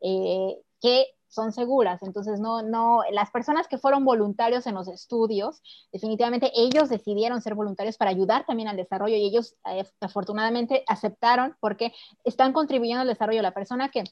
eh, 0.00 0.56
que 0.80 1.06
son 1.30 1.52
seguras. 1.52 2.02
Entonces, 2.02 2.40
no, 2.40 2.62
no, 2.62 3.02
las 3.12 3.30
personas 3.30 3.68
que 3.68 3.78
fueron 3.78 4.04
voluntarios 4.04 4.66
en 4.66 4.74
los 4.74 4.88
estudios, 4.88 5.62
definitivamente 5.92 6.52
ellos 6.54 6.88
decidieron 6.88 7.40
ser 7.40 7.54
voluntarios 7.54 7.96
para 7.96 8.10
ayudar 8.10 8.44
también 8.44 8.68
al 8.68 8.76
desarrollo 8.76 9.16
y 9.16 9.24
ellos 9.24 9.54
eh, 9.70 9.84
afortunadamente 10.00 10.84
aceptaron 10.86 11.56
porque 11.60 11.92
están 12.24 12.52
contribuyendo 12.52 13.02
al 13.02 13.08
desarrollo. 13.08 13.42
La 13.42 13.54
persona 13.54 13.88
que, 13.90 14.04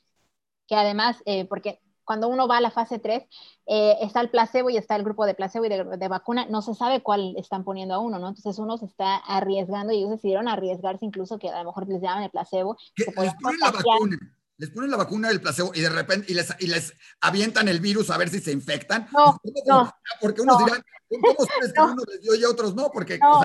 que 0.66 0.76
además, 0.76 1.22
eh, 1.26 1.44
porque 1.46 1.81
cuando 2.04 2.28
uno 2.28 2.48
va 2.48 2.57
a 2.57 2.61
la 2.62 2.70
fase 2.70 2.98
3, 2.98 3.22
eh, 3.66 3.96
está 4.00 4.22
el 4.22 4.31
placebo 4.31 4.70
y 4.70 4.78
está 4.78 4.96
el 4.96 5.02
grupo 5.02 5.26
de 5.26 5.35
placebo 5.35 5.66
y 5.66 5.68
de, 5.68 6.09
vacuna, 6.09 6.46
no 6.48 6.62
se 6.62 6.74
sabe 6.74 7.02
cuál 7.02 7.35
están 7.37 7.64
poniendo 7.64 7.94
a 7.94 7.98
uno, 7.98 8.18
¿no? 8.18 8.28
Entonces 8.28 8.59
uno 8.59 8.78
se 8.78 8.87
está 8.87 9.16
arriesgando 9.16 9.92
y 9.92 9.98
ellos 9.98 10.11
decidieron 10.12 10.48
arriesgarse 10.48 11.04
incluso 11.04 11.38
que 11.38 11.50
a 11.50 11.59
lo 11.59 11.66
mejor 11.66 11.87
les 11.87 12.00
llaman 12.00 12.22
el 12.22 12.31
placebo. 12.31 12.78
¿Qué, 12.94 13.04
la 13.14 13.70
vacuna? 13.72 14.16
Les 14.59 14.71
ponen 14.71 14.90
la 14.90 14.97
vacuna 14.97 15.29
del 15.29 15.40
placebo 15.40 15.71
y 15.75 15.81
de 15.81 15.88
repente 15.88 16.31
y 16.31 16.35
les, 16.35 16.53
y 16.59 16.66
les 16.66 16.92
avientan 17.21 17.68
el 17.68 17.81
virus 17.81 18.11
a 18.11 18.18
ver 18.18 18.29
si 18.29 18.40
se 18.40 18.53
infectan. 18.53 19.09
No, 19.12 19.38
no. 19.66 19.92
Porque 20.21 20.42
unos 20.42 20.59
dirán, 20.59 20.83
¿cómo 21.09 21.47
sabes 21.47 21.73
que 21.73 21.81
uno 21.81 22.03
les 22.09 22.21
dio 22.21 22.35
y 22.35 22.44
a 22.44 22.51
otros 22.51 22.75
no? 22.75 22.90
Porque 22.90 23.18
no. 23.18 23.40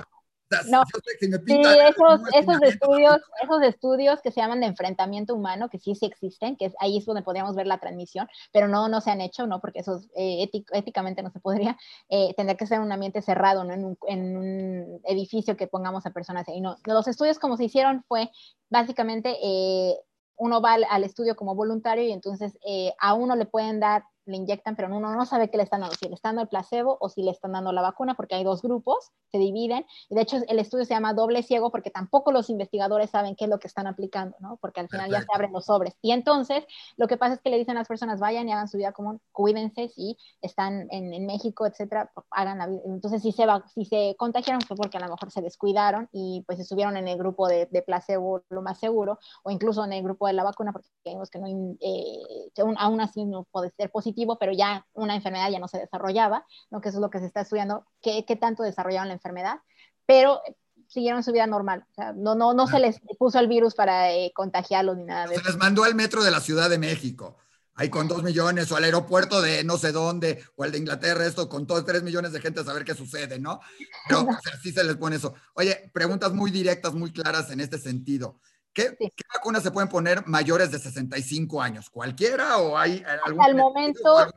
no. 0.69 0.83
sí, 1.19 1.61
esos, 1.87 2.21
esos 2.33 2.61
estudios, 2.63 3.21
esos 3.43 3.61
estudios 3.61 4.21
que 4.23 4.31
se 4.31 4.41
llaman 4.41 4.61
de 4.61 4.65
enfrentamiento 4.65 5.35
humano, 5.35 5.69
que 5.69 5.77
sí 5.77 5.93
sí 5.93 6.07
existen, 6.07 6.55
que 6.55 6.65
es, 6.65 6.73
ahí 6.79 6.97
es 6.97 7.05
donde 7.05 7.21
podríamos 7.21 7.55
ver 7.55 7.67
la 7.67 7.77
transmisión, 7.77 8.27
pero 8.51 8.67
no, 8.67 8.87
no 8.87 8.99
se 8.99 9.11
han 9.11 9.21
hecho, 9.21 9.45
¿no? 9.45 9.61
Porque 9.61 9.81
eso 9.81 10.01
eh, 10.15 10.49
éticamente 10.71 11.21
no 11.21 11.29
se 11.29 11.39
podría, 11.39 11.77
eh, 12.09 12.33
tendría 12.35 12.57
que 12.57 12.65
ser 12.65 12.77
en 12.77 12.85
un 12.85 12.91
ambiente 12.91 13.21
cerrado, 13.21 13.63
¿no? 13.63 13.73
En 13.73 13.85
un, 13.85 13.97
en 14.07 14.35
un, 14.35 15.01
edificio 15.05 15.55
que 15.57 15.67
pongamos 15.67 16.07
a 16.07 16.11
personas 16.11 16.47
ahí. 16.49 16.59
No, 16.59 16.77
los 16.85 17.07
estudios 17.07 17.37
como 17.37 17.55
se 17.55 17.65
hicieron 17.65 18.03
fue 18.07 18.31
básicamente 18.71 19.37
eh, 19.43 19.95
uno 20.37 20.61
va 20.61 20.73
al, 20.73 21.03
estudio 21.03 21.35
como 21.35 21.55
voluntario 21.55 22.03
y 22.03 22.11
entonces 22.11 22.57
eh, 22.65 22.93
a 22.99 23.13
uno 23.13 23.35
le 23.35 23.45
pueden 23.45 23.79
dar 23.79 24.03
le 24.25 24.37
inyectan, 24.37 24.75
pero 24.75 24.95
uno 24.95 25.13
no 25.15 25.25
sabe 25.25 25.49
qué 25.49 25.57
le 25.57 25.63
están 25.63 25.81
dando, 25.81 25.95
si 25.95 26.07
le 26.07 26.15
están 26.15 26.31
dando 26.31 26.43
el 26.43 26.47
placebo 26.47 26.97
o 26.99 27.09
si 27.09 27.23
le 27.23 27.31
están 27.31 27.51
dando 27.51 27.71
la 27.71 27.81
vacuna, 27.81 28.15
porque 28.15 28.35
hay 28.35 28.43
dos 28.43 28.61
grupos, 28.61 29.11
se 29.31 29.37
dividen, 29.37 29.85
y 30.09 30.15
de 30.15 30.21
hecho 30.21 30.37
el 30.47 30.59
estudio 30.59 30.85
se 30.85 30.93
llama 30.93 31.13
doble 31.13 31.43
ciego 31.43 31.71
porque 31.71 31.89
tampoco 31.89 32.31
los 32.31 32.49
investigadores 32.49 33.09
saben 33.09 33.35
qué 33.35 33.45
es 33.45 33.49
lo 33.49 33.59
que 33.59 33.67
están 33.67 33.87
aplicando, 33.87 34.37
¿no? 34.39 34.57
Porque 34.57 34.79
al 34.79 34.89
final 34.89 35.11
ya 35.11 35.21
se 35.21 35.27
abren 35.33 35.51
los 35.51 35.65
sobres. 35.65 35.95
Y 36.01 36.11
entonces 36.11 36.63
lo 36.95 37.07
que 37.07 37.17
pasa 37.17 37.35
es 37.35 37.41
que 37.41 37.49
le 37.49 37.57
dicen 37.57 37.75
a 37.75 37.81
las 37.81 37.87
personas, 37.87 38.19
vayan 38.19 38.47
y 38.47 38.53
hagan 38.53 38.67
su 38.67 38.77
vida 38.77 38.91
común, 38.93 39.19
cuídense 39.31 39.89
si 39.89 40.17
están 40.41 40.87
en, 40.91 41.13
en 41.13 41.25
México, 41.25 41.65
etcétera, 41.65 42.11
hagan 42.31 42.59
la 42.59 42.67
vida. 42.67 42.81
Entonces 42.85 43.21
si 43.21 43.31
se, 43.31 43.45
va, 43.45 43.63
si 43.73 43.85
se 43.85 44.15
contagiaron 44.17 44.61
fue 44.61 44.77
porque 44.77 44.97
a 44.97 45.01
lo 45.01 45.09
mejor 45.09 45.31
se 45.31 45.41
descuidaron 45.41 46.09
y 46.11 46.43
pues 46.45 46.59
estuvieron 46.59 46.97
en 46.97 47.07
el 47.07 47.17
grupo 47.17 47.47
de, 47.47 47.65
de 47.65 47.81
placebo 47.81 48.43
lo 48.49 48.61
más 48.61 48.79
seguro, 48.79 49.19
o 49.43 49.51
incluso 49.51 49.83
en 49.83 49.93
el 49.93 50.03
grupo 50.03 50.27
de 50.27 50.33
la 50.33 50.43
vacuna, 50.43 50.71
porque 50.71 50.87
vemos 51.03 51.29
que 51.29 51.39
no, 51.39 51.47
eh, 51.79 52.51
aún 52.77 53.01
así 53.01 53.25
no 53.25 53.43
puede 53.51 53.71
ser 53.71 53.91
positivo 53.91 54.12
pero 54.39 54.51
ya 54.51 54.85
una 54.93 55.15
enfermedad 55.15 55.49
ya 55.49 55.59
no 55.59 55.67
se 55.67 55.79
desarrollaba, 55.79 56.45
¿no? 56.71 56.81
que 56.81 56.89
eso 56.89 56.97
es 56.97 57.01
lo 57.01 57.09
que 57.09 57.19
se 57.19 57.25
está 57.25 57.41
estudiando, 57.41 57.85
qué, 58.01 58.25
qué 58.25 58.35
tanto 58.35 58.63
desarrollaron 58.63 59.07
la 59.07 59.15
enfermedad, 59.15 59.59
pero 60.05 60.41
siguieron 60.87 61.23
su 61.23 61.31
vida 61.31 61.47
normal. 61.47 61.85
O 61.91 61.93
sea, 61.95 62.13
no, 62.13 62.35
no, 62.35 62.53
no 62.53 62.67
se 62.67 62.79
les 62.79 62.99
puso 63.17 63.39
el 63.39 63.47
virus 63.47 63.73
para 63.73 64.11
eh, 64.13 64.31
contagiarlos 64.35 64.97
ni 64.97 65.05
nada 65.05 65.23
de 65.23 65.29
se 65.29 65.33
eso. 65.35 65.43
Se 65.43 65.49
les 65.49 65.57
mandó 65.57 65.83
al 65.83 65.95
metro 65.95 66.23
de 66.23 66.31
la 66.31 66.39
Ciudad 66.39 66.69
de 66.69 66.77
México, 66.77 67.37
ahí 67.75 67.89
con 67.89 68.07
dos 68.07 68.23
millones, 68.23 68.71
o 68.71 68.75
al 68.75 68.83
aeropuerto 68.83 69.41
de 69.41 69.63
no 69.63 69.77
sé 69.77 69.91
dónde, 69.91 70.43
o 70.55 70.63
al 70.63 70.71
de 70.71 70.77
Inglaterra, 70.77 71.25
esto, 71.25 71.49
con 71.49 71.65
todos 71.65 71.85
tres 71.85 72.03
millones 72.03 72.31
de 72.31 72.41
gente 72.41 72.59
a 72.59 72.63
saber 72.63 72.85
qué 72.85 72.93
sucede, 72.93 73.39
¿no? 73.39 73.59
Pero 74.07 74.27
sí 74.61 74.71
se 74.71 74.83
les 74.83 74.95
pone 74.97 75.15
eso. 75.15 75.33
Oye, 75.55 75.89
preguntas 75.93 76.33
muy 76.33 76.51
directas, 76.51 76.93
muy 76.93 77.11
claras 77.11 77.49
en 77.49 77.59
este 77.59 77.79
sentido. 77.79 78.39
¿Qué, 78.73 78.97
vacunas 79.33 79.61
se 79.61 79.71
pueden 79.71 79.89
poner 79.89 80.25
mayores 80.25 80.71
de 80.71 80.79
65 80.79 81.61
años? 81.61 81.89
¿Cualquiera 81.89 82.57
o 82.57 82.77
hay 82.77 83.03
algún 83.23 83.41
Hasta 83.41 83.51
el 83.51 83.57
momento, 83.57 84.27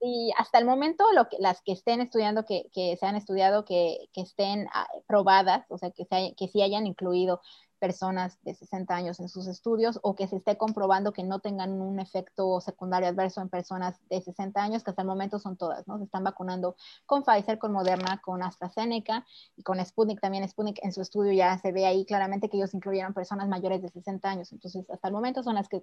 y 0.00 0.32
hasta 0.38 0.58
el 0.58 0.64
momento 0.64 1.04
lo 1.14 1.28
que, 1.28 1.36
las 1.38 1.60
que 1.62 1.72
estén 1.72 2.00
estudiando, 2.00 2.44
que, 2.46 2.64
que 2.72 2.96
se 2.98 3.06
han 3.06 3.16
estudiado, 3.16 3.64
que, 3.64 3.98
que 4.12 4.22
estén 4.22 4.66
ah, 4.72 4.86
probadas, 5.06 5.66
o 5.68 5.76
sea, 5.76 5.90
que, 5.90 6.04
se, 6.06 6.34
que 6.36 6.48
sí 6.48 6.62
hayan 6.62 6.86
incluido 6.86 7.42
personas 7.82 8.38
de 8.42 8.54
60 8.54 8.94
años 8.94 9.18
en 9.18 9.28
sus 9.28 9.48
estudios 9.48 9.98
o 10.04 10.14
que 10.14 10.28
se 10.28 10.36
esté 10.36 10.56
comprobando 10.56 11.12
que 11.12 11.24
no 11.24 11.40
tengan 11.40 11.72
un 11.80 11.98
efecto 11.98 12.60
secundario 12.60 13.08
adverso 13.08 13.40
en 13.40 13.48
personas 13.48 13.98
de 14.08 14.22
60 14.22 14.62
años, 14.62 14.84
que 14.84 14.90
hasta 14.90 15.02
el 15.02 15.08
momento 15.08 15.40
son 15.40 15.56
todas, 15.56 15.88
¿no? 15.88 15.98
Se 15.98 16.04
están 16.04 16.22
vacunando 16.22 16.76
con 17.06 17.24
Pfizer, 17.24 17.58
con 17.58 17.72
Moderna, 17.72 18.20
con 18.22 18.40
AstraZeneca 18.40 19.26
y 19.56 19.64
con 19.64 19.84
Sputnik 19.84 20.20
también. 20.20 20.48
Sputnik 20.48 20.78
en 20.80 20.92
su 20.92 21.02
estudio 21.02 21.32
ya 21.32 21.58
se 21.58 21.72
ve 21.72 21.84
ahí 21.84 22.06
claramente 22.06 22.48
que 22.48 22.56
ellos 22.56 22.72
incluyeron 22.72 23.14
personas 23.14 23.48
mayores 23.48 23.82
de 23.82 23.88
60 23.88 24.30
años. 24.30 24.52
Entonces, 24.52 24.88
hasta 24.88 25.08
el 25.08 25.14
momento 25.14 25.42
son 25.42 25.56
las 25.56 25.68
que 25.68 25.82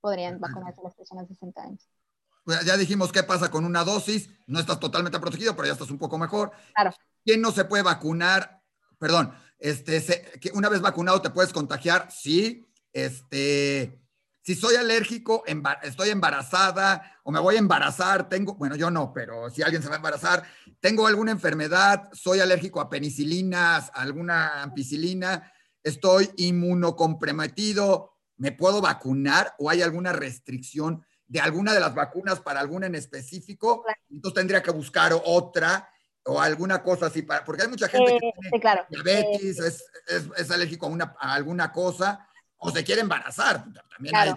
podrían 0.00 0.40
vacunarse 0.40 0.80
las 0.82 0.94
personas 0.94 1.28
de 1.28 1.34
60 1.34 1.62
años. 1.62 1.86
Ya 2.64 2.78
dijimos 2.78 3.12
qué 3.12 3.24
pasa 3.24 3.50
con 3.50 3.66
una 3.66 3.84
dosis, 3.84 4.30
no 4.46 4.58
estás 4.58 4.80
totalmente 4.80 5.20
protegido, 5.20 5.54
pero 5.54 5.66
ya 5.66 5.74
estás 5.74 5.90
un 5.90 5.98
poco 5.98 6.16
mejor. 6.16 6.52
Claro. 6.74 6.92
¿Quién 7.26 7.42
no 7.42 7.50
se 7.50 7.66
puede 7.66 7.82
vacunar? 7.82 8.62
Perdón, 8.98 9.34
este, 9.58 10.38
que 10.40 10.50
una 10.52 10.68
vez 10.68 10.80
vacunado 10.80 11.22
te 11.22 11.30
puedes 11.30 11.52
contagiar, 11.52 12.08
sí. 12.10 12.66
Este, 12.92 14.00
si 14.46 14.54
soy 14.54 14.76
alérgico, 14.76 15.42
estoy 15.82 16.10
embarazada 16.10 17.18
o 17.24 17.32
me 17.32 17.40
voy 17.40 17.56
a 17.56 17.58
embarazar, 17.58 18.28
tengo, 18.28 18.54
bueno, 18.54 18.76
yo 18.76 18.92
no, 18.92 19.12
pero 19.12 19.50
si 19.50 19.62
alguien 19.62 19.82
se 19.82 19.88
va 19.88 19.94
a 19.94 19.96
embarazar, 19.96 20.44
tengo 20.78 21.06
alguna 21.08 21.32
enfermedad, 21.32 22.08
soy 22.12 22.38
alérgico 22.38 22.80
a 22.80 22.88
penicilinas, 22.88 23.90
a 23.92 24.02
alguna 24.02 24.62
ampicilina, 24.62 25.52
estoy 25.82 26.30
inmunocomprometido, 26.36 28.12
¿me 28.36 28.52
puedo 28.52 28.80
vacunar 28.80 29.54
o 29.58 29.68
hay 29.68 29.82
alguna 29.82 30.12
restricción 30.12 31.04
de 31.26 31.40
alguna 31.40 31.74
de 31.74 31.80
las 31.80 31.94
vacunas 31.94 32.38
para 32.38 32.60
alguna 32.60 32.86
en 32.86 32.94
específico? 32.94 33.84
Entonces 34.08 34.36
tendría 34.36 34.62
que 34.62 34.70
buscar 34.70 35.12
otra 35.24 35.90
o 36.26 36.40
alguna 36.40 36.82
cosa 36.82 37.06
así, 37.06 37.22
para, 37.22 37.44
porque 37.44 37.62
hay 37.62 37.68
mucha 37.68 37.88
gente 37.88 38.18
que 38.18 38.32
tiene 38.58 38.84
diabetes, 38.88 39.58
es, 39.58 39.84
es, 40.36 40.50
alérgico 40.50 40.86
a, 40.86 40.88
una, 40.88 41.16
alguna 41.20 41.72
cosa, 41.72 42.28
o 42.58 42.70
se 42.70 42.84
quiere 42.84 43.00
embarazar, 43.00 43.64
también 43.90 44.16
hay 44.16 44.34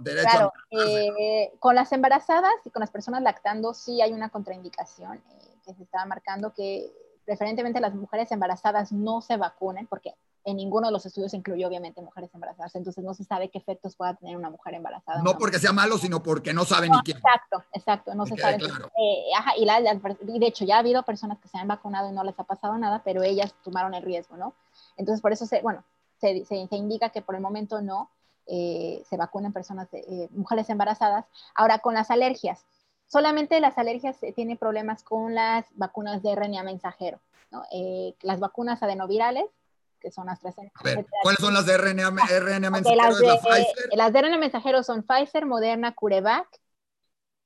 derecho 0.00 0.28
claro. 0.30 0.52
Eh, 0.70 1.52
con 1.58 1.74
las 1.74 1.92
embarazadas 1.92 2.52
y 2.64 2.70
con 2.70 2.80
las 2.80 2.90
personas 2.90 3.22
lactando 3.22 3.74
sí 3.74 4.00
hay 4.00 4.12
una 4.12 4.28
contraindicación 4.28 5.16
eh, 5.16 5.56
que 5.64 5.74
se 5.74 5.82
estaba 5.82 6.04
marcando 6.04 6.54
que 6.54 6.92
preferentemente 7.24 7.80
las 7.80 7.94
mujeres 7.94 8.30
embarazadas 8.30 8.92
no 8.92 9.20
se 9.22 9.36
vacunen 9.36 9.86
porque 9.86 10.14
en 10.44 10.56
ninguno 10.56 10.88
de 10.88 10.92
los 10.92 11.06
estudios 11.06 11.34
incluyó 11.34 11.68
obviamente 11.68 12.00
mujeres 12.00 12.30
embarazadas, 12.34 12.74
entonces 12.74 13.04
no 13.04 13.14
se 13.14 13.24
sabe 13.24 13.48
qué 13.48 13.58
efectos 13.58 13.94
pueda 13.94 14.14
tener 14.14 14.36
una 14.36 14.50
mujer 14.50 14.74
embarazada. 14.74 15.22
No 15.22 15.38
porque 15.38 15.58
sea 15.58 15.72
malo, 15.72 15.98
sino 15.98 16.22
porque 16.22 16.52
no 16.52 16.64
saben 16.64 16.90
ni 16.90 16.98
quién. 17.02 17.18
Exacto, 17.18 17.62
exacto, 17.72 18.14
no 18.14 18.26
se 18.26 18.36
sabe. 18.36 18.56
Eh, 18.56 19.24
ajá, 19.36 19.52
y, 19.56 20.38
de 20.38 20.46
hecho 20.46 20.64
ya 20.64 20.76
ha 20.76 20.80
habido 20.80 21.02
personas 21.04 21.38
que 21.38 21.48
se 21.48 21.58
han 21.58 21.68
vacunado 21.68 22.08
y 22.08 22.12
no 22.12 22.24
les 22.24 22.38
ha 22.38 22.44
pasado 22.44 22.76
nada, 22.76 23.02
pero 23.04 23.22
ellas 23.22 23.54
tomaron 23.62 23.94
el 23.94 24.02
riesgo, 24.02 24.36
¿no? 24.36 24.54
Entonces 24.96 25.20
por 25.20 25.32
eso 25.32 25.46
se, 25.46 25.60
bueno, 25.62 25.84
se, 26.20 26.44
se, 26.44 26.76
indica 26.76 27.10
que 27.10 27.22
por 27.22 27.34
el 27.34 27.40
momento 27.40 27.80
no 27.80 28.10
eh, 28.46 29.04
se 29.08 29.16
vacunen 29.16 29.52
personas, 29.52 29.88
eh, 29.92 30.28
mujeres 30.32 30.68
embarazadas. 30.70 31.24
Ahora 31.54 31.78
con 31.78 31.94
las 31.94 32.10
alergias, 32.10 32.64
solamente 33.06 33.60
las 33.60 33.78
alergias 33.78 34.16
tienen 34.34 34.56
problemas 34.56 35.04
con 35.04 35.34
las 35.34 35.66
vacunas 35.74 36.22
de 36.22 36.34
RNA 36.34 36.64
mensajero, 36.64 37.20
¿no? 37.50 37.62
las 38.22 38.40
vacunas 38.40 38.82
adenovirales 38.82 39.44
que 40.02 40.10
son 40.10 40.28
AstraZeneca. 40.28 40.80
¿cuáles 41.22 41.40
son 41.40 41.54
las 41.54 41.64
de 41.64 41.78
RNA, 41.78 42.10
RNA 42.10 42.70
mensajero? 42.70 43.02
Las 43.02 43.18
de, 43.18 43.38
Pfizer? 43.38 43.90
las 43.92 44.12
de 44.12 44.22
RNA 44.22 44.38
mensajero 44.38 44.82
son 44.82 45.04
Pfizer, 45.04 45.46
Moderna, 45.46 45.94
CureVac, 45.94 46.48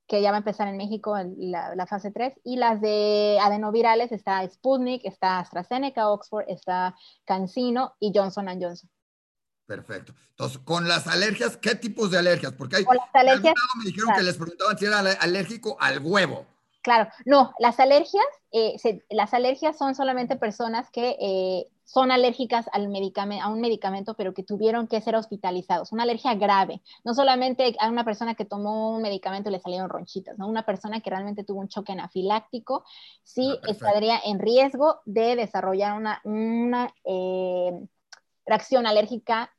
que 0.07 0.21
ya 0.21 0.31
va 0.31 0.37
a 0.37 0.39
empezar 0.39 0.67
en 0.67 0.77
México 0.77 1.15
la, 1.37 1.75
la, 1.75 1.85
fase 1.85 2.11
3, 2.11 2.33
y 2.43 2.57
las 2.57 2.81
de 2.81 3.37
adenovirales 3.41 4.11
está 4.11 4.47
Sputnik, 4.49 5.05
está 5.05 5.39
AstraZeneca, 5.39 6.09
Oxford, 6.09 6.45
está 6.47 6.95
CanSino 7.25 7.95
y 7.99 8.11
Johnson 8.15 8.47
Johnson. 8.59 8.89
Perfecto. 9.67 10.13
Entonces, 10.29 10.59
con 10.59 10.87
las 10.87 11.07
alergias, 11.07 11.57
¿qué 11.57 11.75
tipos 11.75 12.09
de 12.09 12.17
alergias? 12.17 12.53
Porque 12.53 12.77
hay, 12.77 12.85
con 12.85 12.95
las 12.95 13.13
alergias, 13.13 13.53
me 13.77 13.85
dijeron 13.85 14.15
que 14.15 14.23
les 14.23 14.37
preguntaban 14.37 14.77
si 14.77 14.85
era 14.85 14.99
alérgico 14.99 15.77
al 15.79 15.99
huevo. 15.99 16.47
Claro, 16.81 17.11
no, 17.25 17.53
las 17.59 17.81
alergias, 17.81 18.25
eh, 18.53 18.77
las 19.09 19.33
alergias 19.33 19.77
son 19.77 19.93
solamente 19.93 20.37
personas 20.37 20.89
que 20.89 21.17
eh, 21.19 21.67
son 21.87 22.11
alérgicas 22.11 22.69
al 22.73 22.89
medicamento, 22.89 23.45
a 23.45 23.47
un 23.47 23.61
medicamento, 23.61 24.13
pero 24.15 24.33
que 24.33 24.43
tuvieron 24.43 24.87
que 24.87 24.99
ser 24.99 25.15
hospitalizados. 25.15 25.93
Una 25.93 26.03
alergia 26.03 26.35
grave, 26.35 26.81
no 27.05 27.13
solamente 27.13 27.77
a 27.79 27.87
una 27.87 28.03
persona 28.03 28.35
que 28.35 28.43
tomó 28.43 28.93
un 28.93 29.01
medicamento 29.01 29.49
y 29.49 29.53
le 29.53 29.61
salieron 29.61 29.87
ronchitas, 29.87 30.37
¿no? 30.37 30.49
Una 30.49 30.65
persona 30.65 30.99
que 30.99 31.09
realmente 31.09 31.45
tuvo 31.45 31.61
un 31.61 31.69
choque 31.69 31.93
anafiláctico, 31.93 32.83
sí 33.23 33.57
ah, 33.63 33.67
estaría 33.69 34.19
en 34.25 34.39
riesgo 34.39 34.99
de 35.05 35.37
desarrollar 35.37 35.97
una, 35.97 36.19
una 36.25 36.93
eh, 37.05 37.71
reacción 38.45 38.85
alérgica 38.85 39.53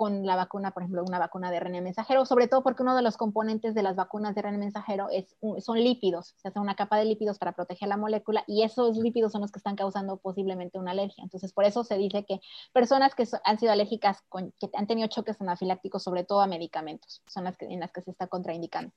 con 0.00 0.24
la 0.24 0.34
vacuna, 0.34 0.70
por 0.70 0.82
ejemplo, 0.82 1.04
una 1.04 1.18
vacuna 1.18 1.50
de 1.50 1.60
RNA 1.60 1.82
mensajero, 1.82 2.24
sobre 2.24 2.48
todo 2.48 2.62
porque 2.62 2.82
uno 2.82 2.96
de 2.96 3.02
los 3.02 3.18
componentes 3.18 3.74
de 3.74 3.82
las 3.82 3.96
vacunas 3.96 4.34
de 4.34 4.40
RNA 4.40 4.56
mensajero 4.56 5.08
es, 5.12 5.36
son 5.62 5.76
lípidos, 5.76 6.32
se 6.40 6.48
hace 6.48 6.58
una 6.58 6.74
capa 6.74 6.96
de 6.96 7.04
lípidos 7.04 7.38
para 7.38 7.52
proteger 7.52 7.86
la 7.86 7.98
molécula 7.98 8.42
y 8.46 8.62
esos 8.62 8.96
lípidos 8.96 9.32
son 9.32 9.42
los 9.42 9.52
que 9.52 9.58
están 9.58 9.76
causando 9.76 10.16
posiblemente 10.16 10.78
una 10.78 10.92
alergia. 10.92 11.22
Entonces, 11.22 11.52
por 11.52 11.66
eso 11.66 11.84
se 11.84 11.98
dice 11.98 12.24
que 12.24 12.40
personas 12.72 13.14
que 13.14 13.28
han 13.44 13.58
sido 13.58 13.72
alérgicas, 13.72 14.22
con, 14.30 14.54
que 14.58 14.70
han 14.72 14.86
tenido 14.86 15.06
choques 15.08 15.38
anafilácticos, 15.38 16.02
sobre 16.02 16.24
todo 16.24 16.40
a 16.40 16.46
medicamentos, 16.46 17.20
son 17.26 17.44
las 17.44 17.58
que, 17.58 17.66
en 17.66 17.80
las 17.80 17.92
que 17.92 18.00
se 18.00 18.10
está 18.10 18.26
contraindicando. 18.26 18.94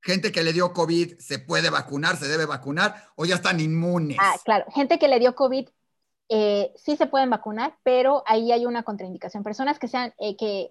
Gente 0.00 0.32
que 0.32 0.42
le 0.42 0.52
dio 0.52 0.72
COVID 0.72 1.16
se 1.16 1.38
puede 1.38 1.70
vacunar, 1.70 2.16
se 2.16 2.26
debe 2.26 2.46
vacunar 2.46 2.96
o 3.14 3.24
ya 3.24 3.36
están 3.36 3.60
inmunes. 3.60 4.16
Ah, 4.20 4.34
claro, 4.44 4.64
gente 4.74 4.98
que 4.98 5.06
le 5.06 5.20
dio 5.20 5.36
COVID 5.36 5.68
eh, 6.28 6.72
sí 6.76 6.96
se 6.96 7.06
pueden 7.06 7.28
vacunar, 7.28 7.76
pero 7.82 8.22
ahí 8.26 8.50
hay 8.50 8.64
una 8.64 8.82
contraindicación. 8.82 9.42
Personas 9.42 9.78
que, 9.78 9.88
sean, 9.88 10.14
eh, 10.18 10.36
que 10.36 10.62
eh, 10.62 10.68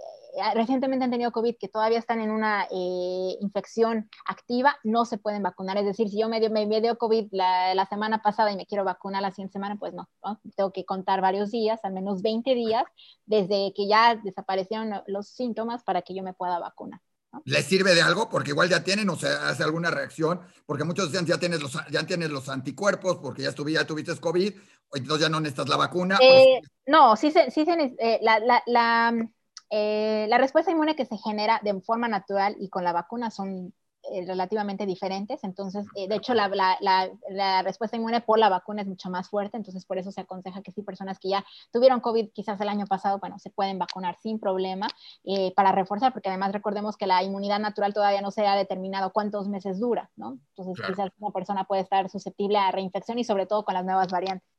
recientemente 0.55 1.05
han 1.05 1.11
tenido 1.11 1.31
COVID, 1.31 1.57
que 1.59 1.67
todavía 1.67 1.99
están 1.99 2.21
en 2.21 2.31
una 2.31 2.67
infección 2.71 4.09
activa, 4.25 4.75
no 4.83 5.05
se 5.05 5.19
pueden 5.19 5.43
vacunar. 5.43 5.77
Es 5.77 5.85
decir, 5.85 6.09
si 6.09 6.19
yo 6.19 6.27
me 6.27 6.39
dio, 6.39 6.49
me, 6.49 6.65
dio 6.65 6.97
COVID 6.97 7.27
la, 7.31 7.85
semana 7.87 8.23
pasada 8.23 8.51
y 8.51 8.57
me 8.57 8.65
quiero 8.65 8.83
vacunar 8.83 9.21
la 9.21 9.31
siguiente 9.31 9.53
semana, 9.53 9.77
pues 9.77 9.93
no, 9.93 10.09
tengo 10.55 10.71
que 10.71 10.85
contar 10.85 11.21
varios 11.21 11.51
días, 11.51 11.79
al 11.83 11.93
menos 11.93 12.23
20 12.23 12.55
días, 12.55 12.85
desde 13.25 13.73
que 13.75 13.87
ya 13.87 14.15
desaparecieron 14.15 15.03
los 15.05 15.27
síntomas 15.27 15.83
para 15.83 16.01
que 16.01 16.15
yo 16.15 16.23
me 16.23 16.33
pueda 16.33 16.57
vacunar. 16.57 16.99
¿Les 17.45 17.65
sirve 17.65 17.95
de 17.95 18.01
algo? 18.01 18.29
Porque 18.29 18.51
igual 18.51 18.69
ya 18.69 18.83
tienen 18.83 19.09
o 19.09 19.15
sea, 19.15 19.49
hace 19.49 19.63
alguna 19.63 19.89
reacción, 19.89 20.41
porque 20.65 20.83
muchos 20.83 21.11
decían 21.11 21.25
ya 21.25 21.39
tienes 21.39 21.61
los, 21.61 21.77
ya 21.89 22.05
tienes 22.05 22.29
los 22.29 22.47
anticuerpos, 22.47 23.17
porque 23.17 23.41
ya, 23.41 23.49
estuviste, 23.49 23.79
ya 23.79 23.87
tuviste 23.87 24.15
COVID, 24.15 24.53
entonces 24.93 25.25
ya 25.25 25.29
no 25.29 25.39
necesitas 25.39 25.69
la 25.69 25.77
vacuna. 25.77 26.17
Eh, 26.21 26.61
no, 26.85 27.15
sí 27.15 27.31
se, 27.31 27.51
sí 27.51 27.65
se 27.65 27.95
eh, 27.99 28.19
la, 28.21 28.39
la, 28.39 28.63
la, 28.65 29.13
eh, 29.69 30.25
la 30.29 30.37
respuesta 30.37 30.71
inmune 30.71 30.95
que 30.95 31.05
se 31.05 31.17
genera 31.17 31.59
de 31.63 31.79
forma 31.81 32.07
natural 32.07 32.55
y 32.59 32.69
con 32.69 32.83
la 32.83 32.93
vacuna 32.93 33.31
son 33.31 33.73
relativamente 34.27 34.85
diferentes. 34.85 35.45
Entonces, 35.45 35.85
de 35.95 36.13
hecho, 36.13 36.33
la, 36.33 36.49
la, 36.49 37.09
la, 37.29 37.61
respuesta 37.61 37.95
inmune 37.95 38.19
por 38.19 38.37
la 38.37 38.49
vacuna 38.49 38.81
es 38.81 38.87
mucho 38.87 39.09
más 39.09 39.29
fuerte. 39.29 39.55
Entonces, 39.55 39.85
por 39.85 39.97
eso 39.97 40.11
se 40.11 40.19
aconseja 40.19 40.61
que 40.61 40.71
sí, 40.71 40.81
personas 40.81 41.19
que 41.19 41.29
ya 41.29 41.45
tuvieron 41.71 42.01
COVID 42.01 42.31
quizás 42.33 42.59
el 42.59 42.67
año 42.67 42.85
pasado, 42.85 43.19
bueno, 43.19 43.39
se 43.39 43.49
pueden 43.49 43.79
vacunar 43.79 44.17
sin 44.21 44.39
problema 44.39 44.87
eh, 45.23 45.53
para 45.55 45.71
reforzar, 45.71 46.11
porque 46.11 46.27
además 46.27 46.51
recordemos 46.51 46.97
que 46.97 47.07
la 47.07 47.23
inmunidad 47.23 47.59
natural 47.59 47.93
todavía 47.93 48.21
no 48.21 48.31
se 48.31 48.45
ha 48.45 48.57
determinado 48.57 49.13
cuántos 49.13 49.47
meses 49.47 49.79
dura, 49.79 50.11
¿no? 50.17 50.37
Entonces, 50.55 50.85
quizás 50.85 51.09
una 51.19 51.31
persona 51.31 51.63
puede 51.63 51.81
estar 51.81 52.09
susceptible 52.09 52.57
a 52.57 52.71
reinfección 52.71 53.19
y 53.19 53.23
sobre 53.23 53.45
todo 53.45 53.63
con 53.63 53.73
las 53.73 53.85
nuevas 53.85 54.09
variantes. 54.09 54.52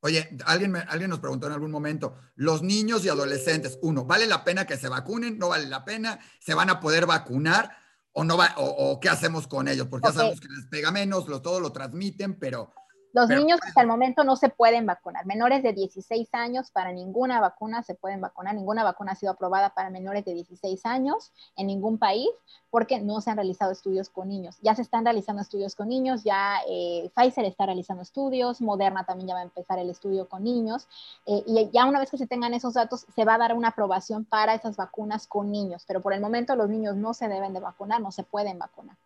Oye, 0.00 0.36
alguien, 0.44 0.72
me, 0.72 0.80
alguien 0.80 1.10
nos 1.10 1.18
preguntó 1.18 1.46
en 1.48 1.54
algún 1.54 1.70
momento, 1.70 2.16
los 2.36 2.62
niños 2.62 3.04
y 3.04 3.08
adolescentes, 3.08 3.78
uno, 3.82 4.04
¿vale 4.04 4.26
la 4.26 4.44
pena 4.44 4.66
que 4.66 4.76
se 4.76 4.88
vacunen? 4.88 5.38
¿No 5.38 5.48
vale 5.48 5.66
la 5.66 5.84
pena? 5.84 6.18
¿Se 6.40 6.54
van 6.54 6.70
a 6.70 6.80
poder 6.80 7.06
vacunar? 7.06 7.76
o 8.18 8.24
no 8.24 8.36
va, 8.36 8.52
o, 8.56 8.98
qué 8.98 9.08
hacemos 9.08 9.46
con 9.46 9.68
ellos, 9.68 9.86
porque 9.86 10.08
ya 10.08 10.12
sabemos 10.12 10.40
que 10.40 10.48
les 10.48 10.66
pega 10.66 10.90
menos, 10.90 11.28
lo, 11.28 11.40
todo 11.40 11.60
lo 11.60 11.70
transmiten, 11.70 12.36
pero 12.36 12.72
los 13.12 13.28
niños 13.28 13.58
hasta 13.66 13.80
el 13.80 13.86
momento 13.86 14.22
no 14.24 14.36
se 14.36 14.48
pueden 14.48 14.86
vacunar. 14.86 15.24
Menores 15.26 15.62
de 15.62 15.72
16 15.72 16.28
años, 16.32 16.70
para 16.70 16.92
ninguna 16.92 17.40
vacuna 17.40 17.82
se 17.82 17.94
pueden 17.94 18.20
vacunar. 18.20 18.54
Ninguna 18.54 18.84
vacuna 18.84 19.12
ha 19.12 19.14
sido 19.14 19.32
aprobada 19.32 19.70
para 19.70 19.90
menores 19.90 20.24
de 20.24 20.34
16 20.34 20.84
años 20.84 21.32
en 21.56 21.68
ningún 21.68 21.98
país 21.98 22.28
porque 22.70 23.00
no 23.00 23.20
se 23.20 23.30
han 23.30 23.36
realizado 23.36 23.72
estudios 23.72 24.10
con 24.10 24.28
niños. 24.28 24.56
Ya 24.62 24.74
se 24.74 24.82
están 24.82 25.04
realizando 25.04 25.40
estudios 25.40 25.74
con 25.74 25.88
niños, 25.88 26.22
ya 26.22 26.58
eh, 26.68 27.10
Pfizer 27.14 27.44
está 27.46 27.66
realizando 27.66 28.02
estudios, 28.02 28.60
Moderna 28.60 29.04
también 29.04 29.28
ya 29.28 29.34
va 29.34 29.40
a 29.40 29.44
empezar 29.44 29.78
el 29.78 29.88
estudio 29.88 30.28
con 30.28 30.44
niños. 30.44 30.86
Eh, 31.26 31.42
y 31.46 31.70
ya 31.72 31.86
una 31.86 32.00
vez 32.00 32.10
que 32.10 32.18
se 32.18 32.26
tengan 32.26 32.52
esos 32.52 32.74
datos, 32.74 33.06
se 33.14 33.24
va 33.24 33.34
a 33.34 33.38
dar 33.38 33.54
una 33.54 33.68
aprobación 33.68 34.24
para 34.24 34.54
esas 34.54 34.76
vacunas 34.76 35.26
con 35.26 35.50
niños. 35.50 35.84
Pero 35.86 36.02
por 36.02 36.12
el 36.12 36.20
momento 36.20 36.56
los 36.56 36.68
niños 36.68 36.96
no 36.96 37.14
se 37.14 37.28
deben 37.28 37.54
de 37.54 37.60
vacunar, 37.60 38.02
no 38.02 38.12
se 38.12 38.22
pueden 38.22 38.58
vacunar. 38.58 38.96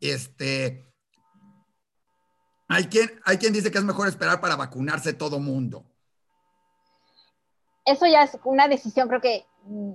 Este, 0.00 0.84
hay 2.68 2.84
quien, 2.86 3.10
hay 3.24 3.38
quien 3.38 3.52
dice 3.52 3.70
que 3.70 3.78
es 3.78 3.84
mejor 3.84 4.08
esperar 4.08 4.40
para 4.40 4.56
vacunarse 4.56 5.12
todo 5.12 5.38
mundo. 5.38 5.84
eso 7.84 8.06
ya 8.06 8.24
es 8.24 8.38
una 8.44 8.66
decisión, 8.68 9.08
creo 9.08 9.20
que 9.20 9.46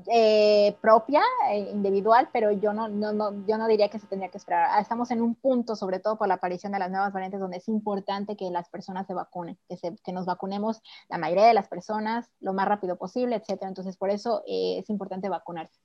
eh, 0.08 0.78
propia, 0.82 1.22
eh, 1.50 1.70
individual, 1.72 2.30
pero 2.34 2.52
yo 2.52 2.74
no, 2.74 2.90
no, 2.90 3.14
no, 3.14 3.46
yo 3.48 3.58
no 3.58 3.68
diría 3.68 3.90
que 3.90 4.00
se 4.00 4.08
tendría 4.08 4.30
que 4.30 4.38
esperar. 4.38 4.68
Ah, 4.72 4.82
estamos 4.82 5.12
en 5.12 5.22
un 5.22 5.36
punto, 5.36 5.76
sobre 5.76 6.00
todo 6.00 6.18
por 6.18 6.28
la 6.28 6.36
aparición 6.36 6.74
de 6.74 6.80
las 6.80 6.92
nuevas 6.92 7.14
variantes, 7.14 7.40
donde 7.40 7.58
es 7.58 7.68
importante 7.70 8.36
que 8.36 8.50
las 8.50 8.70
personas 8.70 9.08
se 9.08 9.14
vacunen, 9.14 9.58
que, 9.70 9.78
se, 9.78 9.96
que 10.04 10.12
nos 10.12 10.26
vacunemos 10.26 10.82
la 11.10 11.18
mayoría 11.18 11.46
de 11.46 11.54
las 11.54 11.70
personas 11.70 12.32
lo 12.40 12.54
más 12.54 12.68
rápido 12.68 12.98
posible, 12.98 13.38
etcétera. 13.38 13.70
Entonces, 13.70 13.96
por 13.98 14.10
eso 14.10 14.44
eh, 14.46 14.80
es 14.80 14.90
importante 14.90 15.30
vacunarse. 15.30 15.80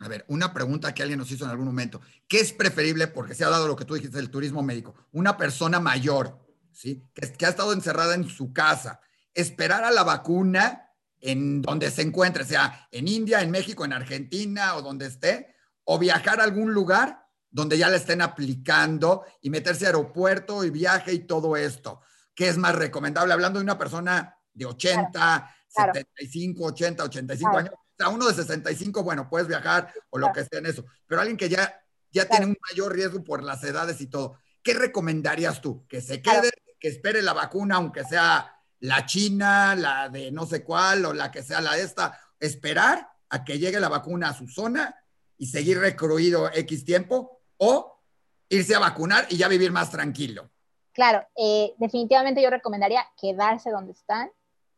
A 0.00 0.08
ver, 0.08 0.24
una 0.28 0.52
pregunta 0.52 0.92
que 0.94 1.02
alguien 1.02 1.18
nos 1.18 1.30
hizo 1.30 1.44
en 1.44 1.50
algún 1.50 1.66
momento. 1.66 2.00
¿Qué 2.28 2.40
es 2.40 2.52
preferible, 2.52 3.06
porque 3.06 3.34
se 3.34 3.44
ha 3.44 3.48
dado 3.48 3.66
lo 3.66 3.76
que 3.76 3.84
tú 3.84 3.94
dijiste 3.94 4.18
del 4.18 4.30
turismo 4.30 4.62
médico, 4.62 4.94
una 5.12 5.36
persona 5.36 5.80
mayor, 5.80 6.38
¿sí? 6.72 7.02
Que, 7.14 7.32
que 7.32 7.46
ha 7.46 7.50
estado 7.50 7.72
encerrada 7.72 8.14
en 8.14 8.28
su 8.28 8.52
casa, 8.52 9.00
esperar 9.32 9.84
a 9.84 9.90
la 9.90 10.04
vacuna 10.04 10.90
en 11.20 11.62
donde 11.62 11.90
se 11.90 12.02
encuentre, 12.02 12.44
sea 12.44 12.88
en 12.90 13.08
India, 13.08 13.40
en 13.40 13.50
México, 13.50 13.84
en 13.84 13.92
Argentina 13.92 14.76
o 14.76 14.82
donde 14.82 15.06
esté, 15.06 15.54
o 15.84 15.98
viajar 15.98 16.40
a 16.40 16.44
algún 16.44 16.72
lugar 16.74 17.26
donde 17.50 17.78
ya 17.78 17.88
le 17.88 17.96
estén 17.96 18.20
aplicando 18.20 19.24
y 19.40 19.50
meterse 19.50 19.86
a 19.86 19.88
aeropuerto 19.88 20.64
y 20.64 20.70
viaje 20.70 21.12
y 21.12 21.20
todo 21.20 21.56
esto. 21.56 22.00
¿Qué 22.34 22.48
es 22.48 22.58
más 22.58 22.74
recomendable? 22.74 23.32
Hablando 23.32 23.58
de 23.58 23.64
una 23.64 23.78
persona 23.78 24.36
de 24.52 24.66
80, 24.66 25.56
75, 25.66 26.64
80, 26.64 27.04
85 27.04 27.56
años. 27.56 27.74
Sea, 27.96 28.08
uno 28.08 28.26
de 28.26 28.34
65, 28.34 29.02
bueno, 29.02 29.28
puedes 29.28 29.48
viajar 29.48 29.92
o 30.10 30.18
lo 30.18 30.32
que 30.32 30.44
sea 30.44 30.58
en 30.58 30.66
eso. 30.66 30.84
Pero 31.06 31.20
alguien 31.20 31.36
que 31.36 31.48
ya, 31.48 31.80
ya 32.10 32.28
tiene 32.28 32.46
un 32.46 32.56
mayor 32.70 32.92
riesgo 32.92 33.24
por 33.24 33.42
las 33.42 33.64
edades 33.64 34.00
y 34.00 34.06
todo, 34.06 34.38
¿qué 34.62 34.74
recomendarías 34.74 35.60
tú? 35.60 35.86
Que 35.86 36.00
se 36.00 36.20
quede, 36.20 36.50
que 36.78 36.88
espere 36.88 37.22
la 37.22 37.32
vacuna, 37.32 37.76
aunque 37.76 38.04
sea 38.04 38.52
la 38.80 39.06
china, 39.06 39.74
la 39.74 40.08
de 40.08 40.30
no 40.30 40.46
sé 40.46 40.62
cuál 40.62 41.06
o 41.06 41.12
la 41.12 41.30
que 41.30 41.42
sea 41.42 41.60
la 41.60 41.78
esta, 41.78 42.18
esperar 42.38 43.08
a 43.30 43.44
que 43.44 43.58
llegue 43.58 43.80
la 43.80 43.88
vacuna 43.88 44.28
a 44.28 44.34
su 44.34 44.46
zona 44.48 44.94
y 45.38 45.46
seguir 45.46 45.78
recruido 45.78 46.50
X 46.52 46.84
tiempo 46.84 47.40
o 47.56 48.00
irse 48.48 48.74
a 48.74 48.78
vacunar 48.78 49.26
y 49.30 49.36
ya 49.36 49.48
vivir 49.48 49.72
más 49.72 49.90
tranquilo. 49.90 50.50
Claro, 50.92 51.26
eh, 51.36 51.74
definitivamente 51.78 52.42
yo 52.42 52.50
recomendaría 52.50 53.06
quedarse 53.20 53.70
donde 53.70 53.92
están 53.92 54.30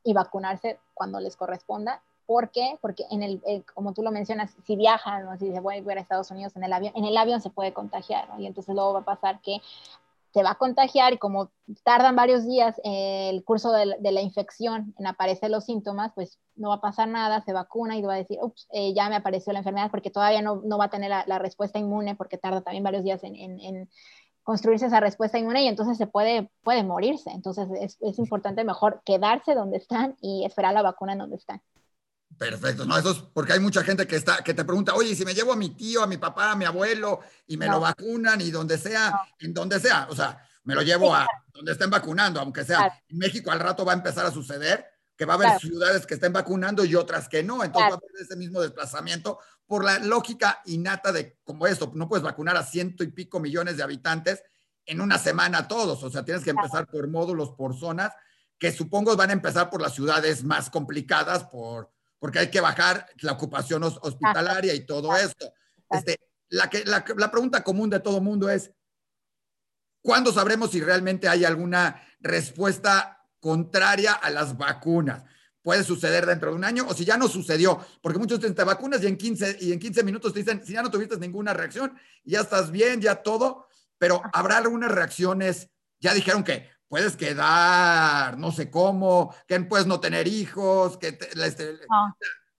y 0.03 0.15
vacunarse 0.15 0.79
cuando 0.95 1.21
les 1.21 1.37
corresponda. 1.37 2.03
¿Por 2.29 2.51
qué? 2.51 2.77
Porque 2.83 3.07
en 3.11 3.23
el, 3.23 3.41
eh, 3.47 3.63
como 3.73 3.95
tú 3.95 4.03
lo 4.03 4.11
mencionas, 4.11 4.55
si 4.67 4.77
viajan 4.77 5.27
o 5.29 5.39
si 5.39 5.51
se 5.51 5.61
voy 5.61 5.77
a 5.77 5.93
Estados 5.95 6.31
Unidos 6.31 6.55
en 6.57 6.65
el 6.65 6.75
avión, 6.75 6.93
en 6.95 7.07
el 7.07 7.17
avión 7.17 7.41
se 7.41 7.49
puede 7.49 7.73
contagiar, 7.73 8.29
¿no? 8.29 8.39
Y 8.39 8.47
entonces 8.47 8.75
luego 8.75 8.93
va 8.93 9.01
a 9.01 9.05
pasar 9.07 9.41
que 9.41 9.63
se 10.35 10.43
va 10.43 10.51
a 10.51 10.55
contagiar 10.57 11.15
y 11.15 11.17
como 11.17 11.49
tardan 11.85 12.17
varios 12.17 12.47
días 12.47 12.79
el 12.85 13.43
curso 13.45 13.73
de 13.73 13.87
la, 13.87 14.21
infección 14.21 14.95
en 14.99 15.07
aparecer 15.07 15.51
los 15.51 15.65
síntomas, 15.65 16.13
pues 16.15 16.39
no 16.55 16.69
va 16.69 16.75
a 16.75 16.81
pasar 16.83 17.09
nada, 17.09 17.41
se 17.41 17.55
vacuna 17.55 17.97
y 17.97 18.03
va 18.03 18.13
a 18.13 18.19
decir, 18.19 18.37
ups, 18.43 18.69
eh, 18.73 18.93
ya 18.93 19.09
me 19.09 19.17
apareció 19.17 19.55
la 19.55 19.61
enfermedad 19.61 19.91
porque 19.91 20.11
todavía 20.11 20.43
no, 20.43 20.57
no 20.57 20.77
va 20.77 20.85
a 20.85 20.91
tener 20.91 21.09
la, 21.09 21.39
respuesta 21.39 21.79
inmune 21.79 22.15
porque 22.15 22.37
tarda 22.37 22.61
también 22.61 22.85
varios 22.85 23.05
días 23.05 23.25
en, 23.25 23.37
en, 23.37 23.89
construirse 24.43 24.85
esa 24.85 25.01
respuesta 25.01 25.39
inmune 25.39 25.63
y 25.63 25.69
entonces 25.69 25.97
se 25.97 26.07
puede, 26.07 26.51
puede 26.63 26.85
morirse. 26.85 27.31
Entonces 27.31 27.69
es, 27.81 27.97
es 28.03 28.19
importante 28.19 28.65
mejor 28.65 29.01
quedarse 29.07 29.55
donde 29.55 29.79
están 29.79 30.15
y 30.21 30.45
esperar 30.45 30.75
la 30.75 30.83
vacuna 30.83 31.15
en 31.15 31.21
donde 31.21 31.37
están. 31.37 31.63
Perfecto, 32.39 32.85
no, 32.85 32.97
eso 32.97 33.11
es 33.11 33.19
porque 33.19 33.55
hay 33.55 33.61
mucha 33.61 33.83
gente 33.83 34.07
que 34.07 34.15
está, 34.15 34.45
que 34.45 34.55
te 34.55 34.65
pregunta, 34.65 34.95
oye, 34.95 35.17
si 35.17 35.25
me 35.25 35.35
llevo 35.35 35.53
a 35.53 35.57
mi 35.57 35.71
tío, 35.71 36.05
a 36.05 36.07
mi 36.07 36.19
papá, 36.19 36.53
a 36.53 36.57
mi 36.57 36.65
abuelo 36.65 37.21
y 37.49 37.57
me 37.57 37.67
lo 37.67 37.81
vacunan 37.81 38.41
y 38.41 38.53
donde 38.53 38.79
sea, 38.79 39.13
en 39.41 39.53
donde 39.53 39.81
sea, 39.81 40.07
o 40.09 40.15
sea, 40.15 40.41
me 40.63 40.77
lo 40.77 40.83
llevo 40.83 41.13
a 41.13 41.27
donde 41.53 41.73
estén 41.73 41.91
vacunando, 41.91 42.39
aunque 42.39 42.65
sea 42.65 43.03
en 43.09 43.19
México 43.19 43.51
al 43.51 43.59
rato 43.59 43.85
va 43.85 43.93
a 43.93 43.97
empezar 43.97 44.25
a 44.25 44.31
suceder 44.31 44.87
que 45.17 45.25
va 45.25 45.35
a 45.35 45.37
haber 45.37 45.59
ciudades 45.59 46.07
que 46.07 46.15
estén 46.15 46.33
vacunando 46.33 46.85
y 46.85 46.95
otras 46.95 47.29
que 47.29 47.43
no, 47.43 47.65
entonces 47.65 47.91
va 47.91 47.95
a 47.95 47.99
haber 47.99 48.23
ese 48.23 48.37
mismo 48.37 48.61
desplazamiento 48.61 49.41
por 49.67 49.85
la 49.85 49.99
lógica 49.99 50.63
innata 50.67 51.11
de 51.11 51.39
como 51.43 51.67
esto, 51.67 51.91
no 51.95 52.09
puedes 52.09 52.23
vacunar 52.23 52.57
a 52.57 52.63
ciento 52.63 53.03
y 53.03 53.09
pico 53.09 53.41
millones 53.41 53.77
de 53.77 53.83
habitantes 53.83 54.45
en 54.87 55.01
una 55.01 55.19
semana 55.19 55.67
todos, 55.67 56.05
o 56.05 56.11
sea, 56.11 56.25
tienes 56.25 56.45
que 56.45 56.51
empezar 56.51 56.87
por 56.87 57.09
módulos, 57.09 57.51
por 57.51 57.77
zonas, 57.77 58.13
que 58.59 58.71
supongo 58.71 59.17
van 59.17 59.31
a 59.31 59.33
empezar 59.33 59.71
por 59.71 59.83
las 59.83 59.95
ciudades 59.95 60.45
más 60.45 60.71
complicadas, 60.71 61.43
por 61.45 61.91
porque 62.19 62.41
hay 62.41 62.51
que 62.51 62.61
bajar 62.61 63.07
la 63.21 63.33
ocupación 63.33 63.83
hospitalaria 63.85 64.75
y 64.75 64.85
todo 64.85 65.17
esto. 65.17 65.53
Este, 65.91 66.19
la, 66.49 66.69
que, 66.69 66.85
la, 66.85 67.05
la 67.17 67.31
pregunta 67.31 67.63
común 67.63 67.91
de 67.91 68.01
todo 68.01 68.21
mundo 68.21 68.51
es, 68.51 68.71
¿cuándo 70.03 70.33
sabremos 70.33 70.71
si 70.71 70.81
realmente 70.81 71.29
hay 71.29 71.45
alguna 71.45 72.03
respuesta 72.21 73.25
contraria 73.41 74.13
a 74.13 74.31
las 74.31 74.57
vacunas? 74.57 75.25
Puede 75.63 75.85
suceder 75.85 76.25
dentro 76.27 76.51
de 76.51 76.57
un 76.57 76.65
año 76.65 76.87
o 76.89 76.95
si 76.95 77.05
ya 77.05 77.17
no 77.17 77.29
sucedió, 77.29 77.85
porque 78.01 78.19
muchos 78.19 78.41
te 78.41 78.65
vacunas 78.65 79.03
y 79.03 79.07
en 79.07 79.17
15, 79.17 79.59
y 79.61 79.73
en 79.73 79.79
15 79.79 80.03
minutos 80.03 80.33
te 80.33 80.41
dicen, 80.41 80.65
si 80.65 80.73
ya 80.73 80.83
no 80.83 80.91
tuviste 80.91 81.17
ninguna 81.19 81.53
reacción, 81.53 81.97
ya 82.25 82.41
estás 82.41 82.71
bien, 82.71 83.01
ya 83.01 83.17
todo, 83.17 83.67
pero 83.99 84.23
habrá 84.33 84.59
algunas 84.59 84.91
reacciones, 84.91 85.69
ya 86.01 86.15
dijeron 86.15 86.43
que 86.43 86.71
puedes 86.89 87.17
quedar, 87.17 88.39
no 88.39 88.51
sé 88.51 88.71
cómo, 88.71 89.35
que 89.47 89.61
puedes 89.61 89.87
no 89.87 90.01
tener 90.01 90.27
hijos, 90.27 90.97
que 90.99 91.19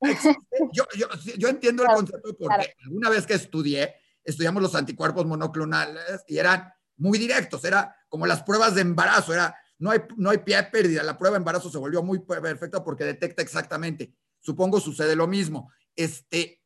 yo, 0.72 0.86
yo, 0.96 1.08
yo, 1.38 1.50
entiendo 1.50 1.84
el 1.84 1.90
concepto 1.90 2.36
porque 2.38 2.74
alguna 2.86 3.10
vez 3.10 3.26
que 3.26 3.34
estudié, 3.34 3.96
estudiamos 4.24 4.62
los 4.62 4.76
anticuerpos 4.76 5.26
monoclonales 5.26 6.24
y 6.28 6.38
eran 6.38 6.72
muy 6.98 7.18
directos, 7.18 7.66
era 7.66 7.96
como 8.08 8.26
las 8.26 8.44
pruebas 8.44 8.76
de 8.76 8.82
embarazo, 8.82 9.34
era 9.34 9.56
no 9.80 9.92
hay, 9.92 10.02
no 10.18 10.30
hay 10.30 10.40
pie 10.40 10.58
de 10.58 10.64
pérdida, 10.64 11.04
la 11.04 11.18
prueba 11.18 11.36
de 11.36 11.40
embarazo 11.40 11.70
se 11.70 11.78
volvió 11.78 12.04
muy 12.04 12.20
perfecta 12.20 12.84
porque 12.84 13.06
detecta 13.06 13.42
exactamente. 13.42 14.14
Supongo 14.42 14.80
sucede 14.80 15.16
lo 15.16 15.26
mismo. 15.26 15.72
Este, 15.96 16.62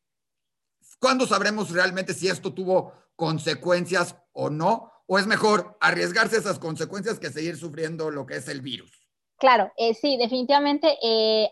¿Cuándo 1.00 1.28
sabremos 1.28 1.70
realmente 1.70 2.14
si 2.14 2.28
esto 2.28 2.54
tuvo 2.54 2.94
consecuencias 3.16 4.16
o 4.32 4.50
no? 4.50 4.93
¿O 5.14 5.20
es 5.20 5.28
mejor 5.28 5.78
arriesgarse 5.80 6.38
esas 6.38 6.58
consecuencias 6.58 7.20
que 7.20 7.30
seguir 7.30 7.56
sufriendo 7.56 8.10
lo 8.10 8.26
que 8.26 8.38
es 8.38 8.48
el 8.48 8.62
virus? 8.62 9.08
Claro, 9.38 9.72
eh, 9.78 9.94
sí, 9.94 10.18
definitivamente. 10.18 10.98
Eh, 11.04 11.52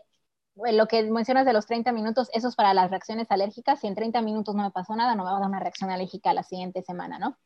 lo 0.56 0.88
que 0.88 1.04
mencionas 1.04 1.46
de 1.46 1.54
los 1.54 1.68
30 1.68 1.92
minutos, 1.92 2.32
eso 2.34 2.48
es 2.48 2.56
para 2.56 2.74
las 2.74 2.90
reacciones 2.90 3.30
alérgicas. 3.30 3.80
Si 3.80 3.86
en 3.86 3.94
30 3.94 4.24
minutos 4.24 4.56
no 4.56 4.64
me 4.64 4.72
pasó 4.72 4.96
nada, 4.96 5.14
no 5.14 5.24
me 5.24 5.30
va 5.30 5.38
a 5.38 5.40
dar 5.42 5.48
una 5.48 5.60
reacción 5.60 5.92
alérgica 5.92 6.34
la 6.34 6.42
siguiente 6.42 6.82
semana, 6.82 7.20
¿no? 7.20 7.38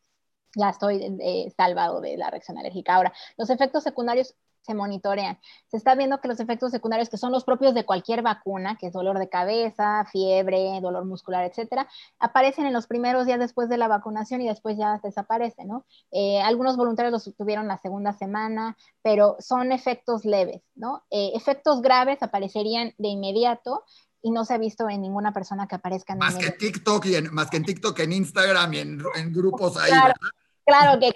Ya 0.56 0.70
estoy 0.70 1.16
eh, 1.20 1.52
salvado 1.56 2.00
de 2.00 2.16
la 2.16 2.30
reacción 2.30 2.58
alérgica. 2.58 2.94
Ahora, 2.94 3.12
los 3.36 3.50
efectos 3.50 3.84
secundarios 3.84 4.34
se 4.66 4.74
monitorean. 4.74 5.38
Se 5.68 5.76
está 5.76 5.94
viendo 5.94 6.20
que 6.20 6.28
los 6.28 6.40
efectos 6.40 6.72
secundarios, 6.72 7.08
que 7.08 7.16
son 7.16 7.30
los 7.30 7.44
propios 7.44 7.72
de 7.72 7.84
cualquier 7.84 8.22
vacuna, 8.22 8.76
que 8.76 8.88
es 8.88 8.92
dolor 8.92 9.18
de 9.18 9.28
cabeza, 9.28 10.04
fiebre, 10.10 10.80
dolor 10.82 11.04
muscular, 11.04 11.44
etcétera, 11.44 11.88
aparecen 12.18 12.66
en 12.66 12.72
los 12.72 12.86
primeros 12.86 13.26
días 13.26 13.38
después 13.38 13.68
de 13.68 13.78
la 13.78 13.86
vacunación 13.86 14.40
y 14.40 14.48
después 14.48 14.76
ya 14.76 14.98
desaparecen, 15.02 15.68
¿no? 15.68 15.86
Eh, 16.10 16.40
algunos 16.42 16.76
voluntarios 16.76 17.12
los 17.12 17.36
tuvieron 17.36 17.68
la 17.68 17.78
segunda 17.78 18.12
semana, 18.12 18.76
pero 19.02 19.36
son 19.38 19.70
efectos 19.70 20.24
leves, 20.24 20.62
¿no? 20.74 21.04
Eh, 21.10 21.30
efectos 21.34 21.80
graves 21.80 22.22
aparecerían 22.22 22.92
de 22.98 23.08
inmediato 23.08 23.84
y 24.20 24.32
no 24.32 24.44
se 24.44 24.54
ha 24.54 24.58
visto 24.58 24.88
en 24.88 25.02
ninguna 25.02 25.32
persona 25.32 25.68
que 25.68 25.76
aparezca 25.76 26.14
en 26.14 26.18
más 26.18 26.34
que 26.34 26.50
TikTok 26.50 27.04
y 27.06 27.14
en, 27.14 27.32
más 27.32 27.48
que 27.48 27.58
en 27.58 27.64
TikTok, 27.64 28.00
en 28.00 28.12
Instagram 28.12 28.74
y 28.74 28.78
en, 28.78 28.98
grupos 29.32 29.76
ahí, 29.76 29.90
Claro 29.90 30.14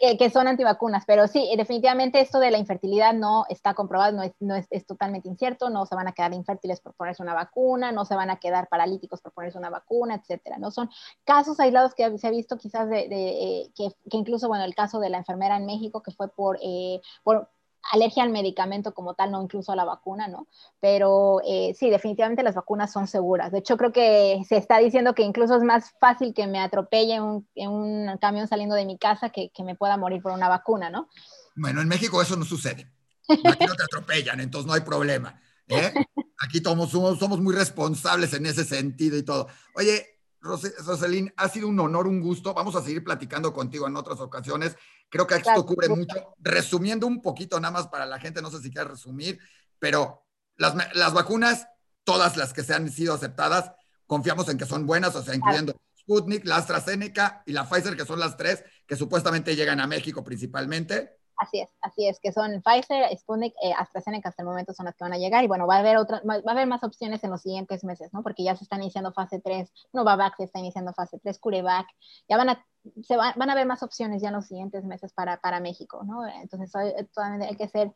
que, 0.00 0.16
que, 0.16 0.30
son 0.30 0.46
antivacunas, 0.46 1.04
pero 1.06 1.26
sí, 1.26 1.52
definitivamente 1.56 2.20
esto 2.20 2.38
de 2.38 2.52
la 2.52 2.58
infertilidad 2.58 3.12
no 3.12 3.46
está 3.48 3.74
comprobado, 3.74 4.16
no, 4.16 4.22
es, 4.22 4.32
no 4.38 4.54
es, 4.54 4.66
es, 4.70 4.86
totalmente 4.86 5.28
incierto, 5.28 5.70
no 5.70 5.86
se 5.86 5.96
van 5.96 6.06
a 6.06 6.12
quedar 6.12 6.32
infértiles 6.34 6.80
por 6.80 6.94
ponerse 6.94 7.22
una 7.22 7.34
vacuna, 7.34 7.90
no 7.90 8.04
se 8.04 8.14
van 8.14 8.30
a 8.30 8.36
quedar 8.36 8.68
paralíticos 8.68 9.20
por 9.20 9.32
ponerse 9.32 9.58
una 9.58 9.70
vacuna, 9.70 10.14
etcétera, 10.14 10.58
¿no? 10.58 10.70
Son 10.70 10.88
casos 11.24 11.58
aislados 11.58 11.94
que 11.94 12.16
se 12.18 12.26
ha 12.28 12.30
visto 12.30 12.58
quizás 12.58 12.88
de, 12.88 13.08
de 13.08 13.28
eh, 13.28 13.72
que, 13.74 13.88
que, 14.08 14.16
incluso, 14.16 14.46
bueno, 14.46 14.64
el 14.64 14.74
caso 14.74 15.00
de 15.00 15.10
la 15.10 15.18
enfermera 15.18 15.56
en 15.56 15.66
México 15.66 16.02
que 16.02 16.12
fue 16.12 16.28
por, 16.28 16.58
eh, 16.62 17.00
por 17.24 17.48
alergia 17.92 18.22
al 18.22 18.30
medicamento 18.30 18.92
como 18.92 19.14
tal, 19.14 19.30
no 19.30 19.42
incluso 19.42 19.72
a 19.72 19.76
la 19.76 19.84
vacuna, 19.84 20.28
¿no? 20.28 20.46
Pero 20.80 21.40
eh, 21.46 21.74
sí, 21.78 21.90
definitivamente 21.90 22.42
las 22.42 22.54
vacunas 22.54 22.92
son 22.92 23.06
seguras. 23.06 23.52
De 23.52 23.58
hecho, 23.58 23.76
creo 23.76 23.92
que 23.92 24.42
se 24.48 24.56
está 24.56 24.78
diciendo 24.78 25.14
que 25.14 25.22
incluso 25.22 25.56
es 25.56 25.62
más 25.62 25.92
fácil 25.98 26.34
que 26.34 26.46
me 26.46 26.60
atropelle 26.60 27.20
un, 27.20 27.48
en 27.54 27.70
un 27.70 28.18
camión 28.18 28.48
saliendo 28.48 28.74
de 28.74 28.86
mi 28.86 28.98
casa 28.98 29.30
que, 29.30 29.50
que, 29.50 29.64
me 29.64 29.74
pueda 29.74 29.96
morir 29.96 30.22
por 30.22 30.32
una 30.32 30.48
vacuna, 30.48 30.90
¿no? 30.90 31.08
Bueno, 31.56 31.80
en 31.80 31.88
México 31.88 32.20
eso 32.20 32.36
no 32.36 32.44
sucede. 32.44 32.90
Aquí 33.28 33.64
no 33.66 33.74
te 33.74 33.84
atropellan, 33.84 34.40
entonces 34.40 34.66
no 34.66 34.72
hay 34.72 34.80
problema. 34.80 35.40
¿eh? 35.68 35.92
Aquí 36.38 36.60
somos, 36.60 36.90
somos 36.90 37.40
muy 37.40 37.54
responsables 37.54 38.32
en 38.34 38.46
ese 38.46 38.64
sentido 38.64 39.16
y 39.16 39.22
todo. 39.22 39.48
Oye, 39.74 40.06
Roselín, 40.40 41.32
ha 41.36 41.48
sido 41.48 41.68
un 41.68 41.78
honor, 41.80 42.06
un 42.06 42.20
gusto. 42.20 42.54
Vamos 42.54 42.74
a 42.74 42.82
seguir 42.82 43.04
platicando 43.04 43.52
contigo 43.52 43.86
en 43.86 43.96
otras 43.96 44.20
ocasiones. 44.20 44.76
Creo 45.10 45.26
que 45.26 45.34
esto 45.34 45.66
cubre 45.66 45.88
mucho. 45.88 46.34
Resumiendo 46.38 47.06
un 47.06 47.20
poquito 47.20 47.60
nada 47.60 47.72
más 47.72 47.88
para 47.88 48.06
la 48.06 48.18
gente, 48.18 48.40
no 48.40 48.50
sé 48.50 48.60
si 48.60 48.70
quieres 48.70 48.92
resumir, 48.92 49.38
pero 49.78 50.24
las, 50.56 50.74
las, 50.94 51.12
vacunas, 51.12 51.66
todas 52.04 52.36
las 52.36 52.52
que 52.52 52.62
se 52.62 52.74
han 52.74 52.88
sido 52.90 53.14
aceptadas, 53.14 53.72
confiamos 54.06 54.48
en 54.48 54.56
que 54.56 54.66
son 54.66 54.86
buenas, 54.86 55.14
o 55.16 55.22
sea, 55.22 55.34
incluyendo 55.34 55.74
Sputnik, 55.98 56.46
la 56.46 56.56
AstraZeneca 56.56 57.42
y 57.44 57.52
la 57.52 57.68
Pfizer, 57.68 57.96
que 57.96 58.06
son 58.06 58.20
las 58.20 58.36
tres 58.36 58.64
que 58.86 58.96
supuestamente 58.96 59.56
llegan 59.56 59.80
a 59.80 59.86
México 59.86 60.22
principalmente. 60.22 61.19
Así 61.40 61.58
es, 61.58 61.70
así 61.80 62.06
es, 62.06 62.20
que 62.20 62.32
son 62.32 62.60
Pfizer, 62.60 63.16
Sputnik, 63.16 63.54
eh, 63.62 63.72
AstraZeneca 63.72 64.28
hasta 64.28 64.42
el 64.42 64.46
momento 64.46 64.74
son 64.74 64.84
las 64.84 64.94
que 64.94 65.04
van 65.04 65.14
a 65.14 65.16
llegar 65.16 65.42
y 65.42 65.46
bueno, 65.46 65.66
va 65.66 65.76
a 65.76 65.78
haber 65.78 65.96
otra, 65.96 66.20
va 66.28 66.34
a 66.34 66.50
haber 66.50 66.66
más 66.66 66.84
opciones 66.84 67.24
en 67.24 67.30
los 67.30 67.40
siguientes 67.40 67.82
meses, 67.82 68.12
¿no? 68.12 68.22
Porque 68.22 68.44
ya 68.44 68.54
se 68.56 68.64
está 68.64 68.76
iniciando 68.76 69.10
fase 69.14 69.40
3, 69.40 69.72
Novavax 69.94 70.36
se 70.36 70.44
está 70.44 70.58
iniciando 70.58 70.92
fase 70.92 71.18
3, 71.18 71.38
CureVac, 71.38 71.86
ya 72.28 72.36
van 72.36 72.50
a, 72.50 72.66
se 73.02 73.16
van 73.16 73.48
a 73.48 73.52
haber 73.52 73.66
más 73.66 73.82
opciones 73.82 74.20
ya 74.20 74.28
en 74.28 74.34
los 74.34 74.48
siguientes 74.48 74.84
meses 74.84 75.14
para, 75.14 75.40
para 75.40 75.60
México, 75.60 76.02
¿no? 76.04 76.28
Entonces 76.28 76.70
todavía 77.14 77.48
hay 77.48 77.56
que 77.56 77.68
ser, 77.68 77.90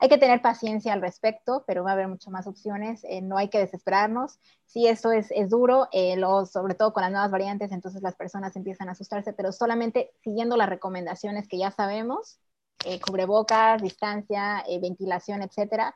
hay 0.00 0.08
que 0.08 0.18
tener 0.18 0.42
paciencia 0.42 0.92
al 0.92 1.00
respecto, 1.00 1.62
pero 1.68 1.84
va 1.84 1.90
a 1.90 1.92
haber 1.92 2.08
mucho 2.08 2.32
más 2.32 2.48
opciones, 2.48 3.04
eh, 3.04 3.22
no 3.22 3.38
hay 3.38 3.50
que 3.50 3.58
desesperarnos, 3.60 4.40
sí, 4.66 4.88
esto 4.88 5.12
es, 5.12 5.30
es 5.30 5.48
duro, 5.48 5.86
eh, 5.92 6.20
sobre 6.50 6.74
todo 6.74 6.92
con 6.92 7.04
las 7.04 7.12
nuevas 7.12 7.30
variantes, 7.30 7.70
entonces 7.70 8.02
las 8.02 8.16
personas 8.16 8.56
empiezan 8.56 8.88
a 8.88 8.92
asustarse, 8.92 9.32
pero 9.32 9.52
solamente 9.52 10.10
siguiendo 10.24 10.56
las 10.56 10.68
recomendaciones 10.68 11.46
que 11.46 11.58
ya 11.58 11.70
sabemos, 11.70 12.40
eh, 12.84 13.00
cubrebocas, 13.00 13.82
distancia, 13.82 14.64
eh, 14.68 14.78
ventilación, 14.80 15.42
etcétera, 15.42 15.94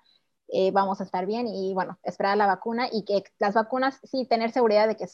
eh, 0.48 0.70
vamos 0.70 1.00
a 1.00 1.04
estar 1.04 1.26
bien 1.26 1.46
y 1.46 1.72
bueno, 1.74 1.98
esperar 2.02 2.36
la 2.36 2.46
vacuna 2.46 2.88
y 2.90 3.04
que 3.04 3.24
las 3.38 3.54
vacunas, 3.54 4.00
sí, 4.04 4.26
tener 4.26 4.52
seguridad 4.52 4.86
de 4.88 4.96
que 4.96 5.06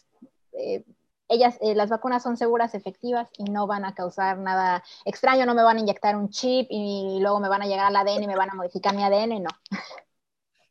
ellas, 1.29 1.59
las 1.61 1.91
vacunas 1.91 2.25
son 2.25 2.37
seguras, 2.37 2.75
efectivas 2.75 3.29
y 3.39 3.45
no 3.45 3.69
van 3.69 3.85
a 3.85 3.95
causar 3.95 4.39
nada 4.39 4.83
extraño, 5.05 5.47
no 5.47 5.55
me 5.55 5.63
van 5.63 5.77
a 5.77 5.81
inyectar 5.81 6.17
un 6.17 6.31
chip 6.31 6.67
y 6.71 7.19
luego 7.21 7.39
me 7.39 7.49
van 7.49 7.63
a 7.63 7.67
llegar 7.67 7.87
al 7.87 7.97
ADN 7.97 8.25
y 8.25 8.27
me 8.27 8.37
van 8.37 8.51
a 8.51 8.55
modificar 8.55 8.95
mi 8.97 9.05
ADN, 9.05 9.43
no 9.43 9.51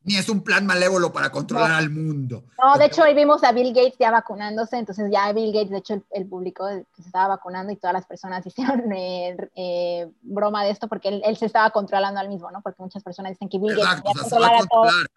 ni 0.03 0.15
es 0.15 0.29
un 0.29 0.41
plan 0.41 0.65
malévolo 0.65 1.11
para 1.11 1.29
controlar 1.31 1.71
al 1.71 1.89
mundo. 1.89 2.45
No, 2.61 2.77
de 2.77 2.85
hecho 2.85 3.03
hoy 3.03 3.13
vimos 3.13 3.43
a 3.43 3.51
Bill 3.51 3.73
Gates 3.73 3.97
ya 3.99 4.11
vacunándose, 4.11 4.77
entonces 4.77 5.09
ya 5.11 5.31
Bill 5.33 5.51
Gates, 5.51 5.69
de 5.69 5.77
hecho, 5.77 6.03
el, 6.11 6.25
público 6.27 6.65
que 6.95 7.01
se 7.01 7.07
estaba 7.07 7.29
vacunando 7.29 7.71
y 7.71 7.75
todas 7.75 7.93
las 7.93 8.05
personas 8.05 8.45
hicieron 8.47 8.91
eh, 8.91 9.37
eh, 9.55 10.09
broma 10.21 10.63
de 10.63 10.71
esto 10.71 10.87
porque 10.87 11.21
él, 11.23 11.37
se 11.37 11.45
estaba 11.45 11.69
controlando 11.71 12.19
al 12.19 12.29
mismo, 12.29 12.49
¿no? 12.51 12.61
Porque 12.61 12.81
muchas 12.81 13.03
personas 13.03 13.33
dicen 13.33 13.49
que 13.49 13.59
Bill 13.59 13.75
Gates 13.75 14.03
va 14.03 14.47
a 14.47 14.57
controlar. 14.59 15.07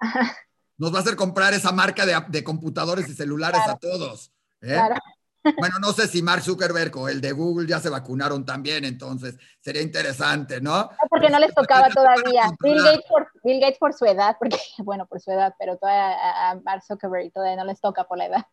Nos 0.78 0.94
va 0.94 0.98
a 0.98 1.00
hacer 1.02 1.14
comprar 1.14 1.52
esa 1.52 1.72
marca 1.72 2.06
de, 2.06 2.42
computadores 2.42 3.06
y 3.08 3.14
celulares 3.14 3.60
a 3.66 3.76
todos. 3.76 4.32
¿eh? 4.62 4.68
Claro. 4.68 4.94
Bueno, 5.42 5.76
no 5.80 5.92
sé 5.92 6.06
si 6.06 6.22
Mark 6.22 6.42
Zuckerberg 6.42 6.96
o 6.96 7.08
el 7.08 7.20
de 7.20 7.32
Google 7.32 7.66
ya 7.66 7.80
se 7.80 7.88
vacunaron 7.88 8.44
también, 8.44 8.84
entonces 8.84 9.36
sería 9.60 9.82
interesante, 9.82 10.60
¿no? 10.60 10.82
No, 10.82 10.90
porque 11.08 11.30
no 11.30 11.38
les 11.38 11.54
tocaba 11.54 11.88
todavía. 11.88 12.50
Bill 12.60 12.82
Gates, 12.82 13.06
por, 13.08 13.28
Bill 13.42 13.60
Gates 13.60 13.78
por 13.78 13.94
su 13.94 14.04
edad, 14.04 14.36
porque, 14.38 14.58
bueno, 14.78 15.06
por 15.06 15.20
su 15.20 15.30
edad, 15.30 15.54
pero 15.58 15.76
todavía 15.76 16.50
a 16.50 16.54
Mark 16.60 16.82
Zuckerberg 16.86 17.32
todavía 17.32 17.56
no 17.56 17.64
les 17.64 17.80
toca 17.80 18.04
por 18.04 18.18
la 18.18 18.26
edad. 18.26 18.46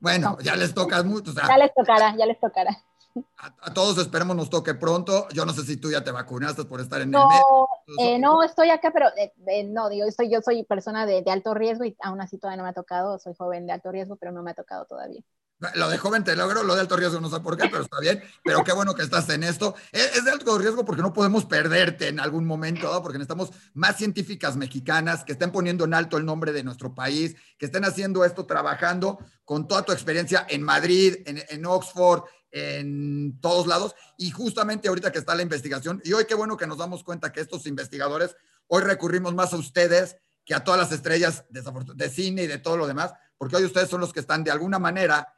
Bueno, 0.00 0.38
ya 0.40 0.54
les 0.56 0.74
toca 0.74 1.02
mucho. 1.02 1.32
ya 1.32 1.58
les 1.58 1.74
tocará, 1.74 2.14
ya 2.16 2.26
les 2.26 2.38
tocará. 2.38 2.70
A, 3.36 3.74
todos 3.74 3.98
esperemos 3.98 4.36
nos 4.36 4.50
toque 4.50 4.74
pronto. 4.74 5.26
Yo 5.30 5.44
no 5.44 5.52
sé 5.52 5.62
si 5.62 5.76
tú 5.76 5.90
ya 5.90 6.04
te 6.04 6.12
vacunaste 6.12 6.64
por 6.64 6.80
estar 6.80 7.00
en 7.00 7.14
el 7.14 7.20
medio. 7.20 7.68
Eh, 7.98 8.18
no, 8.18 8.42
estoy 8.42 8.70
acá, 8.70 8.90
pero 8.92 9.08
eh, 9.16 9.32
eh, 9.46 9.64
no, 9.64 9.88
digo, 9.88 10.06
estoy, 10.06 10.30
yo 10.30 10.40
soy 10.40 10.62
persona 10.64 11.06
de, 11.06 11.22
de 11.22 11.30
alto 11.30 11.54
riesgo 11.54 11.84
y 11.84 11.96
aún 12.00 12.20
así 12.20 12.38
todavía 12.38 12.58
no 12.58 12.62
me 12.64 12.68
ha 12.70 12.74
tocado. 12.74 13.18
Soy 13.18 13.34
joven 13.34 13.66
de 13.66 13.72
alto 13.72 13.90
riesgo, 13.90 14.16
pero 14.16 14.30
no 14.30 14.42
me 14.42 14.52
ha 14.52 14.54
tocado 14.54 14.84
todavía. 14.84 15.22
Lo 15.74 15.88
de 15.88 15.98
joven 15.98 16.22
te 16.22 16.36
logro, 16.36 16.62
lo 16.62 16.76
de 16.76 16.80
alto 16.80 16.96
riesgo 16.96 17.20
no 17.20 17.28
sé 17.28 17.40
por 17.40 17.56
qué, 17.56 17.68
pero 17.68 17.82
está 17.82 17.98
bien. 17.98 18.22
Pero 18.44 18.62
qué 18.62 18.72
bueno 18.72 18.94
que 18.94 19.02
estás 19.02 19.28
en 19.30 19.42
esto. 19.42 19.74
Es, 19.90 20.24
de 20.24 20.30
alto 20.30 20.56
riesgo 20.56 20.84
porque 20.84 21.02
no 21.02 21.12
podemos 21.12 21.46
perderte 21.46 22.08
en 22.08 22.20
algún 22.20 22.44
momento, 22.44 23.02
porque 23.02 23.18
necesitamos 23.18 23.50
más 23.74 23.96
científicas 23.96 24.56
mexicanas 24.56 25.24
que 25.24 25.32
estén 25.32 25.50
poniendo 25.50 25.84
en 25.84 25.94
alto 25.94 26.16
el 26.16 26.24
nombre 26.24 26.52
de 26.52 26.62
nuestro 26.62 26.94
país, 26.94 27.34
que 27.58 27.66
estén 27.66 27.84
haciendo 27.84 28.24
esto, 28.24 28.46
trabajando 28.46 29.18
con 29.44 29.66
toda 29.66 29.82
tu 29.82 29.90
experiencia 29.90 30.46
en 30.48 30.62
Madrid, 30.62 31.16
en, 31.26 31.42
en 31.48 31.66
Oxford, 31.66 32.22
en 32.52 33.40
todos 33.40 33.66
lados. 33.66 33.96
Y 34.16 34.30
justamente 34.30 34.88
ahorita 34.88 35.10
que 35.10 35.18
está 35.18 35.34
la 35.34 35.42
investigación, 35.42 36.00
y 36.04 36.12
hoy 36.12 36.24
qué 36.26 36.36
bueno 36.36 36.56
que 36.56 36.68
nos 36.68 36.78
damos 36.78 37.02
cuenta 37.02 37.32
que 37.32 37.40
estos 37.40 37.66
investigadores, 37.66 38.36
hoy 38.68 38.82
recurrimos 38.82 39.34
más 39.34 39.52
a 39.52 39.56
ustedes 39.56 40.18
que 40.44 40.54
a 40.54 40.62
todas 40.64 40.80
las 40.80 40.92
estrellas 40.92 41.44
de 41.50 42.08
cine 42.08 42.44
y 42.44 42.46
de 42.46 42.58
todo 42.58 42.76
lo 42.76 42.86
demás, 42.86 43.12
porque 43.36 43.56
hoy 43.56 43.64
ustedes 43.64 43.90
son 43.90 44.00
los 44.00 44.12
que 44.12 44.20
están 44.20 44.44
de 44.44 44.50
alguna 44.50 44.78
manera 44.78 45.34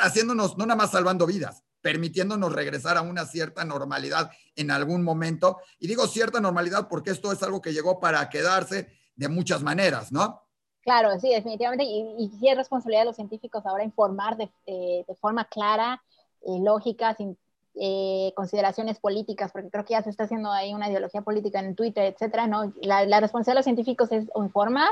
haciéndonos, 0.00 0.56
no 0.56 0.66
nada 0.66 0.76
más 0.76 0.90
salvando 0.90 1.26
vidas, 1.26 1.64
permitiéndonos 1.80 2.52
regresar 2.52 2.96
a 2.96 3.02
una 3.02 3.26
cierta 3.26 3.64
normalidad 3.64 4.30
en 4.56 4.70
algún 4.70 5.02
momento. 5.02 5.58
Y 5.78 5.88
digo 5.88 6.06
cierta 6.06 6.40
normalidad 6.40 6.88
porque 6.88 7.10
esto 7.10 7.32
es 7.32 7.42
algo 7.42 7.60
que 7.60 7.72
llegó 7.72 8.00
para 8.00 8.28
quedarse 8.28 8.88
de 9.16 9.28
muchas 9.28 9.62
maneras, 9.62 10.12
¿no? 10.12 10.42
Claro, 10.82 11.18
sí, 11.20 11.30
definitivamente. 11.30 11.84
Y, 11.84 12.16
y 12.18 12.28
sí 12.38 12.48
es 12.48 12.56
responsabilidad 12.56 13.02
de 13.02 13.06
los 13.06 13.16
científicos 13.16 13.64
ahora 13.66 13.84
informar 13.84 14.36
de, 14.36 14.50
eh, 14.66 15.04
de 15.06 15.14
forma 15.16 15.44
clara, 15.44 16.02
y 16.42 16.56
eh, 16.56 16.60
lógica, 16.62 17.14
sin 17.14 17.36
eh, 17.82 18.34
consideraciones 18.36 18.98
políticas, 18.98 19.52
porque 19.52 19.70
creo 19.70 19.86
que 19.86 19.92
ya 19.92 20.02
se 20.02 20.10
está 20.10 20.24
haciendo 20.24 20.52
ahí 20.52 20.74
una 20.74 20.90
ideología 20.90 21.22
política 21.22 21.60
en 21.60 21.74
Twitter, 21.74 22.12
etcétera, 22.12 22.46
¿no? 22.46 22.74
La, 22.82 23.20
responsabilidad 23.20 23.54
de 23.54 23.58
los 23.60 23.64
científicos 23.64 24.12
es 24.12 24.26
informar 24.36 24.90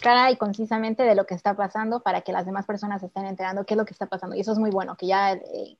clara 0.00 0.30
y 0.30 0.38
concisamente 0.38 1.02
de 1.02 1.14
lo 1.14 1.26
que 1.26 1.34
está 1.34 1.54
pasando 1.54 2.02
para 2.02 2.22
que 2.22 2.32
las 2.32 2.46
demás 2.46 2.64
personas 2.64 3.02
estén 3.02 3.26
enterando 3.26 3.66
qué 3.66 3.74
es 3.74 3.78
lo 3.78 3.84
que 3.84 3.92
está 3.92 4.06
pasando. 4.06 4.36
Y 4.36 4.40
eso 4.40 4.52
es 4.52 4.58
muy 4.58 4.70
bueno, 4.70 4.96
que 4.96 5.06
ya 5.06 5.32
eh, 5.34 5.76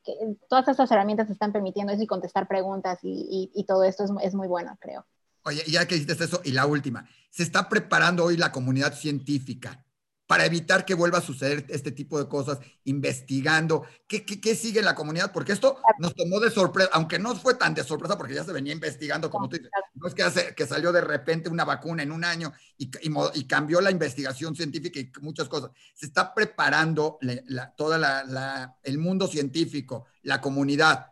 todas 0.51 0.69
estas 0.69 0.91
herramientas 0.91 1.31
están 1.31 1.51
permitiendo 1.51 1.95
eso 1.95 2.03
y 2.03 2.07
contestar 2.07 2.47
preguntas 2.47 2.99
y, 3.03 3.51
y, 3.55 3.65
todo 3.65 3.83
esto 3.85 4.05
es, 4.05 4.11
es 4.23 4.35
muy 4.35 4.47
bueno, 4.47 4.77
creo. 4.83 5.07
Oye, 5.45 5.63
ya 5.67 5.87
que 5.87 5.95
hiciste 5.95 6.25
eso, 6.25 6.43
y 6.45 6.53
la 6.53 6.67
última, 6.67 7.09
se 7.31 7.43
está 7.43 7.71
preparando 7.71 8.25
hoy 8.25 8.37
la 8.37 8.53
comunidad 8.53 8.93
científica 8.93 9.83
para 10.31 10.47
evitar 10.47 10.85
que 10.85 10.95
vuelva 10.95 11.19
a 11.19 11.23
suceder 11.23 11.67
este 11.71 11.91
tipo 11.91 12.17
de 12.17 12.29
cosas, 12.29 12.61
investigando, 12.85 13.85
¿qué, 14.07 14.25
qué, 14.25 14.55
sigue 14.55 14.79
en 14.79 14.85
la 14.85 14.95
comunidad? 14.95 15.33
Porque 15.33 15.51
esto 15.51 15.79
nos 15.99 16.15
tomó 16.15 16.39
de 16.39 16.53
sorpresa, 16.53 16.89
aunque 16.93 17.19
no 17.19 17.35
fue 17.35 17.55
tan 17.55 17.75
de 17.75 17.83
sorpresa 17.83 18.17
porque 18.17 18.35
ya 18.35 18.45
se 18.45 18.53
venía 18.53 18.73
investigando, 18.73 19.29
como 19.29 19.49
tú 19.49 19.57
dices, 19.57 19.73
no 19.95 20.07
es 20.07 20.15
que, 20.15 20.23
hace, 20.23 20.55
que 20.55 20.69
salió 20.69 20.93
de 20.93 21.01
repente 21.01 21.49
una 21.49 21.65
vacuna 21.65 22.05
en 22.05 22.13
un 22.13 22.23
año 22.23 22.53
y, 22.79 22.93
y, 23.35 23.45
cambió 23.49 23.81
la 23.81 23.91
investigación 23.91 24.55
científica 24.55 25.01
y 25.01 25.11
muchas 25.21 25.49
cosas. 25.49 25.73
Se 25.95 26.07
está 26.07 26.33
preparando 26.33 27.19
la, 27.23 27.73
toda 27.73 27.99
la, 27.99 28.79
el 28.85 28.99
mundo 28.99 29.27
científico, 29.27 30.07
la 30.23 30.41
comunidad, 30.41 31.09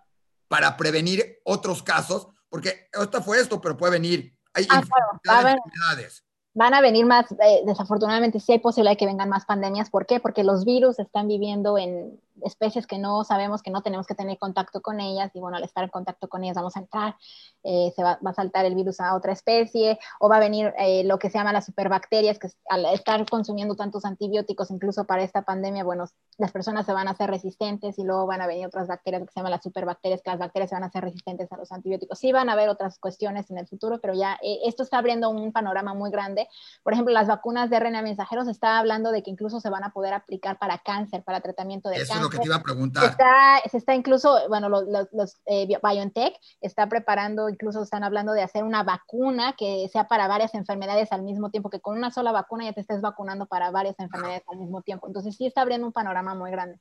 para 0.47 0.77
prevenir 0.77 1.41
otros 1.43 1.83
casos, 1.83 2.29
porque 2.49 2.89
esto 2.93 3.21
fue 3.21 3.41
esto, 3.41 3.61
pero 3.61 3.77
puede 3.77 3.95
venir. 3.95 4.39
Hay 4.55 4.65
ah, 4.71 4.81
enfermedades 5.25 6.23
van 6.59 6.75
a 6.75 6.81
venir 6.81 7.07
más, 7.07 7.31
eh, 7.31 7.63
desafortunadamente 7.65 8.41
sí 8.41 8.51
hay 8.51 8.59
posibilidad 8.59 8.93
de 8.93 8.97
que 8.97 9.07
vengan 9.07 9.29
más 9.29 9.45
pandemias. 9.45 9.91
¿Por 9.91 10.07
qué? 10.07 10.19
Porque 10.19 10.43
los 10.43 10.65
virus 10.65 10.99
están 10.99 11.29
viviendo 11.29 11.79
en 11.79 12.21
especies 12.45 12.87
que 12.87 12.99
no 12.99 13.25
sabemos, 13.25 13.63
que 13.63 13.71
no 13.71 13.83
tenemos 13.83 14.07
que 14.07 14.15
tener 14.15 14.39
contacto 14.39 14.81
con 14.81 15.01
ellas 15.01 15.31
y 15.35 15.41
bueno, 15.41 15.57
al 15.57 15.65
estar 15.65 15.85
en 15.85 15.91
contacto 15.91 16.29
con 16.29 16.45
ellas 16.45 16.57
vamos 16.57 16.77
a 16.77 16.81
entrar, 16.81 17.17
eh, 17.63 17.93
se 17.95 18.03
va, 18.03 18.19
a 18.25 18.35
saltar 18.35 18.65
el 18.65 18.75
virus 18.75 19.01
a 19.01 19.15
otra 19.15 19.33
especie 19.33 19.99
o 20.21 20.29
va 20.29 20.37
a 20.37 20.41
venir 20.41 20.73
eh, 20.79 21.05
lo 21.05 21.19
que 21.19 21.31
se 21.31 21.39
llama 21.39 21.53
las 21.53 21.67
superbacterias, 21.67 22.39
que 22.39 22.49
al 22.69 22.85
estar 22.87 23.29
consumiendo 23.29 23.75
tantos 23.77 24.05
antibióticos, 24.05 24.71
incluso 24.71 25.05
para 25.05 25.23
esta 25.23 25.43
pandemia, 25.43 25.85
bueno, 25.85 26.05
las 26.37 26.53
personas 26.53 26.87
se 26.87 26.93
van 26.93 27.09
a 27.09 27.13
hacer 27.13 27.31
resistentes 27.31 27.99
y 27.99 28.05
luego 28.05 28.27
van 28.27 28.41
a 28.41 28.47
venir 28.47 28.67
otras 28.67 28.87
bacterias 28.87 29.23
que 29.23 29.33
se 29.33 29.41
llaman 29.41 29.53
las 29.53 29.63
superbacterias, 29.63 30.23
que 30.23 30.31
las 30.31 30.39
bacterias 30.39 30.71
se 30.71 30.77
van 30.77 30.85
a 30.85 30.87
hacer 30.87 31.03
resistentes 31.03 31.51
a 31.53 31.57
los 31.57 31.73
antibióticos. 31.73 32.19
Sí 32.19 32.33
van 32.33 32.49
a 32.49 32.53
haber 32.53 32.69
otras 32.69 32.99
cuestiones 32.99 33.51
en 33.51 33.59
el 33.59 33.67
futuro, 33.67 34.01
pero 34.01 34.15
ya 34.15 34.39
eh, 34.43 34.61
esto 34.65 34.83
está 34.83 34.99
abriendo 34.99 35.31
un 35.31 35.53
panorama 35.53 35.95
muy 35.95 36.11
grande. 36.11 36.49
Por 36.83 36.93
ejemplo, 36.93 37.13
las 37.13 37.27
vacunas 37.27 37.71
de 37.71 37.81
RNA 37.81 38.03
mensajeros 38.03 38.49
está 38.49 38.79
hablando 38.79 39.11
de 39.11 39.23
que 39.23 39.31
incluso 39.31 39.61
se 39.61 39.71
van 39.71 39.85
a 39.85 39.91
poder 39.93 40.15
aplicar 40.15 40.59
para 40.59 40.79
cáncer, 40.79 41.23
para 41.25 41.41
tratamiento 41.41 41.89
de 41.89 41.97
cáncer 42.07 42.28
que 42.29 42.39
te 42.39 42.47
iba 42.47 42.57
a 42.57 42.63
preguntar. 42.63 43.05
Está, 43.05 43.61
se 43.71 43.79
está 43.79 43.95
incluso, 43.95 44.37
bueno, 44.49 44.69
los, 44.69 44.85
los, 45.13 45.37
eh, 45.47 45.67
BioNTech 45.67 46.35
está 46.61 46.89
preparando, 46.89 47.49
incluso 47.49 47.83
están 47.83 48.05
hablando 48.05 48.33
de 48.33 48.43
hacer 48.43 48.65
una 48.65 48.83
vacuna 48.83 49.55
que 49.57 49.89
sea 49.93 50.09
para 50.09 50.29
varias 50.29 50.55
enfermedades 50.55 51.13
al 51.13 51.23
mismo 51.23 51.51
tiempo, 51.51 51.71
que 51.71 51.81
con 51.81 51.97
una 51.97 52.11
sola 52.11 52.33
vacuna 52.33 52.65
ya 52.65 52.73
te 52.73 52.81
estés 52.81 53.01
vacunando 53.01 53.47
para 53.47 53.71
varias 53.71 53.99
enfermedades 53.99 54.43
al 54.49 54.59
mismo 54.59 54.83
tiempo. 54.83 55.07
Entonces 55.07 55.37
sí 55.37 55.47
está 55.47 55.63
abriendo 55.63 55.87
un 55.87 55.93
panorama 55.93 56.35
muy 56.35 56.51
grande. 56.51 56.79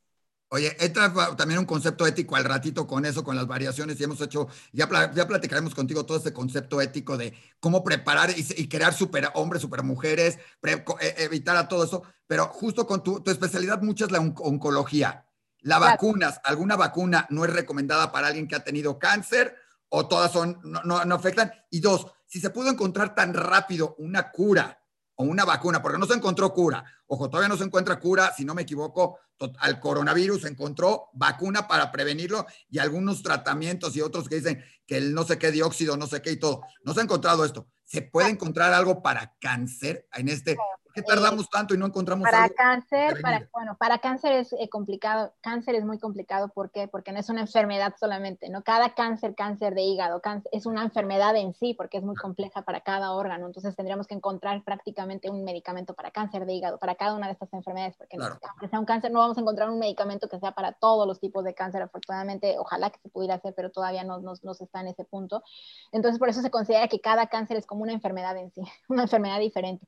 Oye, 0.50 0.74
entra 0.80 1.14
también 1.36 1.60
un 1.60 1.66
concepto 1.66 2.08
ético 2.08 2.38
al 2.38 2.46
ratito 2.46 2.88
con 2.88 3.04
eso, 3.06 3.22
con 3.22 3.36
las 3.36 3.48
variaciones, 3.48 4.00
y 4.00 4.06
hemos 4.06 4.22
hecho, 4.22 4.48
ya, 4.72 4.88
ya 5.14 5.28
platicaremos 5.28 5.76
contigo 5.76 6.06
todo 6.06 6.18
ese 6.18 6.32
concepto 6.32 6.80
ético 6.80 7.18
de 7.18 7.34
cómo 7.60 7.84
preparar 7.84 8.30
y, 8.34 8.70
crear 8.70 8.94
super 8.94 9.30
hombres, 9.34 9.62
super 9.62 9.84
mujeres, 9.84 10.40
e, 10.64 11.16
evitar 11.18 11.58
a 11.58 11.68
todo 11.68 11.84
eso, 11.84 12.04
pero 12.28 12.46
justo 12.48 12.88
con 12.88 13.04
tu, 13.04 13.20
tu 13.20 13.30
especialidad, 13.30 13.82
mucha 13.82 14.06
es 14.06 14.12
la 14.12 14.20
oncología. 14.20 15.27
¿La 15.68 15.80
vacunas, 15.80 16.40
alguna 16.46 16.78
vacuna 16.78 17.28
no 17.30 17.44
es 17.44 17.52
recomendada 17.52 18.10
para 18.10 18.28
alguien 18.28 18.48
que 18.48 18.56
ha 18.56 18.64
tenido 18.64 18.98
cáncer 18.98 19.54
o 19.90 20.08
todas 20.08 20.32
son, 20.32 20.62
no, 20.64 21.04
no, 21.04 21.16
afectan? 21.16 21.52
Y 21.70 21.82
dos, 21.82 22.08
si 22.26 22.40
se 22.40 22.52
pudo 22.52 22.70
encontrar 22.70 23.14
tan 23.14 23.34
rápido 23.34 23.94
una 23.98 24.32
cura 24.32 24.82
o 25.16 25.26
una 25.26 25.44
vacuna, 25.44 25.82
porque 25.82 25.98
no 25.98 26.06
se 26.06 26.14
encontró 26.14 26.54
cura, 26.54 26.86
ojo, 27.08 27.30
todavía 27.30 27.50
no 27.50 27.58
se 27.58 27.66
encuentra 27.66 28.00
cura, 28.00 28.34
si 28.34 28.46
no 28.46 28.56
me 28.56 28.62
equivoco, 28.62 29.20
al 29.60 29.82
coronavirus 29.82 30.44
se 30.44 30.48
encontró 30.48 31.10
vacuna 31.12 31.68
para 31.68 31.92
prevenirlo 31.92 32.46
y 32.70 32.80
algunos 32.80 33.22
tratamientos 33.22 33.94
y 33.98 34.02
otros 34.02 34.30
que 34.30 34.36
dicen 34.36 34.64
que 34.86 34.96
el 34.96 35.14
no 35.14 35.26
sé 35.26 35.38
qué 35.38 35.52
dióxido, 35.52 35.98
no 35.98 36.08
sé 36.08 36.22
qué 36.22 36.32
y 36.32 36.38
todo. 36.38 36.62
No 36.86 36.94
se 36.94 37.02
ha 37.02 37.04
encontrado 37.04 37.44
esto. 37.44 37.68
¿Se 37.84 38.02
puede 38.02 38.30
encontrar 38.30 38.72
algo 38.72 39.02
para 39.02 39.36
cáncer 39.42 40.08
en 40.14 40.30
este? 40.30 40.56
Qué 40.98 41.04
tardamos 41.04 41.48
tanto 41.50 41.76
y 41.76 41.78
no 41.78 41.86
encontramos 41.86 42.28
para 42.28 42.50
cáncer, 42.50 43.22
para, 43.22 43.48
bueno, 43.54 43.78
para 43.78 44.00
cáncer 44.00 44.34
es 44.34 44.54
eh, 44.54 44.68
complicado, 44.68 45.32
cáncer 45.42 45.76
es 45.76 45.86
muy 45.86 46.00
complicado, 46.00 46.50
¿por 46.50 46.72
qué? 46.72 46.88
Porque 46.88 47.12
no 47.12 47.20
es 47.20 47.30
una 47.30 47.42
enfermedad 47.42 47.94
solamente, 48.00 48.50
¿no? 48.50 48.64
Cada 48.64 48.96
cáncer, 48.96 49.36
cáncer 49.36 49.76
de 49.76 49.84
hígado, 49.84 50.22
cáncer, 50.22 50.50
es 50.52 50.66
una 50.66 50.82
enfermedad 50.82 51.36
en 51.36 51.54
sí, 51.54 51.76
porque 51.76 51.98
es 51.98 52.04
muy 52.04 52.16
compleja 52.16 52.64
para 52.64 52.82
cada 52.82 53.12
órgano, 53.12 53.46
entonces 53.46 53.76
tendríamos 53.76 54.08
que 54.08 54.16
encontrar 54.16 54.64
prácticamente 54.64 55.30
un 55.30 55.44
medicamento 55.44 55.94
para 55.94 56.10
cáncer 56.10 56.46
de 56.48 56.54
hígado, 56.54 56.80
para 56.80 56.96
cada 56.96 57.14
una 57.14 57.28
de 57.28 57.34
estas 57.34 57.54
enfermedades, 57.54 57.96
porque 57.96 58.18
aunque 58.18 58.68
sea 58.68 58.80
un 58.80 58.86
cáncer, 58.86 59.12
no 59.12 59.20
vamos 59.20 59.38
a 59.38 59.42
encontrar 59.42 59.70
un 59.70 59.78
medicamento 59.78 60.28
que 60.28 60.40
sea 60.40 60.54
para 60.54 60.72
todos 60.72 61.06
los 61.06 61.20
tipos 61.20 61.44
de 61.44 61.54
cáncer, 61.54 61.84
afortunadamente, 61.84 62.56
ojalá 62.58 62.90
que 62.90 63.00
se 63.00 63.10
pudiera 63.10 63.36
hacer, 63.36 63.54
pero 63.56 63.70
todavía 63.70 64.04
no, 64.04 64.20
no, 64.20 64.34
no 64.42 64.54
se 64.56 64.64
está 64.64 64.82
en 64.82 64.88
ese 64.88 65.04
punto. 65.04 65.44
Entonces, 65.92 66.18
por 66.18 66.30
eso 66.30 66.42
se 66.42 66.50
considera 66.50 66.88
que 66.88 67.00
cada 67.00 67.28
cáncer 67.28 67.58
es 67.58 67.68
como 67.68 67.84
una 67.84 67.94
enfermedad 67.94 68.36
en 68.38 68.52
sí, 68.52 68.62
una 68.90 69.04
enfermedad 69.04 69.40
diferente. 69.40 69.86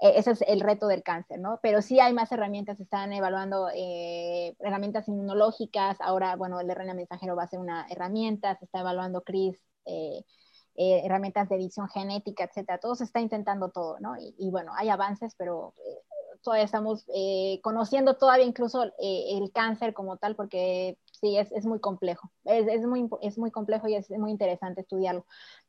Eh, 0.00 0.12
ese 0.16 0.32
es 0.32 0.42
el 0.46 0.60
reto 0.60 0.88
del 0.88 1.02
cáncer, 1.02 1.40
¿no? 1.40 1.58
Pero 1.62 1.80
sí 1.80 2.00
hay 2.00 2.12
más 2.12 2.30
herramientas, 2.30 2.78
están 2.80 3.12
evaluando 3.12 3.68
eh, 3.74 4.54
herramientas 4.60 5.08
inmunológicas, 5.08 6.00
ahora, 6.00 6.36
bueno, 6.36 6.60
el 6.60 6.70
RNA 6.70 6.94
mensajero 6.94 7.34
va 7.34 7.44
a 7.44 7.48
ser 7.48 7.60
una 7.60 7.86
herramienta, 7.88 8.56
se 8.56 8.66
está 8.66 8.80
evaluando 8.80 9.22
CRIS, 9.22 9.58
eh, 9.86 10.24
herramientas 10.74 11.48
de 11.48 11.56
edición 11.56 11.88
genética, 11.88 12.44
etcétera, 12.44 12.78
todo 12.78 12.94
se 12.94 13.04
está 13.04 13.20
intentando 13.20 13.70
todo, 13.70 13.98
¿no? 14.00 14.14
Y, 14.18 14.50
bueno, 14.50 14.72
hay 14.76 14.90
avances, 14.90 15.34
pero 15.38 15.72
todavía 16.42 16.66
estamos 16.66 17.06
conociendo 17.62 18.16
todavía 18.18 18.44
incluso 18.44 18.84
el 18.98 19.52
cáncer 19.54 19.94
como 19.94 20.18
tal, 20.18 20.36
porque 20.36 20.98
sí, 21.26 21.38
es, 21.38 21.50
es 21.52 21.66
muy 21.66 21.80
complejo, 21.80 22.30
es, 22.44 22.66
es, 22.68 22.86
muy, 22.86 23.08
es 23.22 23.38
muy 23.38 23.50
complejo 23.50 23.88
y 23.88 23.94
es 23.94 24.10
muy 24.10 24.30
interesante 24.30 24.82
estudiarlo 24.82 25.24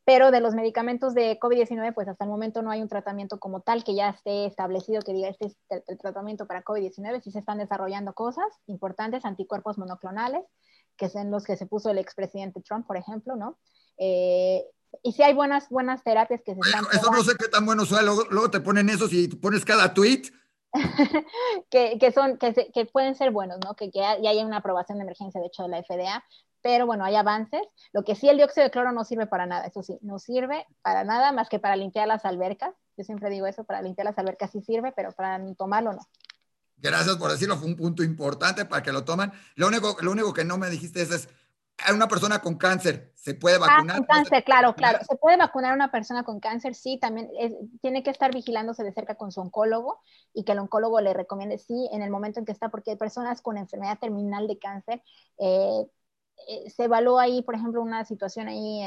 pero 0.07 0.31
de 0.31 0.39
los 0.39 0.55
medicamentos 0.55 1.13
de 1.13 1.37
COVID-19, 1.37 1.93
pues 1.93 2.07
hasta 2.07 2.23
el 2.23 2.29
momento 2.29 2.61
no 2.61 2.71
hay 2.71 2.81
un 2.81 2.87
tratamiento 2.87 3.39
como 3.39 3.59
tal 3.59 3.83
que 3.83 3.93
ya 3.93 4.11
esté 4.11 4.45
establecido, 4.45 5.01
que 5.01 5.11
diga 5.11 5.27
este 5.27 5.47
es 5.47 5.57
el, 5.69 5.97
tratamiento 5.97 6.47
para 6.47 6.63
COVID-19, 6.63 7.21
sí 7.21 7.29
se 7.29 7.39
están 7.39 7.57
desarrollando 7.57 8.13
cosas 8.13 8.45
importantes, 8.67 9.25
anticuerpos 9.25 9.77
monoclonales, 9.77 10.45
que 10.95 11.09
son 11.09 11.29
los 11.29 11.43
que 11.43 11.57
se 11.57 11.65
puso 11.65 11.89
el 11.89 11.97
expresidente 11.97 12.61
Trump, 12.61 12.87
por 12.87 12.95
ejemplo, 12.95 13.35
¿no? 13.35 13.59
Eh, 13.97 14.63
y 15.03 15.11
sí 15.11 15.23
hay 15.23 15.33
buenas, 15.33 15.67
buenas 15.67 16.01
terapias 16.05 16.41
que 16.41 16.53
se 16.53 16.61
están... 16.61 16.85
Eso 16.93 17.11
no 17.11 17.21
sé 17.21 17.33
qué 17.37 17.49
tan 17.49 17.65
bueno 17.65 17.85
sea, 17.85 18.01
luego, 18.01 18.49
te 18.49 18.61
ponen 18.61 18.87
eso 18.87 19.09
si 19.09 19.27
pones 19.27 19.65
cada 19.65 19.93
tweet. 19.93 20.21
que, 21.69 21.97
que, 21.99 22.11
son, 22.11 22.37
que, 22.37 22.71
que, 22.73 22.85
pueden 22.85 23.15
ser 23.15 23.31
buenos, 23.31 23.59
¿no? 23.63 23.75
Que, 23.75 23.91
que 23.91 23.99
ya, 23.99 24.11
hay 24.11 24.43
una 24.43 24.57
aprobación 24.57 24.97
de 24.97 25.03
emergencia, 25.03 25.41
de 25.41 25.47
hecho, 25.47 25.63
de 25.63 25.69
la 25.69 25.83
FDA, 25.83 26.23
pero 26.61 26.85
bueno, 26.85 27.05
hay 27.05 27.15
avances. 27.15 27.61
Lo 27.93 28.03
que 28.03 28.15
sí, 28.15 28.29
el 28.29 28.37
dióxido 28.37 28.63
de 28.65 28.71
cloro 28.71 28.91
no 28.91 29.03
sirve 29.03 29.27
para 29.27 29.45
nada, 29.45 29.65
eso 29.65 29.83
sí, 29.83 29.97
no 30.01 30.19
sirve 30.19 30.65
para 30.81 31.03
nada 31.03 31.31
más 31.31 31.49
que 31.49 31.59
para 31.59 31.75
limpiar 31.75 32.07
las 32.07 32.25
albercas. 32.25 32.73
Yo 32.97 33.03
siempre 33.03 33.29
digo 33.29 33.47
eso, 33.47 33.63
para 33.63 33.81
limpiar 33.81 34.05
las 34.05 34.17
albercas 34.17 34.51
sí 34.51 34.61
sirve, 34.61 34.91
pero 34.95 35.11
para 35.11 35.39
tomarlo 35.55 35.93
no. 35.93 36.01
Gracias 36.79 37.15
por 37.17 37.31
decirlo, 37.31 37.57
fue 37.57 37.67
un 37.67 37.75
punto 37.75 38.03
importante 38.03 38.65
para 38.65 38.83
que 38.83 38.91
lo 38.91 39.03
tomen. 39.03 39.31
Lo 39.55 39.67
único, 39.67 39.97
lo 40.01 40.11
único 40.11 40.33
que 40.33 40.45
no 40.45 40.57
me 40.57 40.69
dijiste 40.69 41.01
es, 41.01 41.11
es 41.11 41.29
una 41.93 42.07
persona 42.07 42.39
con 42.39 42.55
cáncer 42.55 43.11
se 43.15 43.33
puede 43.33 43.57
ah, 43.57 43.59
vacunar. 43.59 43.95
Ah, 43.95 43.99
con 43.99 44.05
cáncer, 44.05 44.43
claro, 44.43 44.73
claro. 44.75 44.99
Se 45.07 45.15
puede 45.15 45.37
vacunar 45.37 45.71
a 45.71 45.75
una 45.75 45.91
persona 45.91 46.23
con 46.23 46.39
cáncer, 46.39 46.75
sí, 46.75 46.97
también 46.99 47.29
tiene 47.81 48.03
que 48.03 48.09
estar 48.09 48.33
vigilándose 48.33 48.83
de 48.83 48.93
cerca 48.93 49.15
con 49.15 49.31
su 49.31 49.41
oncólogo 49.41 50.01
y 50.33 50.43
que 50.43 50.53
el 50.53 50.59
oncólogo 50.59 51.01
le 51.01 51.13
recomiende, 51.13 51.57
sí, 51.57 51.89
en 51.91 52.01
el 52.01 52.09
momento 52.09 52.39
en 52.39 52.45
que 52.45 52.51
está, 52.51 52.69
porque 52.69 52.91
hay 52.91 52.97
personas 52.97 53.41
con 53.41 53.57
enfermedad 53.57 53.99
terminal 53.99 54.47
de 54.47 54.59
cáncer, 54.59 55.03
eh, 55.39 55.85
eh, 56.47 56.69
se 56.69 56.83
evaluó 56.83 57.19
ahí, 57.19 57.41
por 57.41 57.55
ejemplo, 57.55 57.81
una 57.81 58.05
situación 58.05 58.47
ahí 58.47 58.79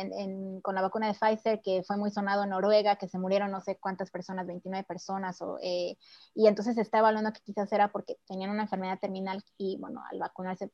con 0.63 0.75
la 0.75 0.83
vacuna 0.83 1.09
de 1.09 1.15
Pfizer 1.15 1.61
que 1.61 1.83
fue 1.83 1.97
muy 1.97 2.11
sonado 2.11 2.45
en 2.45 2.51
Noruega, 2.51 2.97
que 2.97 3.09
se 3.09 3.19
murieron 3.19 3.51
no 3.51 3.61
sé 3.61 3.77
cuántas 3.79 4.11
personas, 4.11 4.47
29 4.47 4.85
personas, 4.85 5.43
o, 5.43 5.59
eh, 5.63 5.97
y 6.35 6.47
entonces 6.47 6.77
se 6.77 6.81
está 6.81 6.99
evaluando 6.99 7.33
que 7.33 7.41
quizás 7.41 7.71
era 7.73 7.91
porque 7.91 8.19
tenían 8.27 8.51
una 8.51 8.63
enfermedad 8.63 8.99
terminal 9.01 9.43
y, 9.59 9.77
bueno, 9.79 10.03
al 10.11 10.19
vacunarse 10.19 10.71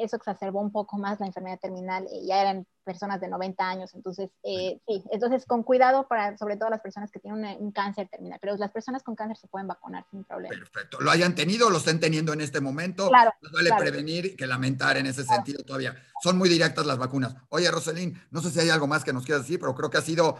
eso 0.00 0.16
exacerbó 0.16 0.60
un 0.60 0.72
poco 0.72 0.98
más 0.98 1.20
la 1.20 1.26
enfermedad 1.26 1.58
terminal, 1.60 2.04
eh, 2.04 2.24
ya 2.26 2.40
eran 2.40 2.66
personas 2.84 3.20
de 3.20 3.28
90 3.28 3.68
años, 3.68 3.94
entonces 3.94 4.30
eh, 4.42 4.80
sí, 4.86 5.04
entonces 5.10 5.46
con 5.46 5.62
cuidado 5.62 6.08
para 6.08 6.36
sobre 6.36 6.56
todo 6.56 6.70
las 6.70 6.80
personas 6.80 7.10
que 7.10 7.20
tienen 7.20 7.56
un, 7.60 7.72
cáncer 7.72 8.08
terminal, 8.08 8.38
pero 8.40 8.56
las 8.56 8.70
personas 8.70 9.02
con 9.02 9.14
cáncer 9.14 9.36
se 9.36 9.48
pueden 9.48 9.68
vacunar 9.68 10.04
sin 10.10 10.24
problema. 10.24 10.54
Perfecto, 10.54 11.00
lo 11.00 11.10
hayan 11.10 11.34
tenido, 11.34 11.70
lo 11.70 11.78
estén 11.78 12.00
teniendo 12.00 12.32
en 12.32 12.40
este 12.40 12.60
momento, 12.60 13.08
claro, 13.08 13.32
no 13.42 13.50
vale 13.52 13.70
prevenir 13.78 14.36
que 14.36 14.46
lamentar 14.46 14.96
en 14.96 15.06
ese 15.06 15.24
sentido 15.24 15.62
todavía. 15.62 15.94
Son 16.22 16.36
muy 16.36 16.48
directas 16.48 16.86
las 16.86 16.98
vacunas. 16.98 17.34
Oye, 17.50 17.70
Roselín, 17.70 18.20
no 18.30 18.40
sé 18.40 18.50
si 18.50 18.60
hay 18.60 18.70
algo 18.70 18.86
más 18.86 19.04
que 19.04 19.12
nos 19.12 19.24
quieras 19.24 19.42
decir, 19.42 19.60
pero 19.60 19.74
creo 19.74 19.90
que 19.90 19.98
ha 19.98 20.02
sido 20.02 20.36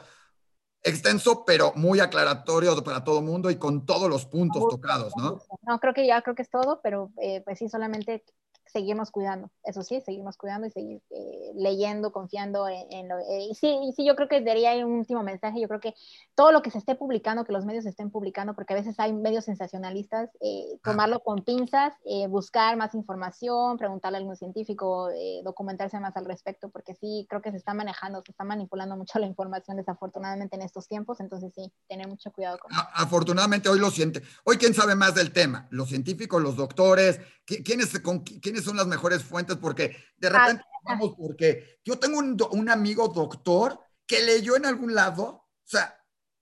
extenso, 0.82 1.44
pero 1.44 1.72
muy 1.74 2.00
aclaratorio 2.00 2.82
para 2.82 3.04
todo 3.04 3.18
el 3.18 3.24
mundo 3.24 3.50
y 3.50 3.56
con 3.56 3.84
todos 3.84 4.08
los 4.08 4.24
puntos 4.26 4.66
tocados, 4.68 5.14
¿no? 5.16 5.38
No, 5.62 5.78
creo 5.78 5.94
que 5.94 6.06
ya 6.06 6.22
creo 6.22 6.34
que 6.34 6.42
es 6.42 6.50
todo, 6.50 6.80
pero 6.82 7.10
eh, 7.20 7.42
pues 7.44 7.58
sí, 7.58 7.68
solamente 7.68 8.24
seguimos 8.70 9.10
cuidando, 9.10 9.50
eso 9.64 9.82
sí, 9.82 10.00
seguimos 10.00 10.36
cuidando 10.36 10.66
y 10.66 10.70
seguir 10.70 11.02
eh, 11.10 11.52
leyendo, 11.54 12.12
confiando 12.12 12.68
en, 12.68 13.08
lo... 13.08 13.18
Eh, 13.18 13.48
y, 13.50 13.54
sí, 13.54 13.78
y 13.82 13.92
sí, 13.92 14.04
yo 14.04 14.16
creo 14.16 14.28
que 14.28 14.40
daría 14.40 14.74
un 14.84 14.92
último 14.92 15.22
mensaje, 15.22 15.60
yo 15.60 15.68
creo 15.68 15.80
que 15.80 15.94
todo 16.34 16.52
lo 16.52 16.62
que 16.62 16.70
se 16.70 16.78
esté 16.78 16.94
publicando, 16.94 17.44
que 17.44 17.52
los 17.52 17.64
medios 17.64 17.86
estén 17.86 18.10
publicando, 18.10 18.54
porque 18.54 18.74
a 18.74 18.76
veces 18.76 18.98
hay 18.98 19.12
medios 19.12 19.44
sensacionalistas, 19.44 20.30
eh, 20.40 20.78
tomarlo 20.82 21.20
con 21.20 21.44
pinzas, 21.44 21.94
buscar 22.28 22.76
más 22.76 22.94
información, 22.94 23.76
preguntarle 23.76 24.18
a 24.18 24.20
algún 24.20 24.36
científico, 24.36 25.08
documentarse 25.44 25.98
más 26.00 26.16
al 26.16 26.24
respecto, 26.24 26.70
porque 26.70 26.94
sí, 26.94 27.26
creo 27.28 27.42
que 27.42 27.50
se 27.50 27.56
está 27.56 27.74
manejando, 27.74 28.22
se 28.24 28.32
está 28.32 28.44
manipulando 28.44 28.96
mucho 28.96 29.18
la 29.18 29.26
información 29.26 29.76
desafortunadamente 29.76 30.56
en 30.56 30.62
estos 30.62 30.88
tiempos, 30.88 31.20
entonces 31.20 31.52
sí, 31.54 31.72
tener 31.88 32.08
mucho 32.08 32.30
cuidado 32.32 32.58
con 32.58 32.72
eso. 32.72 32.80
Afortunadamente 32.94 33.68
hoy 33.68 33.78
lo 33.78 33.90
siente. 33.90 34.22
Hoy, 34.44 34.56
¿quién 34.56 34.74
sabe 34.74 34.94
más 34.94 35.14
del 35.14 35.32
tema? 35.32 35.66
Los 35.70 35.88
científicos, 35.88 36.42
los 36.42 36.56
doctores, 36.56 37.20
¿quiénes, 37.44 37.98
con, 38.00 38.20
quiénes 38.20 38.59
son 38.64 38.76
las 38.76 38.86
mejores 38.86 39.22
fuentes, 39.22 39.56
porque 39.56 39.96
de 40.16 40.28
ah, 40.28 40.30
repente 40.30 40.64
vamos, 40.84 41.14
porque 41.16 41.80
yo 41.84 41.98
tengo 41.98 42.18
un, 42.18 42.36
un, 42.52 42.68
amigo 42.68 43.08
doctor 43.08 43.80
que 44.06 44.22
leyó 44.22 44.56
en 44.56 44.66
algún 44.66 44.94
lado, 44.94 45.24
o 45.24 45.48
sea, 45.64 45.98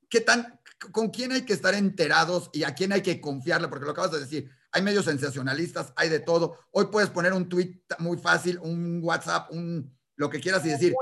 ¿qué 0.08 0.20
tan, 0.20 0.60
con 0.92 1.10
quién 1.10 1.32
hay 1.32 1.42
que 1.42 1.52
estar 1.52 1.74
enterados 1.74 2.50
y 2.52 2.64
a 2.64 2.74
quién 2.74 2.92
hay 2.92 3.02
que 3.02 3.20
confiarle? 3.20 3.68
Porque 3.68 3.84
lo 3.84 3.92
acabas 3.92 4.12
de 4.12 4.20
decir, 4.20 4.50
hay 4.72 4.82
medios 4.82 5.04
sensacionalistas, 5.04 5.92
hay 5.96 6.08
de 6.08 6.20
todo. 6.20 6.58
Hoy 6.70 6.86
puedes 6.86 7.10
poner 7.10 7.32
un 7.32 7.48
tweet 7.48 7.80
muy 7.98 8.18
fácil, 8.18 8.58
un 8.60 9.00
WhatsApp, 9.02 9.50
un 9.50 9.96
lo 10.18 10.28
que 10.28 10.40
quieras 10.40 10.66
y 10.66 10.70
decir. 10.70 10.94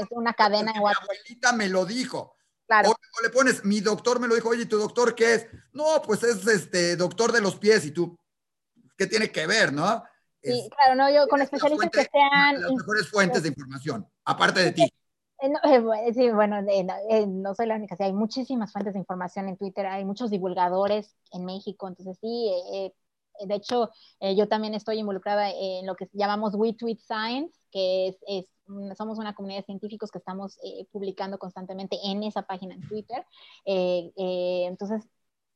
es 0.00 0.06
una 0.10 0.32
cadena 0.32 0.72
Mi 0.72 0.78
abuelita 0.78 1.52
me 1.52 1.68
lo 1.68 1.84
dijo. 1.84 2.36
Claro. 2.66 2.90
O, 2.90 3.22
le 3.22 3.30
pones, 3.30 3.64
mi 3.64 3.80
doctor 3.80 4.20
me 4.20 4.28
lo 4.28 4.36
dijo, 4.36 4.48
oye, 4.48 4.64
¿tu 4.64 4.78
doctor 4.78 5.16
qué 5.16 5.34
es? 5.34 5.46
No, 5.72 6.00
pues 6.06 6.22
es 6.22 6.46
este 6.46 6.94
doctor 6.94 7.32
de 7.32 7.40
los 7.40 7.56
pies 7.56 7.84
y 7.84 7.90
tú, 7.90 8.16
¿qué 8.96 9.08
tiene 9.08 9.32
que 9.32 9.46
ver, 9.48 9.72
no? 9.72 10.04
Sí, 10.42 10.70
claro, 10.74 10.94
no, 10.94 11.10
yo 11.10 11.28
con 11.28 11.42
especialistas 11.42 11.90
que 11.90 12.10
sean... 12.10 12.60
Las 12.60 12.72
mejores 12.72 13.08
fuentes 13.08 13.42
de 13.42 13.48
información, 13.50 14.08
aparte 14.24 14.60
de 14.60 14.72
ti. 14.72 14.82
Eh, 15.42 15.50
eh, 16.06 16.14
sí, 16.14 16.30
bueno, 16.30 16.58
eh, 16.68 17.26
no 17.26 17.54
soy 17.54 17.66
la 17.66 17.76
única, 17.76 17.96
sí, 17.96 18.02
hay 18.02 18.12
muchísimas 18.12 18.72
fuentes 18.72 18.92
de 18.92 19.00
información 19.00 19.48
en 19.48 19.56
Twitter, 19.56 19.86
hay 19.86 20.04
muchos 20.04 20.30
divulgadores 20.30 21.16
en 21.32 21.46
México, 21.46 21.88
entonces 21.88 22.18
sí, 22.20 22.50
de 23.46 23.54
hecho, 23.54 23.88
yo 24.36 24.48
también 24.48 24.74
estoy 24.74 24.98
involucrada 24.98 25.50
en 25.50 25.86
lo 25.86 25.94
que 25.94 26.10
llamamos 26.12 26.54
We 26.54 26.74
Tweet 26.74 26.98
Science, 26.98 27.58
que 27.70 28.18
es, 28.26 28.46
somos 28.98 29.18
una 29.18 29.34
comunidad 29.34 29.60
de 29.60 29.64
científicos 29.64 30.10
que 30.10 30.18
estamos 30.18 30.58
publicando 30.92 31.38
constantemente 31.38 31.96
en 32.04 32.22
esa 32.22 32.42
página 32.42 32.74
en 32.74 32.86
Twitter. 32.86 33.24
entonces, 33.64 35.08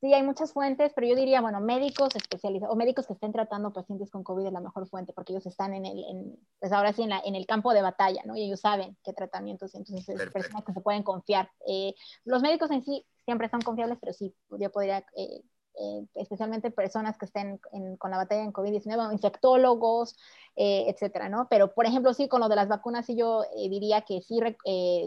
Sí, 0.05 0.12
hay 0.12 0.22
muchas 0.22 0.52
fuentes, 0.52 0.92
pero 0.94 1.07
yo 1.07 1.16
diría, 1.16 1.40
bueno, 1.40 1.62
médicos 1.62 2.14
especializados 2.14 2.74
o 2.74 2.76
médicos 2.76 3.07
que 3.07 3.14
estén 3.14 3.32
tratando 3.32 3.72
pacientes 3.72 4.11
con 4.11 4.22
COVID 4.22 4.44
es 4.44 4.52
la 4.52 4.61
mejor 4.61 4.86
fuente 4.86 5.14
porque 5.14 5.32
ellos 5.32 5.46
están 5.46 5.72
en 5.72 5.86
el, 5.86 6.05
en, 6.05 6.38
pues 6.61 6.72
ahora 6.72 6.92
sí, 6.92 7.05
en, 7.05 7.09
la, 7.09 7.22
en, 7.24 7.34
el 7.34 7.46
campo 7.46 7.72
de 7.72 7.80
batalla, 7.80 8.20
¿no? 8.26 8.36
Y 8.36 8.42
ellos 8.42 8.61
saben 8.61 8.98
qué 9.02 9.14
tratamientos, 9.14 9.74
entonces 9.74 10.07
es 10.11 10.30
personas 10.30 10.62
que 10.66 10.74
se 10.74 10.82
pueden 10.82 11.05
confiar. 11.05 11.50
Eh, 11.66 11.94
los 12.26 12.42
médicos 12.42 12.70
en 12.70 12.82
sí 12.82 13.07
siempre 13.24 13.48
son 13.48 13.62
confiables, 13.62 13.96
pero 13.98 14.12
sí, 14.12 14.36
yo 14.50 14.70
podría 14.70 15.07
eh, 15.16 15.40
eh, 15.77 16.07
especialmente 16.14 16.70
personas 16.70 17.18
que 17.18 17.25
estén 17.25 17.59
con 17.99 18.11
la 18.11 18.16
batalla 18.16 18.43
en 18.43 18.53
COVID-19, 18.53 19.12
infectólogos, 19.12 20.16
eh, 20.57 20.85
etcétera, 20.89 21.29
¿no? 21.29 21.49
Pero, 21.51 21.75
por 21.75 21.85
ejemplo, 21.85 22.14
sí, 22.14 22.29
con 22.29 22.41
lo 22.41 22.49
de 22.49 22.55
las 22.55 22.68
vacunas, 22.68 23.07
sí 23.07 23.16
yo 23.16 23.43
eh, 23.57 23.68
diría 23.68 24.03
que 24.03 24.20
sí 24.20 24.39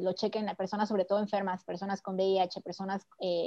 lo 0.01 0.13
chequen 0.13 0.49
a 0.49 0.55
personas, 0.55 0.89
sobre 0.89 1.05
todo 1.05 1.19
enfermas, 1.19 1.63
personas 1.63 2.01
con 2.01 2.15
VIH, 2.15 2.61
personas 2.61 3.05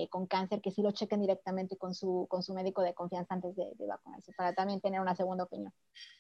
con 0.08 0.26
cáncer, 0.26 0.60
que 0.62 0.70
sí 0.70 0.82
lo 0.82 0.92
chequen 0.92 1.20
directamente 1.20 1.76
con 1.76 1.94
su, 1.94 2.26
con 2.30 2.42
su 2.42 2.54
médico 2.54 2.82
de 2.82 2.94
confianza 2.94 3.34
antes 3.34 3.54
de, 3.54 3.64
de, 3.76 3.86
vacunarse, 3.86 4.32
para 4.32 4.54
también 4.54 4.80
tener 4.80 5.00
una 5.00 5.14
segunda 5.14 5.44
opinión. 5.44 5.72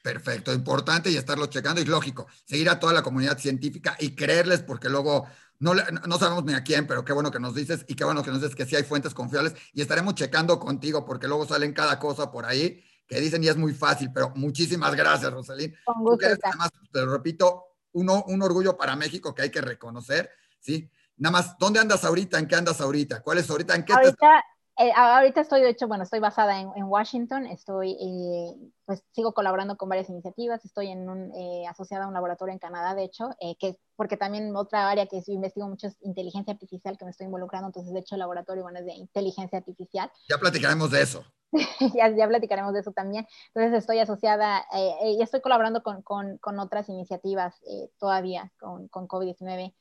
Perfecto, 0.02 0.52
importante 0.52 1.10
y 1.10 1.16
estarlo 1.16 1.46
checando, 1.46 1.80
y 1.80 1.86
lógico, 1.86 2.26
seguir 2.44 2.68
a 2.68 2.78
toda 2.78 2.92
la 2.92 3.02
comunidad 3.02 3.38
científica 3.38 3.96
y 3.98 4.14
creerles, 4.14 4.62
porque 4.62 4.88
luego 4.88 5.26
no, 5.60 5.74
no, 5.74 6.18
sabemos 6.18 6.44
ni 6.44 6.54
a 6.54 6.64
quién, 6.64 6.86
pero 6.86 7.04
qué 7.04 7.12
bueno 7.12 7.30
que 7.30 7.38
nos 7.38 7.54
dices 7.54 7.84
y 7.86 7.94
qué 7.94 8.04
bueno 8.04 8.22
que 8.22 8.30
nos 8.30 8.40
dices 8.40 8.56
que 8.56 8.64
sí 8.64 8.76
hay 8.76 8.82
fuentes 8.82 9.12
confiables 9.12 9.54
y 9.74 9.82
estaremos 9.82 10.14
checando 10.14 10.58
contigo 10.58 11.04
porque 11.04 11.28
luego 11.28 11.46
salen 11.46 11.74
cada 11.74 11.98
cosa 11.98 12.30
por 12.30 12.46
ahí 12.46 12.82
que 13.06 13.20
dicen 13.20 13.44
y 13.44 13.48
es 13.48 13.56
muy 13.56 13.74
fácil, 13.74 14.10
pero 14.14 14.32
muchísimas 14.36 14.94
gracias, 14.94 15.32
Rosalín. 15.32 15.74
Con 15.84 16.02
gusto. 16.02 16.26
además, 16.44 16.70
te 16.92 17.00
lo 17.00 17.12
repito, 17.12 17.64
uno, 17.92 18.24
un 18.28 18.40
orgullo 18.40 18.76
para 18.76 18.96
México 18.96 19.34
que 19.34 19.42
hay 19.42 19.50
que 19.50 19.60
reconocer, 19.60 20.30
¿sí? 20.60 20.88
Nada 21.16 21.32
más, 21.32 21.58
¿dónde 21.58 21.80
andas 21.80 22.04
ahorita? 22.04 22.38
¿En 22.38 22.46
qué 22.46 22.54
andas 22.54 22.80
ahorita? 22.80 23.20
¿Cuál 23.20 23.38
es 23.38 23.50
ahorita? 23.50 23.74
¿En 23.74 23.84
qué 23.84 23.92
ahorita, 23.92 24.42
Eh, 24.80 24.92
ahorita 24.96 25.42
estoy, 25.42 25.60
de 25.60 25.68
hecho, 25.68 25.86
bueno, 25.88 26.04
estoy 26.04 26.20
basada 26.20 26.58
en, 26.58 26.84
Washington, 26.84 27.44
estoy, 27.44 27.98
eh, 28.00 28.56
pues 28.86 29.04
sigo 29.12 29.34
colaborando 29.34 29.76
con 29.76 29.90
varias 29.90 30.08
iniciativas, 30.08 30.64
estoy 30.64 30.88
en 30.88 31.06
un, 31.06 31.30
eh, 31.34 31.66
asociada 31.68 32.06
a 32.06 32.08
un 32.08 32.14
laboratorio 32.14 32.54
en 32.54 32.58
Canadá, 32.58 32.94
de 32.94 33.04
hecho, 33.04 33.28
que, 33.58 33.76
porque 33.94 34.16
también 34.16 34.56
otra 34.56 34.88
área 34.88 35.04
que 35.04 35.20
yo 35.20 35.34
investigo 35.34 35.68
mucho 35.68 35.88
es 35.88 35.98
inteligencia 36.00 36.54
artificial, 36.54 36.96
que 36.96 37.04
me 37.04 37.10
estoy 37.10 37.26
involucrando, 37.26 37.66
entonces, 37.66 37.92
de 37.92 38.00
hecho, 38.00 38.14
el 38.14 38.20
laboratorio, 38.20 38.62
bueno, 38.62 38.78
es 38.78 38.86
de 38.86 38.94
inteligencia 38.94 39.58
artificial. 39.58 40.10
Ya 40.30 40.38
platicaremos 40.38 40.90
de 40.90 41.02
eso. 41.02 41.26
ya, 41.94 42.08
ya, 42.16 42.26
platicaremos 42.26 42.72
de 42.72 42.80
eso 42.80 42.92
también. 42.92 43.26
Entonces, 43.54 43.80
estoy 43.80 43.98
asociada 43.98 44.64
y 45.04 45.20
estoy 45.20 45.42
colaborando 45.42 45.82
con, 45.82 46.00
con, 46.00 46.38
con 46.38 46.58
otras 46.58 46.88
iniciativas 46.88 47.60
todavía 47.98 48.50
con, 48.58 48.88
con 48.88 49.06
COVID-19. 49.06 49.74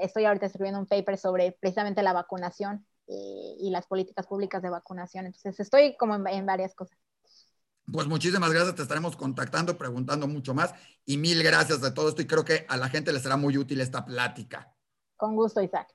estoy 0.00 0.24
ahorita 0.24 0.46
escribiendo 0.46 0.80
un 0.80 0.86
paper 0.86 1.18
sobre 1.18 1.52
precisamente 1.52 2.02
la 2.02 2.14
vacunación 2.14 2.86
eh, 3.12 3.56
y 3.58 3.70
las 3.70 3.86
políticas 3.86 4.26
públicas 4.26 4.62
de 4.62 4.70
vacunación. 4.70 5.26
Entonces, 5.26 5.60
estoy 5.60 5.96
como 5.96 6.14
en, 6.26 6.46
varias 6.46 6.74
cosas. 6.74 6.98
Pues 7.92 8.06
muchísimas 8.06 8.50
gracias, 8.50 8.76
te 8.76 8.82
estaremos 8.82 9.16
contactando, 9.16 9.76
preguntando 9.76 10.26
mucho 10.26 10.54
más 10.54 10.72
y 11.04 11.18
mil 11.18 11.42
gracias 11.42 11.80
de 11.80 11.90
todo 11.90 12.08
esto 12.08 12.22
y 12.22 12.26
creo 12.26 12.44
que 12.44 12.64
a 12.68 12.76
la 12.76 12.88
gente 12.88 13.12
le 13.12 13.20
será 13.20 13.36
muy 13.36 13.58
útil 13.58 13.80
esta 13.80 14.04
plática. 14.04 14.72
Con 15.16 15.36
gusto, 15.36 15.60
Isaac. 15.60 15.88